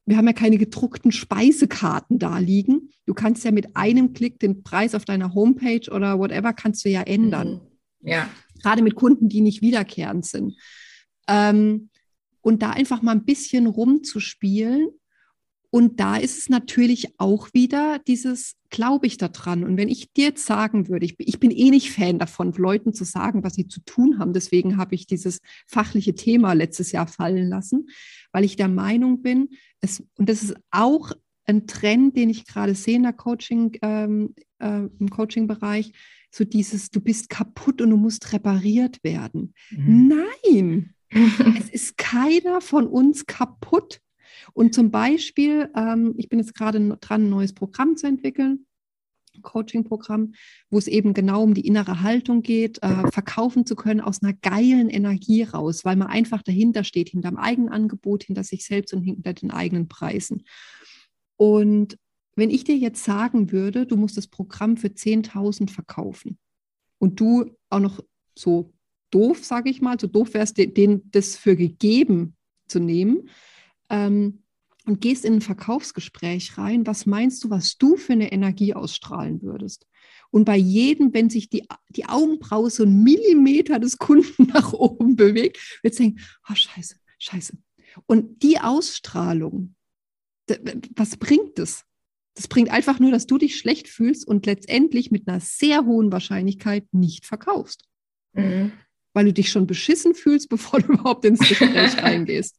wir 0.06 0.16
haben 0.16 0.26
ja 0.26 0.32
keine 0.32 0.58
gedruckten 0.58 1.12
Speisekarten 1.12 2.18
da 2.18 2.38
liegen. 2.38 2.90
Du 3.06 3.14
kannst 3.14 3.44
ja 3.44 3.50
mit 3.50 3.74
einem 3.74 4.12
Klick 4.12 4.38
den 4.38 4.62
Preis 4.62 4.94
auf 4.94 5.04
deiner 5.04 5.34
Homepage 5.34 5.90
oder 5.90 6.18
whatever 6.18 6.52
kannst 6.52 6.84
du 6.84 6.90
ja 6.90 7.02
ändern. 7.02 7.62
Mhm. 8.00 8.08
Ja. 8.08 8.28
Gerade 8.62 8.82
mit 8.82 8.96
Kunden, 8.96 9.28
die 9.28 9.40
nicht 9.40 9.62
wiederkehrend 9.62 10.26
sind. 10.26 10.56
Ähm, 11.26 11.88
und 12.42 12.62
da 12.62 12.70
einfach 12.70 13.00
mal 13.00 13.12
ein 13.12 13.24
bisschen 13.24 13.66
rumzuspielen. 13.66 14.88
Und 15.74 15.98
da 15.98 16.14
ist 16.14 16.38
es 16.38 16.48
natürlich 16.48 17.18
auch 17.18 17.48
wieder 17.52 17.98
dieses, 18.06 18.54
glaube 18.70 19.08
ich 19.08 19.16
da 19.16 19.26
dran. 19.26 19.64
Und 19.64 19.76
wenn 19.76 19.88
ich 19.88 20.12
dir 20.12 20.26
jetzt 20.26 20.46
sagen 20.46 20.88
würde, 20.88 21.04
ich, 21.04 21.16
ich 21.18 21.40
bin 21.40 21.50
eh 21.50 21.68
nicht 21.68 21.90
Fan 21.90 22.20
davon, 22.20 22.52
Leuten 22.52 22.94
zu 22.94 23.02
sagen, 23.02 23.42
was 23.42 23.54
sie 23.54 23.66
zu 23.66 23.80
tun 23.80 24.20
haben. 24.20 24.32
Deswegen 24.32 24.76
habe 24.76 24.94
ich 24.94 25.08
dieses 25.08 25.40
fachliche 25.66 26.14
Thema 26.14 26.52
letztes 26.52 26.92
Jahr 26.92 27.08
fallen 27.08 27.48
lassen, 27.48 27.88
weil 28.30 28.44
ich 28.44 28.54
der 28.54 28.68
Meinung 28.68 29.20
bin, 29.20 29.48
es, 29.80 30.00
und 30.16 30.28
das 30.28 30.44
ist 30.44 30.54
auch 30.70 31.10
ein 31.44 31.66
Trend, 31.66 32.16
den 32.16 32.30
ich 32.30 32.46
gerade 32.46 32.76
sehe 32.76 32.94
in 32.94 33.02
der 33.02 33.12
Coaching, 33.12 33.76
ähm, 33.82 34.36
äh, 34.60 34.82
im 35.00 35.10
Coaching-Bereich, 35.10 35.90
so 36.30 36.44
dieses, 36.44 36.92
du 36.92 37.00
bist 37.00 37.30
kaputt 37.30 37.82
und 37.82 37.90
du 37.90 37.96
musst 37.96 38.32
repariert 38.32 39.02
werden. 39.02 39.54
Mhm. 39.72 40.14
Nein, 40.44 40.94
es 41.58 41.68
ist 41.68 41.98
keiner 41.98 42.60
von 42.60 42.86
uns 42.86 43.26
kaputt. 43.26 44.00
Und 44.52 44.74
zum 44.74 44.90
Beispiel, 44.90 45.70
ähm, 45.76 46.14
ich 46.16 46.28
bin 46.28 46.38
jetzt 46.38 46.54
gerade 46.54 46.96
dran, 47.00 47.24
ein 47.24 47.30
neues 47.30 47.52
Programm 47.52 47.96
zu 47.96 48.06
entwickeln. 48.06 48.66
Coaching-Programm, 49.42 50.34
wo 50.70 50.78
es 50.78 50.86
eben 50.86 51.14
genau 51.14 51.42
um 51.42 51.54
die 51.54 51.66
innere 51.66 52.02
Haltung 52.02 52.42
geht, 52.42 52.82
äh, 52.82 53.10
verkaufen 53.10 53.66
zu 53.66 53.74
können 53.74 54.00
aus 54.00 54.22
einer 54.22 54.32
geilen 54.32 54.88
Energie 54.88 55.42
raus, 55.42 55.84
weil 55.84 55.96
man 55.96 56.08
einfach 56.08 56.42
dahinter 56.42 56.84
steht, 56.84 57.08
hinter 57.08 57.30
dem 57.30 57.38
eigenen 57.38 57.68
Angebot, 57.68 58.24
hinter 58.24 58.44
sich 58.44 58.64
selbst 58.64 58.94
und 58.94 59.02
hinter 59.02 59.32
den 59.32 59.50
eigenen 59.50 59.88
Preisen. 59.88 60.44
Und 61.36 61.98
wenn 62.36 62.50
ich 62.50 62.64
dir 62.64 62.76
jetzt 62.76 63.04
sagen 63.04 63.52
würde, 63.52 63.86
du 63.86 63.96
musst 63.96 64.16
das 64.16 64.26
Programm 64.26 64.76
für 64.76 64.88
10.000 64.88 65.70
verkaufen 65.70 66.38
und 66.98 67.20
du 67.20 67.56
auch 67.70 67.80
noch 67.80 68.00
so 68.36 68.72
doof, 69.10 69.44
sage 69.44 69.70
ich 69.70 69.80
mal, 69.80 69.98
so 70.00 70.08
doof 70.08 70.34
wärst, 70.34 70.58
den, 70.58 71.10
das 71.12 71.36
für 71.36 71.54
gegeben 71.54 72.36
zu 72.66 72.80
nehmen, 72.80 73.28
ähm, 73.94 74.42
und 74.86 75.00
gehst 75.00 75.24
in 75.24 75.34
ein 75.34 75.40
Verkaufsgespräch 75.40 76.58
rein, 76.58 76.86
was 76.86 77.06
meinst 77.06 77.42
du, 77.42 77.50
was 77.50 77.78
du 77.78 77.96
für 77.96 78.12
eine 78.12 78.32
Energie 78.32 78.74
ausstrahlen 78.74 79.40
würdest? 79.40 79.86
Und 80.30 80.44
bei 80.44 80.56
jedem, 80.56 81.14
wenn 81.14 81.30
sich 81.30 81.48
die, 81.48 81.66
die 81.88 82.06
Augenbraue 82.06 82.68
so 82.68 82.82
einen 82.82 83.02
Millimeter 83.02 83.78
des 83.78 83.98
Kunden 83.98 84.46
nach 84.52 84.72
oben 84.72 85.16
bewegt, 85.16 85.78
wird 85.82 85.98
denken, 85.98 86.20
oh 86.50 86.54
scheiße, 86.54 86.96
scheiße. 87.18 87.56
Und 88.06 88.42
die 88.42 88.58
Ausstrahlung, 88.58 89.74
was 90.96 91.16
bringt 91.16 91.58
es? 91.58 91.84
Das 92.34 92.48
bringt 92.48 92.70
einfach 92.70 92.98
nur, 92.98 93.12
dass 93.12 93.26
du 93.26 93.38
dich 93.38 93.56
schlecht 93.56 93.86
fühlst 93.88 94.26
und 94.26 94.44
letztendlich 94.44 95.12
mit 95.12 95.28
einer 95.28 95.40
sehr 95.40 95.86
hohen 95.86 96.10
Wahrscheinlichkeit 96.10 96.84
nicht 96.92 97.24
verkaufst. 97.26 97.84
Mhm. 98.32 98.72
Weil 99.12 99.26
du 99.26 99.32
dich 99.32 99.50
schon 99.50 99.68
beschissen 99.68 100.14
fühlst, 100.14 100.48
bevor 100.50 100.80
du 100.80 100.94
überhaupt 100.94 101.24
ins 101.24 101.38
Gespräch 101.38 101.96
reingehst. 102.02 102.56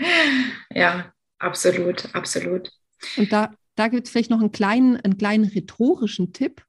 Ja, 0.74 1.12
Absolut, 1.38 2.14
absolut. 2.14 2.70
Und 3.16 3.32
da, 3.32 3.54
da 3.74 3.88
gibt 3.88 4.06
es 4.06 4.10
vielleicht 4.10 4.30
noch 4.30 4.40
einen 4.40 4.52
kleinen, 4.52 4.96
einen 4.96 5.18
kleinen 5.18 5.44
rhetorischen 5.44 6.32
Tipp. 6.32 6.64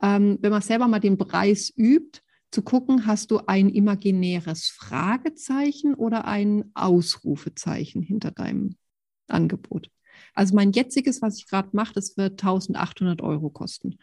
Ähm, 0.00 0.38
wenn 0.40 0.52
man 0.52 0.62
selber 0.62 0.86
mal 0.86 1.00
den 1.00 1.18
Preis 1.18 1.72
übt, 1.76 2.20
zu 2.50 2.62
gucken, 2.62 3.04
hast 3.04 3.30
du 3.30 3.40
ein 3.46 3.68
imaginäres 3.68 4.68
Fragezeichen 4.68 5.94
oder 5.94 6.24
ein 6.24 6.70
Ausrufezeichen 6.72 8.00
hinter 8.00 8.30
deinem 8.30 8.76
Angebot. 9.26 9.90
Also 10.32 10.54
mein 10.54 10.72
jetziges, 10.72 11.20
was 11.20 11.36
ich 11.38 11.46
gerade 11.46 11.68
mache, 11.72 11.92
das 11.92 12.16
wird 12.16 12.42
1800 12.42 13.20
Euro 13.20 13.50
kosten. 13.50 13.98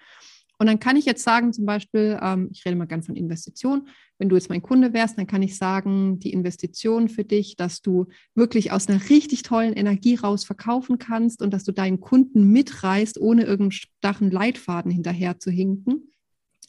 Und 0.58 0.68
dann 0.68 0.80
kann 0.80 0.96
ich 0.96 1.06
jetzt 1.06 1.24
sagen, 1.24 1.52
zum 1.52 1.66
Beispiel, 1.66 2.18
ähm, 2.22 2.50
ich 2.52 2.66
rede 2.66 2.76
mal 2.76 2.86
gern 2.86 3.04
von 3.04 3.16
Investitionen. 3.16 3.88
Wenn 4.18 4.30
du 4.30 4.36
jetzt 4.36 4.50
mein 4.50 4.62
Kunde 4.62 4.94
wärst, 4.94 5.18
dann 5.18 5.28
kann 5.28 5.42
ich 5.42 5.58
sagen, 5.58 6.20
die 6.20 6.32
Investition 6.32 7.10
für 7.10 7.26
dich, 7.26 7.58
dass 7.58 7.82
du 7.82 8.08
wirklich 8.36 8.72
aus 8.72 8.88
einer 8.88 9.10
richtig 9.10 9.44
tollen 9.44 9.74
Energie 9.74 10.16
raus 10.16 10.46
verkaufen 10.46 10.98
kannst 10.98 11.42
und 11.42 11.52
dass 11.52 11.66
du 11.66 11.74
deinen 11.74 12.00
Kunden 12.00 12.52
mitreißt, 12.52 13.20
ohne 13.20 13.44
irgendeinen 13.44 13.72
starren 13.72 14.32
Leitfaden 14.32 14.92
hinterher 14.92 15.40
zu 15.40 15.52
hinken, 15.52 16.12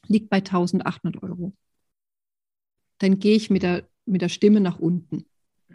liegt 0.08 0.30
bei 0.30 0.38
1800 0.38 1.22
Euro. 1.22 1.52
Dann 2.98 3.18
gehe 3.18 3.36
ich 3.36 3.50
mit 3.50 3.62
der, 3.62 3.88
mit 4.04 4.22
der 4.22 4.28
Stimme 4.28 4.60
nach 4.60 4.78
unten. 4.78 5.26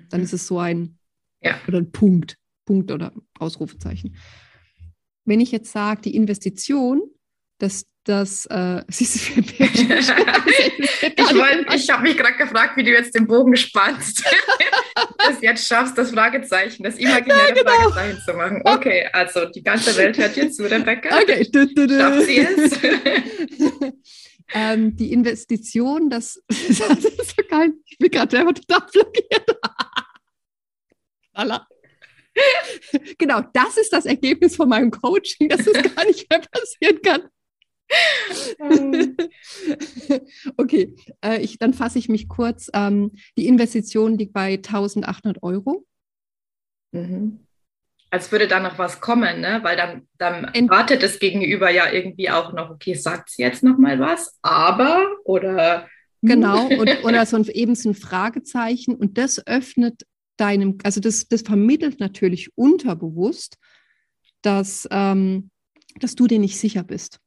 Dann 0.10 0.22
ist 0.22 0.34
es 0.34 0.48
so 0.48 0.60
ein, 0.60 0.98
ja. 1.42 1.56
oder 1.68 1.78
ein 1.78 1.92
Punkt, 1.92 2.38
Punkt 2.66 2.92
oder 2.92 3.14
Ausrufezeichen. 3.40 4.16
Wenn 5.24 5.40
ich 5.40 5.52
jetzt 5.52 5.72
sage, 5.72 6.02
die 6.02 6.16
Investition, 6.16 7.02
dass 7.58 7.86
das, 8.04 8.46
äh, 8.48 8.84
siehst 8.90 9.30
du, 9.30 9.42
ich, 9.42 9.50
ich 11.76 11.90
habe 11.90 12.04
mich 12.04 12.18
gerade 12.18 12.38
gefragt, 12.38 12.76
wie 12.76 12.84
du 12.84 12.92
jetzt 12.92 13.14
den 13.16 13.28
Bogen 13.28 13.56
spannst. 13.56 14.24
dass 15.18 15.40
du 15.40 15.46
jetzt 15.46 15.68
schaffst, 15.68 15.98
das 15.98 16.12
Fragezeichen, 16.12 16.84
das 16.84 16.98
imaginäre 16.98 17.50
ja, 17.50 17.54
genau. 17.54 17.72
Fragezeichen 17.72 18.22
zu 18.26 18.34
machen. 18.34 18.62
Okay, 18.66 19.08
also 19.14 19.46
die 19.46 19.64
ganze 19.64 19.96
Welt 19.98 20.18
hört 20.18 20.36
dir 20.36 20.52
zu, 20.52 20.64
Rebecca. 20.64 21.16
Okay. 21.22 21.46
Schafft 21.46 22.26
sie 22.26 22.40
es? 22.40 22.80
ähm, 24.54 24.96
die 24.96 25.14
Investition, 25.14 26.10
das, 26.10 26.42
das 26.48 26.70
ist 26.70 27.36
so 27.36 27.44
geil. 27.48 27.74
Ich 27.86 27.98
bin 27.98 28.10
gerade 28.10 28.36
selber 28.36 28.54
total 28.54 28.82
blockiert. 28.92 29.46
genau, 33.18 33.42
das 33.54 33.78
ist 33.78 33.94
das 33.94 34.06
Ergebnis 34.06 34.56
von 34.56 34.70
meinem 34.70 34.92
Coaching, 34.92 35.50
dass 35.50 35.68
es 35.68 35.96
gar 35.96 36.06
nicht 36.06 36.30
mehr 36.30 36.40
passieren 36.40 37.02
kann. 37.02 37.30
okay, 40.58 40.96
äh, 41.24 41.42
ich, 41.42 41.58
dann 41.58 41.74
fasse 41.74 42.00
ich 42.00 42.10
mich 42.10 42.28
kurz. 42.28 42.70
Ähm, 42.74 43.12
die 43.38 43.48
Investition 43.48 44.18
liegt 44.18 44.34
bei 44.34 44.54
1800 44.54 45.44
Euro. 45.44 45.86
Mhm. 46.92 47.40
Als 48.10 48.32
würde 48.32 48.48
da 48.48 48.60
noch 48.60 48.78
was 48.78 49.00
kommen, 49.00 49.40
ne? 49.40 49.60
weil 49.64 49.78
dann, 49.78 50.08
dann 50.18 50.52
wartet 50.70 51.02
das 51.02 51.20
Gegenüber 51.20 51.70
ja 51.70 51.90
irgendwie 51.92 52.30
auch 52.30 52.52
noch, 52.52 52.70
okay, 52.70 52.94
sagt 52.94 53.30
sie 53.30 53.42
jetzt 53.42 53.64
noch 53.64 53.78
mal 53.78 54.00
was, 54.00 54.38
aber 54.42 55.08
oder. 55.24 55.88
Genau, 56.22 56.68
und, 56.80 57.04
oder 57.06 57.26
so 57.26 57.38
ein, 57.38 57.46
eben 57.46 57.74
so 57.74 57.90
ein 57.90 57.96
Fragezeichen 57.96 58.96
und 58.96 59.18
das 59.18 59.48
öffnet 59.48 60.06
deinem, 60.36 60.78
also 60.84 61.00
das, 61.00 61.28
das 61.30 61.44
vermittelt 61.44 62.02
natürlich 62.02 62.50
unterbewusst, 62.58 63.58
dass, 64.42 64.88
ähm, 64.92 65.50
dass 66.00 66.16
du 66.16 66.28
dir 66.28 66.40
nicht 66.40 66.60
sicher 66.60 66.84
bist. 66.84 67.20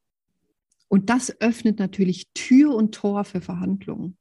Und 0.89 1.11
das 1.11 1.41
öffnet 1.41 1.79
natürlich 1.79 2.29
Tür 2.35 2.75
und 2.75 2.95
Tor 2.95 3.25
für 3.25 3.41
Verhandlungen. 3.41 4.17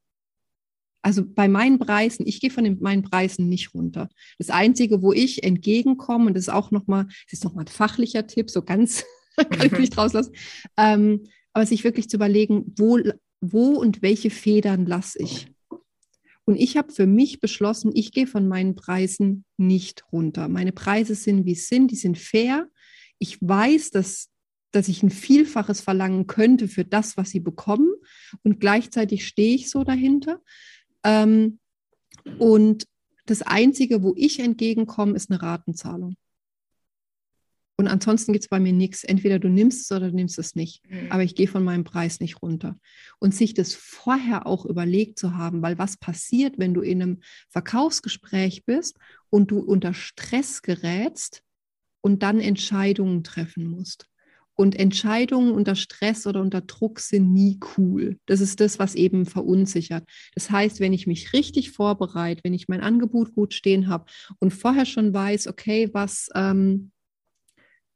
Also 1.03 1.24
bei 1.26 1.49
meinen 1.49 1.80
Preisen, 1.80 2.26
ich 2.26 2.39
gehe 2.39 2.49
von 2.49 2.64
den, 2.64 2.80
meinen 2.80 3.03
Preisen 3.03 3.49
nicht 3.49 3.74
runter. 3.74 4.09
Das 4.38 4.49
Einzige, 4.49 5.01
wo 5.01 5.11
ich 5.11 5.43
entgegenkomme, 5.43 6.28
und 6.28 6.34
das 6.34 6.43
ist 6.43 6.53
auch 6.53 6.72
nochmal, 6.72 7.05
das 7.26 7.34
ist 7.34 7.43
nochmal 7.43 7.66
ein 7.66 7.68
fachlicher 7.68 8.26
Tipp, 8.26 8.49
so 8.49 8.61
ganz 8.61 9.03
kann 9.36 9.66
ich 9.66 9.72
mhm. 9.74 9.82
nicht 9.82 9.97
rauslassen, 9.97 10.34
ähm, 10.78 11.24
aber 11.51 11.66
sich 11.66 11.84
wirklich 11.84 12.09
zu 12.09 12.16
überlegen, 12.16 12.74
wo, 12.78 12.99
wo 13.41 13.72
und 13.72 14.01
welche 14.01 14.30
Federn 14.30 14.86
lasse 14.86 15.22
ich. 15.22 15.47
Und 16.45 16.55
ich 16.55 16.78
habe 16.78 16.91
für 16.91 17.05
mich 17.05 17.39
beschlossen, 17.39 17.91
ich 17.93 18.11
gehe 18.11 18.28
von 18.28 18.47
meinen 18.47 18.76
Preisen 18.76 19.45
nicht 19.57 20.03
runter. 20.11 20.47
Meine 20.49 20.72
Preise 20.72 21.16
sind, 21.16 21.45
wie 21.45 21.53
es 21.53 21.68
sind, 21.68 21.91
die 21.91 21.95
sind 21.95 22.18
fair. 22.18 22.68
Ich 23.18 23.38
weiß, 23.41 23.91
dass, 23.91 24.30
dass 24.74 24.88
ich 24.88 25.03
ein 25.03 25.11
Vielfaches 25.11 25.82
verlangen 25.82 26.28
könnte 26.28 26.67
für 26.67 26.84
das, 26.84 27.15
was 27.15 27.30
sie 27.30 27.39
bekommen. 27.39 27.93
Und 28.41 28.59
gleichzeitig 28.59 29.26
stehe 29.26 29.55
ich 29.55 29.69
so 29.69 29.84
dahinter. 29.84 30.41
Ähm, 31.03 31.59
und 32.39 32.88
das 33.26 33.41
Einzige, 33.43 34.03
wo 34.03 34.13
ich 34.17 34.39
entgegenkomme, 34.39 35.15
ist 35.15 35.32
eine 35.32 35.41
Ratenzahlung. 35.41 36.15
Und 37.76 37.88
ansonsten 37.88 38.34
gibt 38.34 38.45
es 38.45 38.49
bei 38.49 38.59
mir 38.59 38.74
nichts. 38.74 39.03
Entweder 39.03 39.39
du 39.39 39.49
nimmst 39.49 39.82
es 39.82 39.91
oder 39.95 40.09
du 40.09 40.15
nimmst 40.15 40.38
es 40.39 40.55
nicht. 40.55 40.82
Mhm. 40.89 41.11
Aber 41.11 41.24
ich 41.24 41.36
gehe 41.36 41.47
von 41.47 41.63
meinem 41.63 41.84
Preis 41.84 42.19
nicht 42.19 42.41
runter. 42.41 42.80
Und 43.19 43.34
sich 43.34 43.53
das 43.53 43.74
vorher 43.74 44.45
auch 44.47 44.65
überlegt 44.65 45.17
zu 45.17 45.36
haben, 45.38 45.61
weil 45.61 45.78
was 45.78 45.97
passiert, 45.97 46.57
wenn 46.57 46.74
du 46.74 46.82
in 46.82 47.01
einem 47.01 47.21
Verkaufsgespräch 47.49 48.65
bist 48.65 48.97
und 49.30 49.51
du 49.51 49.59
unter 49.59 49.93
Stress 49.93 50.61
gerätst 50.61 51.43
und 52.01 52.24
dann 52.24 52.39
Entscheidungen 52.39 53.24
treffen 53.24 53.65
musst. 53.65 54.07
Und 54.56 54.78
Entscheidungen 54.78 55.51
unter 55.51 55.76
Stress 55.76 56.28
oder 56.28 56.41
unter 56.41 56.62
Druck 56.62 56.99
sind 56.99 57.34
nie 57.34 57.60
cool. 57.78 58.20
Das 58.28 58.39
ist 58.39 58.60
das, 58.60 58.78
was 58.78 58.93
eben 58.93 59.26
verunsichert. 59.26 60.08
Das 60.36 60.51
heißt, 60.51 60.80
wenn 60.80 60.93
ich 60.93 61.08
mich 61.08 61.34
richtig 61.34 61.72
vorbereite, 61.72 62.41
wenn 62.43 62.54
ich 62.54 62.68
mein 62.68 62.82
Angebot 62.82 63.34
gut 63.34 63.54
stehen 63.54 63.88
habe 63.88 64.06
und 64.39 64.51
vorher 64.51 64.86
schon 64.86 65.14
weiß, 65.14 65.47
okay, 65.47 65.89
was, 65.93 66.30
ähm, 66.36 66.91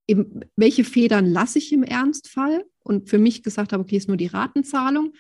eben, 0.08 0.42
welche 0.56 0.84
Federn 0.84 1.26
lasse 1.26 1.60
ich 1.60 1.72
im 1.72 1.84
Ernstfall 1.84 2.66
und 2.80 3.10
für 3.10 3.20
mich 3.20 3.44
gesagt 3.44 3.74
habe, 3.74 3.84
okay, 3.84 3.98
ist 3.98 4.08
nur 4.08 4.18
die 4.18 4.28
Ratenzahlung 4.28 5.14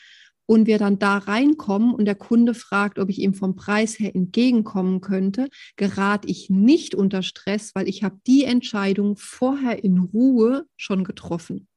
und 0.47 0.65
wir 0.65 0.79
dann 0.79 0.97
da 0.97 1.19
reinkommen 1.19 1.93
und 1.93 2.05
der 2.05 2.15
Kunde 2.15 2.55
fragt, 2.55 2.97
ob 2.97 3.09
ich 3.09 3.19
ihm 3.19 3.35
vom 3.35 3.55
Preis 3.55 3.99
her 3.99 4.15
entgegenkommen 4.15 5.01
könnte, 5.01 5.49
gerate 5.75 6.27
ich 6.27 6.49
nicht 6.49 6.95
unter 6.95 7.21
Stress, 7.21 7.75
weil 7.75 7.87
ich 7.87 8.01
habe 8.01 8.19
die 8.25 8.45
Entscheidung 8.45 9.17
vorher 9.17 9.83
in 9.83 9.99
Ruhe 9.99 10.65
schon 10.75 11.03
getroffen. 11.03 11.67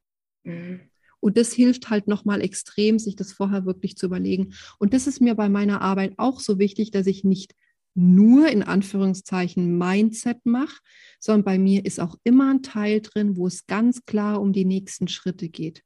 Mhm. 0.44 0.80
Und 1.20 1.36
das 1.36 1.52
hilft 1.52 1.90
halt 1.90 2.08
nochmal 2.08 2.40
extrem, 2.40 2.98
sich 2.98 3.14
das 3.14 3.32
vorher 3.32 3.66
wirklich 3.66 3.96
zu 3.96 4.06
überlegen. 4.06 4.54
Und 4.78 4.94
das 4.94 5.06
ist 5.06 5.20
mir 5.20 5.34
bei 5.34 5.50
meiner 5.50 5.82
Arbeit 5.82 6.14
auch 6.16 6.40
so 6.40 6.58
wichtig, 6.58 6.92
dass 6.92 7.06
ich 7.06 7.24
nicht 7.24 7.54
nur 7.94 8.48
in 8.48 8.62
Anführungszeichen 8.62 9.76
Mindset 9.76 10.46
mache, 10.46 10.78
sondern 11.18 11.44
bei 11.44 11.58
mir 11.58 11.84
ist 11.84 12.00
auch 12.00 12.16
immer 12.24 12.50
ein 12.50 12.62
Teil 12.62 13.00
drin, 13.00 13.36
wo 13.36 13.46
es 13.46 13.66
ganz 13.66 14.04
klar 14.04 14.40
um 14.40 14.52
die 14.52 14.64
nächsten 14.64 15.08
Schritte 15.08 15.48
geht, 15.48 15.82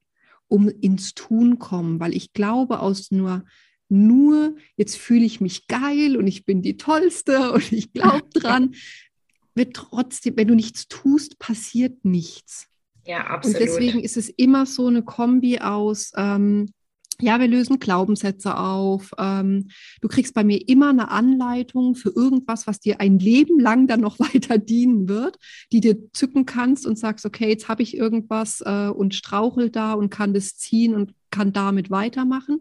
um 0.48 0.68
ins 0.68 1.14
Tun 1.14 1.58
kommen, 1.58 2.00
weil 2.00 2.14
ich 2.14 2.32
glaube, 2.32 2.80
aus 2.80 3.10
nur 3.10 3.44
nur 3.88 4.56
jetzt 4.76 4.96
fühle 4.96 5.24
ich 5.24 5.40
mich 5.40 5.68
geil 5.68 6.16
und 6.16 6.26
ich 6.26 6.44
bin 6.44 6.62
die 6.62 6.76
tollste 6.76 7.52
und 7.52 7.72
ich 7.72 7.92
glaube 7.92 8.28
dran, 8.32 8.74
wird 9.54 9.74
trotzdem, 9.74 10.36
wenn 10.36 10.48
du 10.48 10.54
nichts 10.54 10.88
tust, 10.88 11.38
passiert 11.38 12.04
nichts. 12.04 12.66
Ja, 13.06 13.26
absolut. 13.26 13.60
Und 13.60 13.66
deswegen 13.66 14.00
ist 14.00 14.16
es 14.16 14.28
immer 14.30 14.66
so 14.66 14.86
eine 14.86 15.02
Kombi 15.02 15.60
aus, 15.60 16.12
ähm, 16.16 16.70
ja, 17.20 17.40
wir 17.40 17.48
lösen 17.48 17.78
Glaubenssätze 17.78 18.56
auf. 18.56 19.12
Ähm, 19.18 19.68
du 20.00 20.08
kriegst 20.08 20.34
bei 20.34 20.44
mir 20.44 20.68
immer 20.68 20.90
eine 20.90 21.10
Anleitung 21.10 21.94
für 21.94 22.10
irgendwas, 22.10 22.66
was 22.66 22.80
dir 22.80 23.00
ein 23.00 23.18
Leben 23.18 23.58
lang 23.58 23.86
dann 23.86 24.00
noch 24.00 24.18
weiter 24.20 24.58
dienen 24.58 25.08
wird, 25.08 25.38
die 25.72 25.80
dir 25.80 26.12
zücken 26.12 26.46
kannst 26.46 26.86
und 26.86 26.98
sagst, 26.98 27.26
okay, 27.26 27.48
jetzt 27.48 27.68
habe 27.68 27.82
ich 27.82 27.96
irgendwas 27.96 28.62
äh, 28.64 28.88
und 28.88 29.14
strauchel 29.14 29.70
da 29.70 29.92
und 29.92 30.10
kann 30.10 30.34
das 30.34 30.56
ziehen 30.56 30.94
und 30.94 31.14
kann 31.30 31.52
damit 31.52 31.90
weitermachen. 31.90 32.60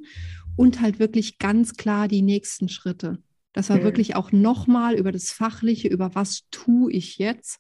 Und 0.56 0.82
halt 0.82 1.00
wirklich 1.00 1.40
ganz 1.40 1.74
klar 1.74 2.08
die 2.08 2.22
nächsten 2.22 2.70
Schritte. 2.70 3.18
Dass 3.54 3.70
wir 3.70 3.78
mhm. 3.78 3.84
wirklich 3.84 4.16
auch 4.16 4.32
nochmal 4.32 4.96
über 4.96 5.12
das 5.12 5.32
Fachliche, 5.32 5.88
über 5.88 6.16
was 6.16 6.44
tue 6.52 6.92
ich 6.92 7.18
jetzt, 7.18 7.60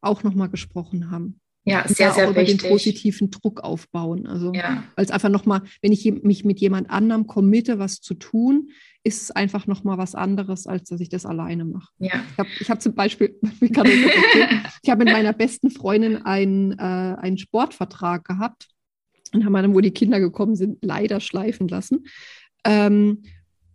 auch 0.00 0.22
nochmal 0.22 0.48
gesprochen 0.48 1.10
haben. 1.10 1.40
Ja, 1.68 1.86
sehr, 1.86 2.12
sehr 2.12 2.26
auch 2.26 2.30
über 2.30 2.42
wichtig. 2.42 2.62
den 2.62 2.70
positiven 2.70 3.30
Druck 3.30 3.60
aufbauen. 3.60 4.26
Also, 4.26 4.52
ja. 4.52 4.84
weil 4.96 5.04
es 5.04 5.10
einfach 5.10 5.28
nochmal, 5.28 5.62
wenn 5.82 5.92
ich 5.92 6.04
mich 6.22 6.44
mit 6.44 6.60
jemand 6.60 6.90
anderem 6.90 7.26
committe, 7.26 7.78
was 7.78 8.00
zu 8.00 8.14
tun, 8.14 8.70
ist 9.04 9.22
es 9.22 9.30
einfach 9.30 9.66
nochmal 9.66 9.98
was 9.98 10.14
anderes, 10.14 10.66
als 10.66 10.88
dass 10.88 11.00
ich 11.00 11.08
das 11.08 11.24
alleine 11.24 11.64
mache. 11.64 11.90
Ja. 11.98 12.22
Ich 12.32 12.38
habe 12.38 12.48
ich 12.60 12.70
hab 12.70 12.82
zum 12.82 12.94
Beispiel, 12.94 13.38
ich, 13.60 13.70
ich 14.82 14.90
habe 14.90 15.04
mit 15.04 15.12
meiner 15.12 15.32
besten 15.32 15.70
Freundin 15.70 16.24
einen, 16.24 16.72
äh, 16.72 17.16
einen 17.18 17.38
Sportvertrag 17.38 18.24
gehabt 18.24 18.68
und 19.32 19.44
haben 19.44 19.52
dann, 19.52 19.74
wo 19.74 19.80
die 19.80 19.90
Kinder 19.90 20.20
gekommen 20.20 20.56
sind, 20.56 20.78
leider 20.82 21.20
schleifen 21.20 21.68
lassen. 21.68 22.06
Ähm, 22.64 23.22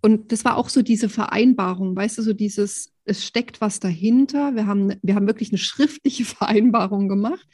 und 0.02 0.32
das 0.32 0.44
war 0.44 0.58
auch 0.58 0.70
so 0.70 0.82
diese 0.82 1.08
Vereinbarung, 1.08 1.96
weißt 1.96 2.18
du, 2.18 2.22
so 2.24 2.34
dieses, 2.34 2.94
es 3.06 3.26
steckt 3.26 3.62
was 3.62 3.80
dahinter. 3.80 4.56
Wir 4.56 4.68
haben, 4.68 4.96
wir 5.02 5.16
haben 5.16 5.28
wirklich 5.28 5.50
eine 5.50 5.58
schriftliche 5.58 6.26
Vereinbarung 6.26 7.08
gemacht 7.08 7.48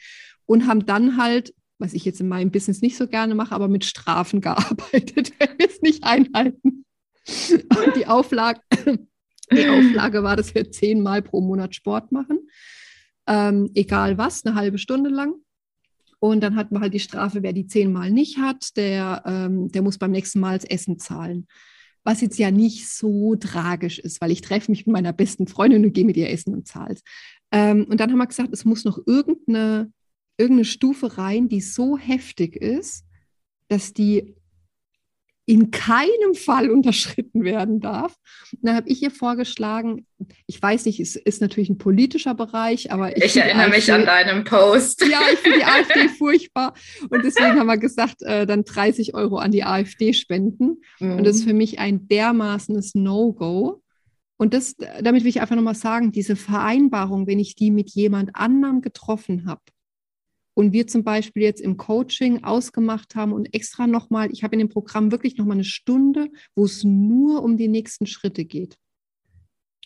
und 0.50 0.66
haben 0.66 0.84
dann 0.84 1.16
halt, 1.16 1.54
was 1.78 1.94
ich 1.94 2.04
jetzt 2.04 2.20
in 2.20 2.26
meinem 2.26 2.50
Business 2.50 2.80
nicht 2.80 2.96
so 2.96 3.06
gerne 3.06 3.36
mache, 3.36 3.54
aber 3.54 3.68
mit 3.68 3.84
Strafen 3.84 4.40
gearbeitet, 4.40 5.32
wenn 5.38 5.58
wir 5.58 5.68
es 5.68 5.80
nicht 5.80 6.02
einhalten. 6.02 6.84
Und 7.24 7.94
die 7.94 8.08
Auflage, 8.08 8.60
die 9.52 9.68
Auflage 9.68 10.24
war, 10.24 10.34
dass 10.34 10.52
wir 10.52 10.68
zehnmal 10.72 11.22
pro 11.22 11.40
Monat 11.40 11.76
Sport 11.76 12.10
machen, 12.10 12.48
ähm, 13.28 13.70
egal 13.74 14.18
was, 14.18 14.44
eine 14.44 14.56
halbe 14.56 14.78
Stunde 14.78 15.08
lang. 15.08 15.34
Und 16.18 16.40
dann 16.40 16.56
hatten 16.56 16.74
wir 16.74 16.80
halt 16.80 16.94
die 16.94 17.00
Strafe, 17.00 17.44
wer 17.44 17.52
die 17.52 17.68
zehnmal 17.68 18.10
nicht 18.10 18.38
hat, 18.38 18.76
der, 18.76 19.22
ähm, 19.26 19.68
der 19.70 19.82
muss 19.82 19.98
beim 19.98 20.10
nächsten 20.10 20.40
Mal 20.40 20.58
das 20.58 20.68
Essen 20.68 20.98
zahlen. 20.98 21.46
Was 22.02 22.22
jetzt 22.22 22.40
ja 22.40 22.50
nicht 22.50 22.88
so 22.88 23.36
tragisch 23.36 24.00
ist, 24.00 24.20
weil 24.20 24.32
ich 24.32 24.40
treffe 24.40 24.72
mich 24.72 24.84
mit 24.84 24.94
meiner 24.94 25.12
besten 25.12 25.46
Freundin 25.46 25.84
und 25.84 25.92
gehe 25.92 26.04
mit 26.04 26.16
ihr 26.16 26.28
essen 26.28 26.54
und 26.54 26.66
zahle. 26.66 26.96
Ähm, 27.52 27.86
und 27.88 28.00
dann 28.00 28.10
haben 28.10 28.18
wir 28.18 28.26
gesagt, 28.26 28.52
es 28.52 28.64
muss 28.64 28.84
noch 28.84 28.98
irgendeine 29.06 29.92
irgendeine 30.40 30.64
Stufe 30.64 31.18
rein, 31.18 31.48
die 31.48 31.60
so 31.60 31.98
heftig 31.98 32.56
ist, 32.56 33.04
dass 33.68 33.92
die 33.92 34.34
in 35.50 35.72
keinem 35.72 36.34
Fall 36.34 36.70
unterschritten 36.70 37.42
werden 37.42 37.80
darf. 37.80 38.16
Und 38.52 38.60
dann 38.62 38.76
habe 38.76 38.88
ich 38.88 39.02
ihr 39.02 39.10
vorgeschlagen, 39.10 40.06
ich 40.46 40.62
weiß 40.62 40.86
nicht, 40.86 41.00
es 41.00 41.16
ist 41.16 41.40
natürlich 41.40 41.68
ein 41.68 41.78
politischer 41.78 42.34
Bereich, 42.34 42.92
aber 42.92 43.16
ich, 43.16 43.24
ich 43.24 43.36
erinnere 43.36 43.64
AfD, 43.64 43.76
mich 43.76 43.92
an 43.92 44.06
deinen 44.06 44.44
Post. 44.44 45.04
Ja, 45.10 45.20
ich 45.32 45.40
finde 45.40 45.58
die 45.58 45.64
AfD 45.64 46.08
furchtbar. 46.18 46.74
Und 47.08 47.24
deswegen 47.24 47.58
haben 47.58 47.66
wir 47.66 47.78
gesagt, 47.78 48.22
äh, 48.22 48.46
dann 48.46 48.64
30 48.64 49.14
Euro 49.14 49.38
an 49.38 49.50
die 49.50 49.64
AfD 49.64 50.12
spenden. 50.12 50.82
Mhm. 51.00 51.18
Und 51.18 51.24
das 51.24 51.36
ist 51.36 51.44
für 51.44 51.54
mich 51.54 51.80
ein 51.80 52.06
dermaßenes 52.06 52.94
No-Go. 52.94 53.82
Und 54.36 54.54
das, 54.54 54.76
damit 55.02 55.24
will 55.24 55.30
ich 55.30 55.40
einfach 55.40 55.56
nochmal 55.56 55.74
sagen, 55.74 56.12
diese 56.12 56.36
Vereinbarung, 56.36 57.26
wenn 57.26 57.38
ich 57.38 57.56
die 57.56 57.70
mit 57.70 57.90
jemand 57.90 58.36
anderem 58.36 58.80
getroffen 58.80 59.46
habe, 59.46 59.60
und 60.54 60.72
wir 60.72 60.86
zum 60.86 61.04
Beispiel 61.04 61.42
jetzt 61.42 61.60
im 61.60 61.76
Coaching 61.76 62.44
ausgemacht 62.44 63.14
haben 63.14 63.32
und 63.32 63.54
extra 63.54 63.86
nochmal, 63.86 64.30
ich 64.32 64.42
habe 64.42 64.54
in 64.54 64.60
dem 64.60 64.68
Programm 64.68 65.12
wirklich 65.12 65.36
nochmal 65.36 65.56
eine 65.56 65.64
Stunde, 65.64 66.28
wo 66.54 66.64
es 66.64 66.84
nur 66.84 67.42
um 67.42 67.56
die 67.56 67.68
nächsten 67.68 68.06
Schritte 68.06 68.44
geht. 68.44 68.76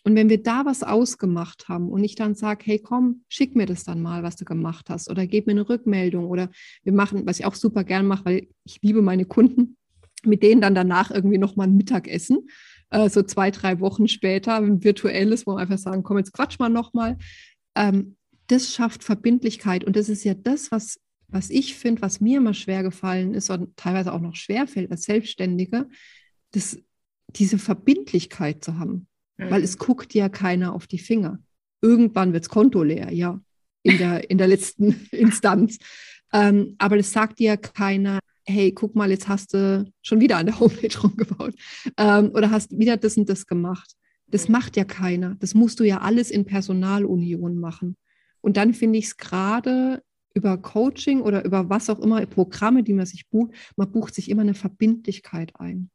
Und 0.06 0.16
wenn 0.16 0.28
wir 0.28 0.42
da 0.42 0.66
was 0.66 0.82
ausgemacht 0.82 1.68
haben 1.68 1.88
und 1.88 2.04
ich 2.04 2.14
dann 2.14 2.34
sage, 2.34 2.62
hey 2.66 2.78
komm, 2.78 3.24
schick 3.28 3.56
mir 3.56 3.64
das 3.64 3.84
dann 3.84 4.02
mal, 4.02 4.22
was 4.22 4.36
du 4.36 4.44
gemacht 4.44 4.90
hast 4.90 5.10
oder 5.10 5.26
gib 5.26 5.46
mir 5.46 5.52
eine 5.52 5.68
Rückmeldung 5.68 6.26
oder 6.26 6.50
wir 6.82 6.92
machen, 6.92 7.24
was 7.24 7.40
ich 7.40 7.46
auch 7.46 7.54
super 7.54 7.84
gern 7.84 8.06
mache, 8.06 8.24
weil 8.26 8.48
ich 8.64 8.80
liebe 8.82 9.00
meine 9.00 9.24
Kunden, 9.24 9.78
mit 10.22 10.42
denen 10.42 10.60
dann 10.60 10.74
danach 10.74 11.10
irgendwie 11.10 11.38
nochmal 11.38 11.68
ein 11.68 11.76
Mittagessen, 11.76 12.48
äh, 12.90 13.08
so 13.08 13.22
zwei, 13.22 13.50
drei 13.50 13.80
Wochen 13.80 14.06
später, 14.06 14.56
ein 14.56 14.84
virtuelles, 14.84 15.46
wo 15.46 15.52
wir 15.52 15.60
einfach 15.60 15.78
sagen, 15.78 16.02
komm, 16.02 16.18
jetzt 16.18 16.32
quatsch 16.32 16.58
mal 16.58 16.68
nochmal. 16.68 17.16
Ähm, 17.74 18.16
das 18.48 18.72
schafft 18.72 19.04
Verbindlichkeit. 19.04 19.84
Und 19.84 19.96
das 19.96 20.08
ist 20.08 20.24
ja 20.24 20.34
das, 20.34 20.70
was, 20.70 21.00
was 21.28 21.50
ich 21.50 21.74
finde, 21.74 22.02
was 22.02 22.20
mir 22.20 22.38
immer 22.38 22.54
schwer 22.54 22.82
gefallen 22.82 23.34
ist 23.34 23.50
und 23.50 23.76
teilweise 23.76 24.12
auch 24.12 24.20
noch 24.20 24.36
schwer 24.36 24.66
fällt 24.66 24.90
als 24.90 25.04
Selbstständige, 25.04 25.88
das, 26.52 26.78
diese 27.28 27.58
Verbindlichkeit 27.58 28.64
zu 28.64 28.78
haben. 28.78 29.06
Mhm. 29.36 29.50
Weil 29.50 29.62
es 29.62 29.78
guckt 29.78 30.14
ja 30.14 30.28
keiner 30.28 30.74
auf 30.74 30.86
die 30.86 30.98
Finger. 30.98 31.38
Irgendwann 31.82 32.32
wird 32.32 32.44
das 32.44 32.50
Konto 32.50 32.82
leer, 32.82 33.12
ja, 33.12 33.40
in 33.82 33.98
der, 33.98 34.30
in 34.30 34.38
der 34.38 34.48
letzten 34.48 35.08
Instanz. 35.10 35.78
Ähm, 36.32 36.74
aber 36.78 36.96
das 36.96 37.12
sagt 37.12 37.38
dir 37.38 37.56
keiner, 37.56 38.18
hey, 38.46 38.72
guck 38.72 38.94
mal, 38.94 39.10
jetzt 39.10 39.28
hast 39.28 39.54
du 39.54 39.90
schon 40.02 40.20
wieder 40.20 40.36
an 40.36 40.46
der 40.46 40.60
Homepage 40.60 40.98
rumgebaut 40.98 41.54
ähm, 41.96 42.30
oder 42.34 42.50
hast 42.50 42.76
wieder 42.78 42.96
das 42.96 43.16
und 43.16 43.28
das 43.28 43.46
gemacht. 43.46 43.94
Das 44.26 44.48
macht 44.48 44.76
ja 44.76 44.84
keiner. 44.84 45.36
Das 45.38 45.54
musst 45.54 45.80
du 45.80 45.84
ja 45.84 46.00
alles 46.00 46.30
in 46.30 46.44
Personalunion 46.44 47.58
machen. 47.58 47.96
Und 48.44 48.58
dann 48.58 48.74
finde 48.74 48.98
ich 48.98 49.06
es 49.06 49.16
gerade 49.16 50.02
über 50.34 50.58
Coaching 50.58 51.22
oder 51.22 51.46
über 51.46 51.70
was 51.70 51.88
auch 51.88 51.98
immer, 51.98 52.24
Programme, 52.26 52.82
die 52.82 52.92
man 52.92 53.06
sich 53.06 53.26
bucht, 53.30 53.52
man 53.76 53.90
bucht 53.90 54.14
sich 54.14 54.28
immer 54.28 54.42
eine 54.42 54.52
Verbindlichkeit 54.52 55.52
ein. 55.58 55.88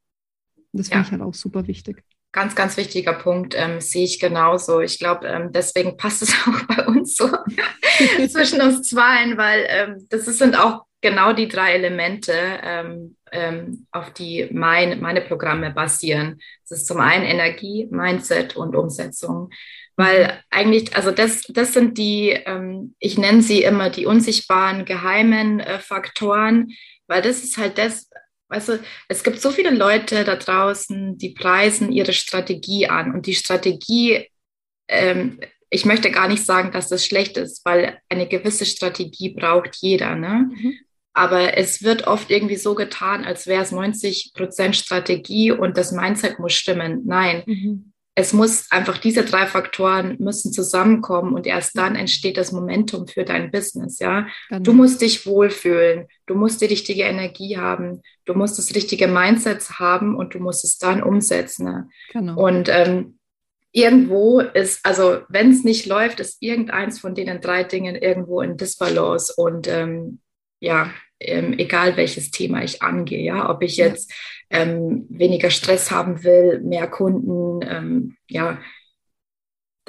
Und 0.71 0.79
das 0.79 0.87
finde 0.87 1.01
ja. 1.01 1.05
ich 1.05 1.11
halt 1.11 1.21
auch 1.21 1.35
super 1.35 1.67
wichtig. 1.67 2.03
Ganz, 2.31 2.55
ganz 2.55 2.75
wichtiger 2.75 3.13
Punkt, 3.13 3.53
ähm, 3.55 3.79
sehe 3.81 4.05
ich 4.05 4.19
genauso. 4.19 4.81
Ich 4.81 4.97
glaube, 4.97 5.27
ähm, 5.27 5.51
deswegen 5.51 5.95
passt 5.95 6.23
es 6.23 6.33
auch 6.47 6.63
bei 6.63 6.87
uns 6.87 7.15
so 7.15 7.27
zwischen 8.27 8.61
uns 8.61 8.89
zweien, 8.89 9.37
weil 9.37 9.67
ähm, 9.69 10.07
das 10.09 10.25
sind 10.25 10.57
auch 10.57 10.85
genau 11.01 11.33
die 11.33 11.47
drei 11.47 11.73
Elemente, 11.73 12.33
ähm, 12.63 13.15
ähm, 13.31 13.85
auf 13.91 14.11
die 14.11 14.49
mein, 14.51 14.99
meine 15.01 15.21
Programme 15.21 15.71
basieren. 15.71 16.39
Das 16.67 16.79
ist 16.79 16.87
zum 16.87 16.99
einen 16.99 17.25
Energie, 17.25 17.87
Mindset 17.91 18.55
und 18.55 18.75
Umsetzung. 18.75 19.51
Weil 19.99 20.41
eigentlich, 20.49 20.95
also 20.95 21.11
das, 21.11 21.41
das 21.49 21.73
sind 21.73 21.97
die, 21.97 22.29
ähm, 22.29 22.95
ich 22.99 23.17
nenne 23.17 23.41
sie 23.41 23.63
immer 23.63 23.89
die 23.89 24.05
unsichtbaren, 24.05 24.85
geheimen 24.85 25.59
äh, 25.59 25.77
Faktoren, 25.79 26.71
weil 27.07 27.21
das 27.21 27.43
ist 27.43 27.57
halt 27.57 27.77
das, 27.77 28.09
weißt 28.47 28.69
du, 28.69 28.79
es 29.09 29.25
gibt 29.25 29.41
so 29.41 29.51
viele 29.51 29.71
Leute 29.71 30.23
da 30.23 30.37
draußen, 30.37 31.17
die 31.17 31.31
preisen 31.31 31.91
ihre 31.91 32.13
Strategie 32.13 32.87
an 32.87 33.13
und 33.13 33.25
die 33.25 33.35
Strategie, 33.35 34.25
ähm, 34.87 35.41
ich 35.69 35.83
möchte 35.83 36.11
gar 36.11 36.29
nicht 36.29 36.45
sagen, 36.45 36.71
dass 36.71 36.87
das 36.87 37.05
schlecht 37.05 37.35
ist, 37.35 37.65
weil 37.65 37.99
eine 38.07 38.29
gewisse 38.29 38.65
Strategie 38.65 39.33
braucht 39.33 39.75
jeder, 39.81 40.15
ne? 40.15 40.49
Mhm. 40.49 40.77
Aber 41.11 41.57
es 41.57 41.83
wird 41.83 42.07
oft 42.07 42.31
irgendwie 42.31 42.55
so 42.55 42.73
getan, 42.73 43.25
als 43.25 43.47
wäre 43.47 43.63
es 43.63 43.73
90 43.73 44.31
Prozent 44.33 44.77
Strategie 44.77 45.51
und 45.51 45.77
das 45.77 45.91
Mindset 45.91 46.39
muss 46.39 46.53
stimmen. 46.53 47.01
Nein, 47.03 47.43
mhm. 47.45 47.91
Es 48.15 48.33
muss 48.33 48.69
einfach 48.69 48.97
diese 48.97 49.23
drei 49.23 49.45
Faktoren 49.45 50.17
müssen 50.19 50.51
zusammenkommen 50.51 51.33
und 51.33 51.47
erst 51.47 51.77
dann 51.77 51.95
entsteht 51.95 52.37
das 52.37 52.51
Momentum 52.51 53.07
für 53.07 53.23
dein 53.23 53.49
Business. 53.49 53.99
Ja, 53.99 54.27
genau. 54.49 54.61
du 54.61 54.73
musst 54.73 55.01
dich 55.01 55.25
wohlfühlen, 55.25 56.07
du 56.25 56.35
musst 56.35 56.61
die 56.61 56.65
richtige 56.65 57.03
Energie 57.03 57.57
haben, 57.57 58.01
du 58.25 58.33
musst 58.33 58.57
das 58.57 58.75
richtige 58.75 59.07
Mindset 59.07 59.79
haben 59.79 60.17
und 60.17 60.33
du 60.33 60.39
musst 60.39 60.65
es 60.65 60.77
dann 60.77 61.01
umsetzen. 61.01 61.65
Ne? 61.65 61.89
Genau. 62.11 62.35
Und 62.45 62.67
ähm, 62.69 63.19
irgendwo 63.71 64.39
ist, 64.39 64.85
also 64.85 65.21
wenn 65.29 65.51
es 65.51 65.63
nicht 65.63 65.85
läuft, 65.85 66.19
ist 66.19 66.41
irgendeins 66.41 66.99
von 66.99 67.15
denen 67.15 67.39
drei 67.39 67.63
Dingen 67.63 67.95
irgendwo 67.95 68.41
in 68.41 68.57
Disbalance 68.57 69.33
und 69.37 69.67
ähm, 69.67 70.19
ja, 70.59 70.91
ähm, 71.19 71.57
egal 71.57 71.97
welches 71.97 72.31
Thema 72.31 72.63
ich 72.63 72.81
angehe, 72.81 73.23
ja, 73.23 73.49
ob 73.49 73.61
ich 73.61 73.77
jetzt 73.77 74.13
ähm, 74.49 75.05
weniger 75.09 75.49
Stress 75.49 75.91
haben 75.91 76.23
will, 76.23 76.59
mehr 76.61 76.87
Kunden, 76.87 77.59
ähm, 77.67 78.17
ja, 78.27 78.59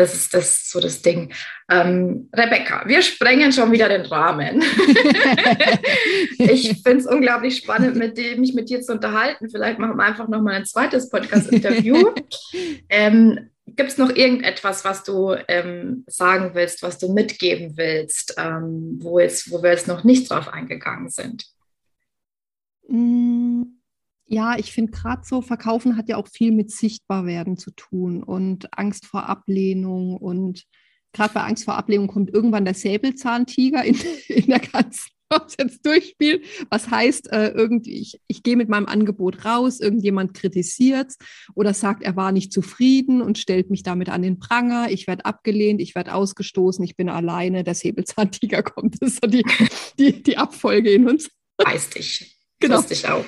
das 0.01 0.15
ist 0.15 0.33
das 0.33 0.71
so 0.71 0.81
das 0.81 1.03
Ding. 1.03 1.33
Ähm, 1.71 2.31
Rebecca, 2.35 2.85
wir 2.87 3.03
sprengen 3.03 3.53
schon 3.53 3.71
wieder 3.71 3.89
den 3.89 4.07
Rahmen. 4.07 4.63
ich 6.39 6.81
finde 6.83 6.99
es 6.99 7.07
unglaublich 7.07 7.59
spannend, 7.59 7.97
mit 7.97 8.17
dem, 8.17 8.41
mich 8.41 8.55
mit 8.55 8.71
dir 8.71 8.81
zu 8.81 8.93
unterhalten. 8.93 9.51
Vielleicht 9.51 9.79
machen 9.79 9.99
wir 9.99 10.05
einfach 10.05 10.29
noch 10.29 10.41
mal 10.41 10.55
ein 10.55 10.65
zweites 10.65 11.11
Podcast-Interview. 11.11 12.15
ähm, 12.89 13.51
Gibt 13.77 13.91
es 13.91 13.99
noch 13.99 14.11
irgendetwas, 14.11 14.85
was 14.85 15.03
du 15.05 15.35
ähm, 15.49 16.05
sagen 16.07 16.55
willst, 16.55 16.83
was 16.83 16.99
du 16.99 17.13
mitgeben 17.13 17.77
willst, 17.77 18.35
ähm, 18.39 18.99
wo, 19.01 19.19
jetzt, 19.19 19.51
wo 19.51 19.63
wir 19.63 19.71
jetzt 19.71 19.89
noch 19.89 20.05
nicht 20.05 20.31
drauf 20.31 20.49
eingegangen 20.49 21.09
sind? 21.09 21.45
Mm, 22.89 23.63
ja, 24.27 24.57
ich 24.59 24.73
finde 24.73 24.93
gerade 24.93 25.23
so, 25.25 25.43
Verkaufen 25.43 25.97
hat 25.97 26.09
ja 26.09 26.17
auch 26.17 26.29
viel 26.29 26.53
mit 26.53 26.71
Sichtbarwerden 26.71 27.57
zu 27.57 27.71
tun 27.73 28.23
und 28.23 28.77
Angst 28.79 29.07
vor 29.07 29.29
Ablehnung. 29.29 30.17
Und 30.17 30.65
gerade 31.13 31.35
bei 31.35 31.43
Angst 31.43 31.65
vor 31.65 31.75
Ablehnung 31.77 32.09
kommt 32.09 32.31
irgendwann 32.31 32.65
der 32.65 32.75
Säbelzahntiger 32.75 33.85
in, 33.85 33.97
in 34.29 34.47
der 34.47 34.61
ganzen 34.61 35.11
was 35.31 35.57
jetzt 35.59 35.87
durchspielt. 35.87 36.45
Was 36.69 36.91
heißt, 36.91 37.33
äh, 37.33 37.49
irgendwie, 37.51 38.01
ich, 38.01 38.21
ich 38.27 38.43
gehe 38.43 38.57
mit 38.57 38.69
meinem 38.69 38.87
Angebot 38.87 39.45
raus, 39.45 39.81
irgendjemand 39.81 40.35
kritisiert 40.35 41.15
oder 41.55 41.73
sagt, 41.73 42.03
er 42.03 42.17
war 42.17 42.33
nicht 42.33 42.53
zufrieden 42.53 43.23
und 43.23 43.39
stellt 43.39 43.71
mich 43.71 43.83
damit 43.83 44.09
an 44.09 44.23
den 44.23 44.39
Pranger. 44.39 44.91
Ich 44.91 45.07
werde 45.07 45.25
abgelehnt, 45.25 45.81
ich 45.81 45.95
werde 45.95 46.15
ausgestoßen, 46.15 46.85
ich 46.85 46.97
bin 46.97 47.09
alleine, 47.09 47.65
der 47.65 47.75
Säbelzahntiger 47.75 48.63
kommt. 48.65 49.01
Das 49.01 49.13
ist 49.13 49.21
so 49.23 49.31
die, 49.31 49.45
die, 49.99 50.23
die 50.23 50.37
Abfolge 50.37 50.91
in 50.93 51.09
uns. 51.09 51.31
Weiß 51.59 51.91
dich. 51.91 52.37
Genau. 52.59 52.79
Weiß 52.79 52.87
dich 52.87 53.09
auch. 53.09 53.25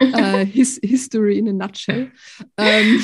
Äh, 0.00 0.44
his, 0.44 0.80
history 0.82 1.38
in 1.38 1.48
a 1.48 1.52
nutshell. 1.52 2.10
Ähm, 2.56 3.02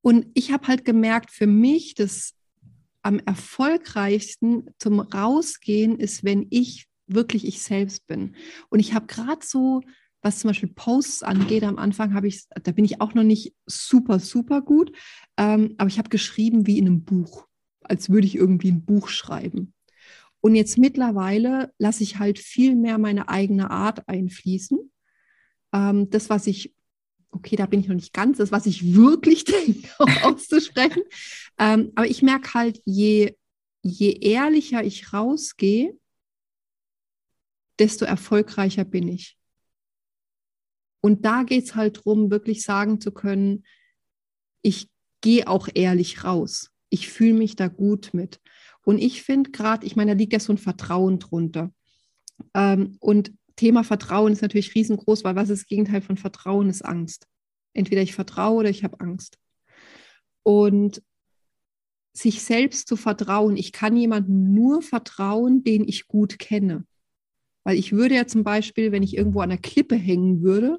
und 0.00 0.26
ich 0.34 0.52
habe 0.52 0.66
halt 0.68 0.84
gemerkt, 0.84 1.30
für 1.30 1.46
mich, 1.46 1.94
das 1.94 2.34
am 3.08 3.20
erfolgreichsten 3.20 4.66
zum 4.78 5.00
Rausgehen 5.00 5.98
ist, 5.98 6.24
wenn 6.24 6.46
ich 6.50 6.88
wirklich 7.06 7.46
ich 7.46 7.62
selbst 7.62 8.06
bin. 8.06 8.36
Und 8.68 8.80
ich 8.80 8.92
habe 8.92 9.06
gerade 9.06 9.40
so, 9.42 9.80
was 10.20 10.40
zum 10.40 10.50
Beispiel 10.50 10.68
Posts 10.68 11.22
angeht, 11.22 11.64
am 11.64 11.78
Anfang 11.78 12.12
habe 12.12 12.28
ich, 12.28 12.44
da 12.62 12.70
bin 12.70 12.84
ich 12.84 13.00
auch 13.00 13.14
noch 13.14 13.22
nicht 13.22 13.54
super, 13.64 14.18
super 14.18 14.60
gut, 14.60 14.92
ähm, 15.38 15.74
aber 15.78 15.88
ich 15.88 15.96
habe 15.96 16.10
geschrieben 16.10 16.66
wie 16.66 16.76
in 16.76 16.86
einem 16.86 17.04
Buch, 17.04 17.46
als 17.80 18.10
würde 18.10 18.26
ich 18.26 18.36
irgendwie 18.36 18.72
ein 18.72 18.84
Buch 18.84 19.08
schreiben. 19.08 19.72
Und 20.42 20.54
jetzt 20.54 20.76
mittlerweile 20.76 21.72
lasse 21.78 22.02
ich 22.02 22.18
halt 22.18 22.38
viel 22.38 22.74
mehr 22.74 22.98
meine 22.98 23.30
eigene 23.30 23.70
Art 23.70 24.06
einfließen. 24.06 24.92
Ähm, 25.72 26.10
das, 26.10 26.28
was 26.28 26.46
ich 26.46 26.74
okay, 27.30 27.56
da 27.56 27.66
bin 27.66 27.80
ich 27.80 27.88
noch 27.88 27.94
nicht 27.94 28.12
ganz, 28.12 28.38
das, 28.38 28.52
was 28.52 28.66
ich 28.66 28.94
wirklich 28.94 29.44
denke, 29.44 29.88
auch 29.98 30.22
auszusprechen. 30.22 31.02
ähm, 31.58 31.92
aber 31.94 32.06
ich 32.06 32.22
merke 32.22 32.54
halt, 32.54 32.80
je, 32.84 33.34
je 33.82 34.12
ehrlicher 34.12 34.82
ich 34.84 35.12
rausgehe, 35.12 35.96
desto 37.78 38.04
erfolgreicher 38.04 38.84
bin 38.84 39.08
ich. 39.08 39.36
Und 41.00 41.24
da 41.24 41.44
geht 41.44 41.64
es 41.64 41.74
halt 41.74 41.98
darum, 41.98 42.30
wirklich 42.30 42.62
sagen 42.62 43.00
zu 43.00 43.12
können, 43.12 43.64
ich 44.62 44.90
gehe 45.20 45.46
auch 45.48 45.68
ehrlich 45.72 46.24
raus. 46.24 46.70
Ich 46.90 47.08
fühle 47.08 47.34
mich 47.34 47.54
da 47.54 47.68
gut 47.68 48.10
mit. 48.12 48.40
Und 48.84 48.98
ich 48.98 49.22
finde 49.22 49.50
gerade, 49.50 49.86
ich 49.86 49.96
meine, 49.96 50.12
da 50.12 50.18
liegt 50.18 50.32
ja 50.32 50.40
so 50.40 50.52
ein 50.52 50.58
Vertrauen 50.58 51.18
drunter. 51.18 51.72
Ähm, 52.54 52.96
und 53.00 53.32
Thema 53.58 53.82
Vertrauen 53.82 54.32
ist 54.32 54.40
natürlich 54.40 54.74
riesengroß, 54.74 55.24
weil 55.24 55.34
was 55.36 55.50
ist 55.50 55.62
das 55.62 55.68
Gegenteil 55.68 56.00
von 56.00 56.16
Vertrauen 56.16 56.70
ist 56.70 56.84
Angst. 56.84 57.26
Entweder 57.74 58.02
ich 58.02 58.14
vertraue 58.14 58.60
oder 58.60 58.70
ich 58.70 58.84
habe 58.84 59.00
Angst. 59.00 59.36
Und 60.44 61.02
sich 62.12 62.42
selbst 62.42 62.88
zu 62.88 62.96
vertrauen, 62.96 63.56
ich 63.56 63.72
kann 63.72 63.96
jemandem 63.96 64.54
nur 64.54 64.80
vertrauen, 64.80 65.64
den 65.64 65.86
ich 65.86 66.06
gut 66.06 66.38
kenne. 66.38 66.84
Weil 67.64 67.78
ich 67.78 67.92
würde 67.92 68.14
ja 68.14 68.26
zum 68.26 68.44
Beispiel, 68.44 68.92
wenn 68.92 69.02
ich 69.02 69.16
irgendwo 69.16 69.40
an 69.40 69.50
der 69.50 69.58
Klippe 69.58 69.96
hängen 69.96 70.42
würde, 70.42 70.78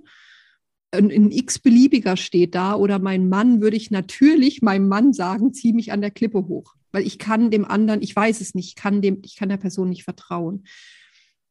ein, 0.91 1.31
x-beliebiger 1.31 2.17
steht 2.17 2.55
da 2.55 2.75
oder 2.75 2.97
mein 2.97 3.27
Mann, 3.27 3.61
würde 3.61 3.77
ich 3.77 3.91
natürlich 3.91 4.61
meinem 4.61 4.87
Mann 4.87 5.13
sagen, 5.13 5.53
zieh 5.53 5.73
mich 5.73 5.91
an 5.91 6.01
der 6.01 6.11
Klippe 6.11 6.47
hoch. 6.47 6.75
Weil 6.91 7.05
ich 7.05 7.19
kann 7.19 7.51
dem 7.51 7.65
anderen, 7.65 8.01
ich 8.01 8.15
weiß 8.15 8.39
es 8.39 8.55
nicht, 8.55 8.69
ich 8.69 8.75
kann, 8.75 9.01
dem, 9.01 9.19
ich 9.23 9.35
kann 9.35 9.49
der 9.49 9.57
Person 9.57 9.89
nicht 9.89 10.05
vertrauen 10.05 10.63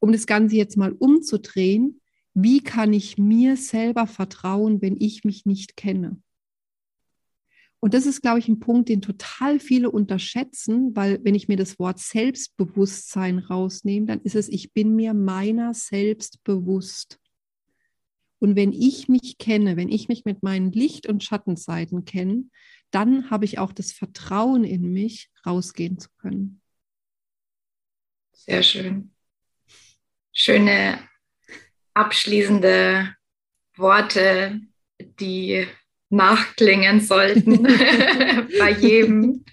um 0.00 0.12
das 0.12 0.26
Ganze 0.26 0.56
jetzt 0.56 0.76
mal 0.76 0.92
umzudrehen, 0.92 2.00
wie 2.34 2.60
kann 2.62 2.92
ich 2.92 3.18
mir 3.18 3.56
selber 3.56 4.06
vertrauen, 4.06 4.80
wenn 4.80 4.96
ich 4.98 5.24
mich 5.24 5.44
nicht 5.44 5.76
kenne? 5.76 6.22
Und 7.80 7.94
das 7.94 8.06
ist, 8.06 8.22
glaube 8.22 8.40
ich, 8.40 8.48
ein 8.48 8.58
Punkt, 8.58 8.88
den 8.88 9.02
total 9.02 9.60
viele 9.60 9.90
unterschätzen, 9.90 10.96
weil 10.96 11.20
wenn 11.22 11.36
ich 11.36 11.46
mir 11.46 11.56
das 11.56 11.78
Wort 11.78 12.00
Selbstbewusstsein 12.00 13.38
rausnehme, 13.38 14.06
dann 14.06 14.20
ist 14.22 14.34
es, 14.34 14.48
ich 14.48 14.72
bin 14.72 14.96
mir 14.96 15.14
meiner 15.14 15.74
selbst 15.74 16.42
bewusst. 16.42 17.20
Und 18.40 18.56
wenn 18.56 18.72
ich 18.72 19.08
mich 19.08 19.38
kenne, 19.38 19.76
wenn 19.76 19.88
ich 19.88 20.08
mich 20.08 20.24
mit 20.24 20.42
meinen 20.42 20.72
Licht- 20.72 21.08
und 21.08 21.22
Schattenseiten 21.22 22.04
kenne, 22.04 22.44
dann 22.90 23.30
habe 23.30 23.44
ich 23.44 23.58
auch 23.58 23.72
das 23.72 23.92
Vertrauen 23.92 24.64
in 24.64 24.92
mich, 24.92 25.30
rausgehen 25.44 25.98
zu 25.98 26.08
können. 26.18 26.60
Sehr 28.32 28.62
schön 28.62 29.12
schöne 30.38 31.00
abschließende 31.94 33.14
Worte, 33.76 34.60
die 35.20 35.66
nachklingen 36.10 37.00
sollten 37.00 37.62
bei 38.58 38.70
jedem. 38.70 39.44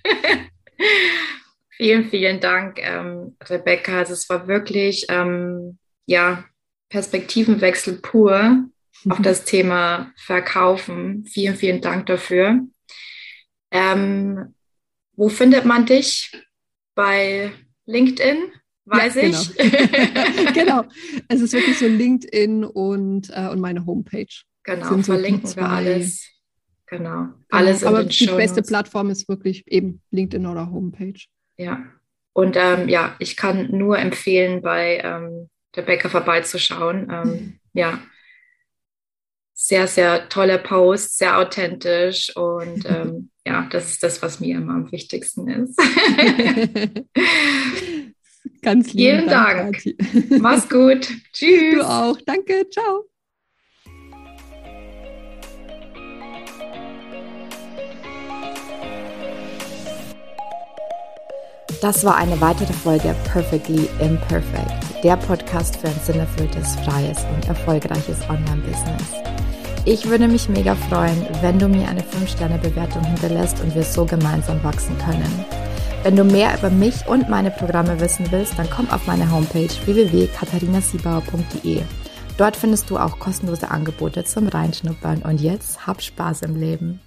vielen, 1.71 2.09
vielen 2.09 2.39
Dank, 2.39 2.79
ähm, 2.79 3.35
Rebecca. 3.43 3.99
Also 3.99 4.13
es 4.13 4.29
war 4.29 4.47
wirklich 4.47 5.05
ähm, 5.09 5.79
ja, 6.05 6.45
Perspektivenwechsel 6.89 7.99
pur 8.01 8.41
mhm. 8.43 9.11
auf 9.11 9.21
das 9.21 9.43
Thema 9.43 10.13
Verkaufen. 10.17 11.25
Vielen, 11.25 11.55
vielen 11.55 11.81
Dank 11.81 12.05
dafür. 12.05 12.59
Ähm, 13.71 14.53
wo 15.13 15.29
findet 15.29 15.65
man 15.65 15.85
dich? 15.85 16.31
Bei 16.93 17.51
LinkedIn? 17.87 18.51
Weiß 18.85 19.15
ja, 19.15 19.21
genau. 19.21 19.41
ich. 19.41 20.53
genau. 20.53 20.83
Es 21.27 21.41
ist 21.41 21.53
wirklich 21.53 21.77
so 21.77 21.87
LinkedIn 21.87 22.63
und, 22.63 23.29
äh, 23.31 23.49
und 23.49 23.59
meine 23.59 23.85
Homepage. 23.85 24.27
Genau, 24.63 24.89
so 24.89 25.03
verlinken 25.03 25.55
wir 25.55 25.69
alles. 25.69 26.27
Genau, 26.87 27.09
genau. 27.09 27.33
alles 27.49 27.79
genau. 27.79 27.91
Aber 27.91 28.03
die 28.03 28.25
beste 28.27 28.61
Plattform 28.61 29.09
ist 29.09 29.27
wirklich 29.27 29.67
eben 29.67 30.01
LinkedIn 30.11 30.45
oder 30.45 30.71
Homepage. 30.71 31.19
Ja. 31.57 31.83
Und 32.33 32.57
ähm, 32.57 32.89
ja, 32.89 33.15
ich 33.19 33.37
kann 33.37 33.71
nur 33.71 33.97
empfehlen, 33.97 34.61
bei 34.61 34.99
ähm, 35.03 35.49
der 35.75 35.83
Bäcker 35.83 36.09
vorbeizuschauen. 36.09 37.09
Ähm, 37.09 37.29
mhm. 37.29 37.59
Ja, 37.73 37.99
sehr, 39.53 39.87
sehr 39.87 40.27
tolle 40.27 40.59
Posts, 40.59 41.17
sehr 41.17 41.39
authentisch 41.39 42.35
und 42.35 42.85
ähm, 42.89 43.29
ja, 43.45 43.67
das 43.71 43.91
ist 43.91 44.03
das, 44.03 44.21
was 44.21 44.39
mir 44.39 44.57
immer 44.57 44.73
am 44.73 44.91
wichtigsten 44.91 45.47
ist. 45.47 45.79
Ganz 48.61 48.91
vielen 48.91 49.27
Dank. 49.27 49.83
Dank. 49.83 49.95
Mach's 50.41 50.67
gut. 50.69 51.07
Tschüss. 51.33 51.75
Du 51.75 51.81
auch. 51.87 52.17
Danke. 52.25 52.67
Ciao. 52.69 53.05
Das 61.81 62.03
war 62.03 62.15
eine 62.15 62.39
weitere 62.41 62.73
Folge 62.73 63.15
Perfectly 63.31 63.87
Imperfect, 63.99 65.03
der 65.03 65.17
Podcast 65.17 65.77
für 65.77 65.87
ein 65.87 65.99
sinnerfülltes, 66.03 66.75
freies 66.77 67.19
und 67.35 67.47
erfolgreiches 67.47 68.21
Online-Business. 68.29 69.25
Ich 69.85 70.09
würde 70.09 70.27
mich 70.27 70.49
mega 70.49 70.73
freuen, 70.73 71.27
wenn 71.41 71.59
du 71.59 71.67
mir 71.67 71.87
eine 71.87 72.01
5-Sterne-Bewertung 72.01 73.03
hinterlässt 73.03 73.61
und 73.61 73.75
wir 73.75 73.83
so 73.83 74.03
gemeinsam 74.03 74.63
wachsen 74.63 74.97
können. 74.97 75.45
Wenn 76.05 76.15
du 76.15 76.23
mehr 76.23 76.55
über 76.55 76.69
mich 76.69 77.07
und 77.07 77.29
meine 77.29 77.49
Programme 77.49 77.99
wissen 77.99 78.31
willst, 78.31 78.59
dann 78.59 78.69
komm 78.69 78.87
auf 78.91 79.07
meine 79.07 79.31
Homepage 79.31 79.71
www.katharinasiebauer.de. 79.85 81.81
Dort 82.37 82.55
findest 82.55 82.91
du 82.91 82.99
auch 82.99 83.17
kostenlose 83.17 83.71
Angebote 83.71 84.23
zum 84.23 84.47
Reinschnuppern 84.47 85.23
und 85.23 85.41
jetzt 85.41 85.87
hab 85.87 86.03
Spaß 86.03 86.43
im 86.43 86.57
Leben. 86.57 86.99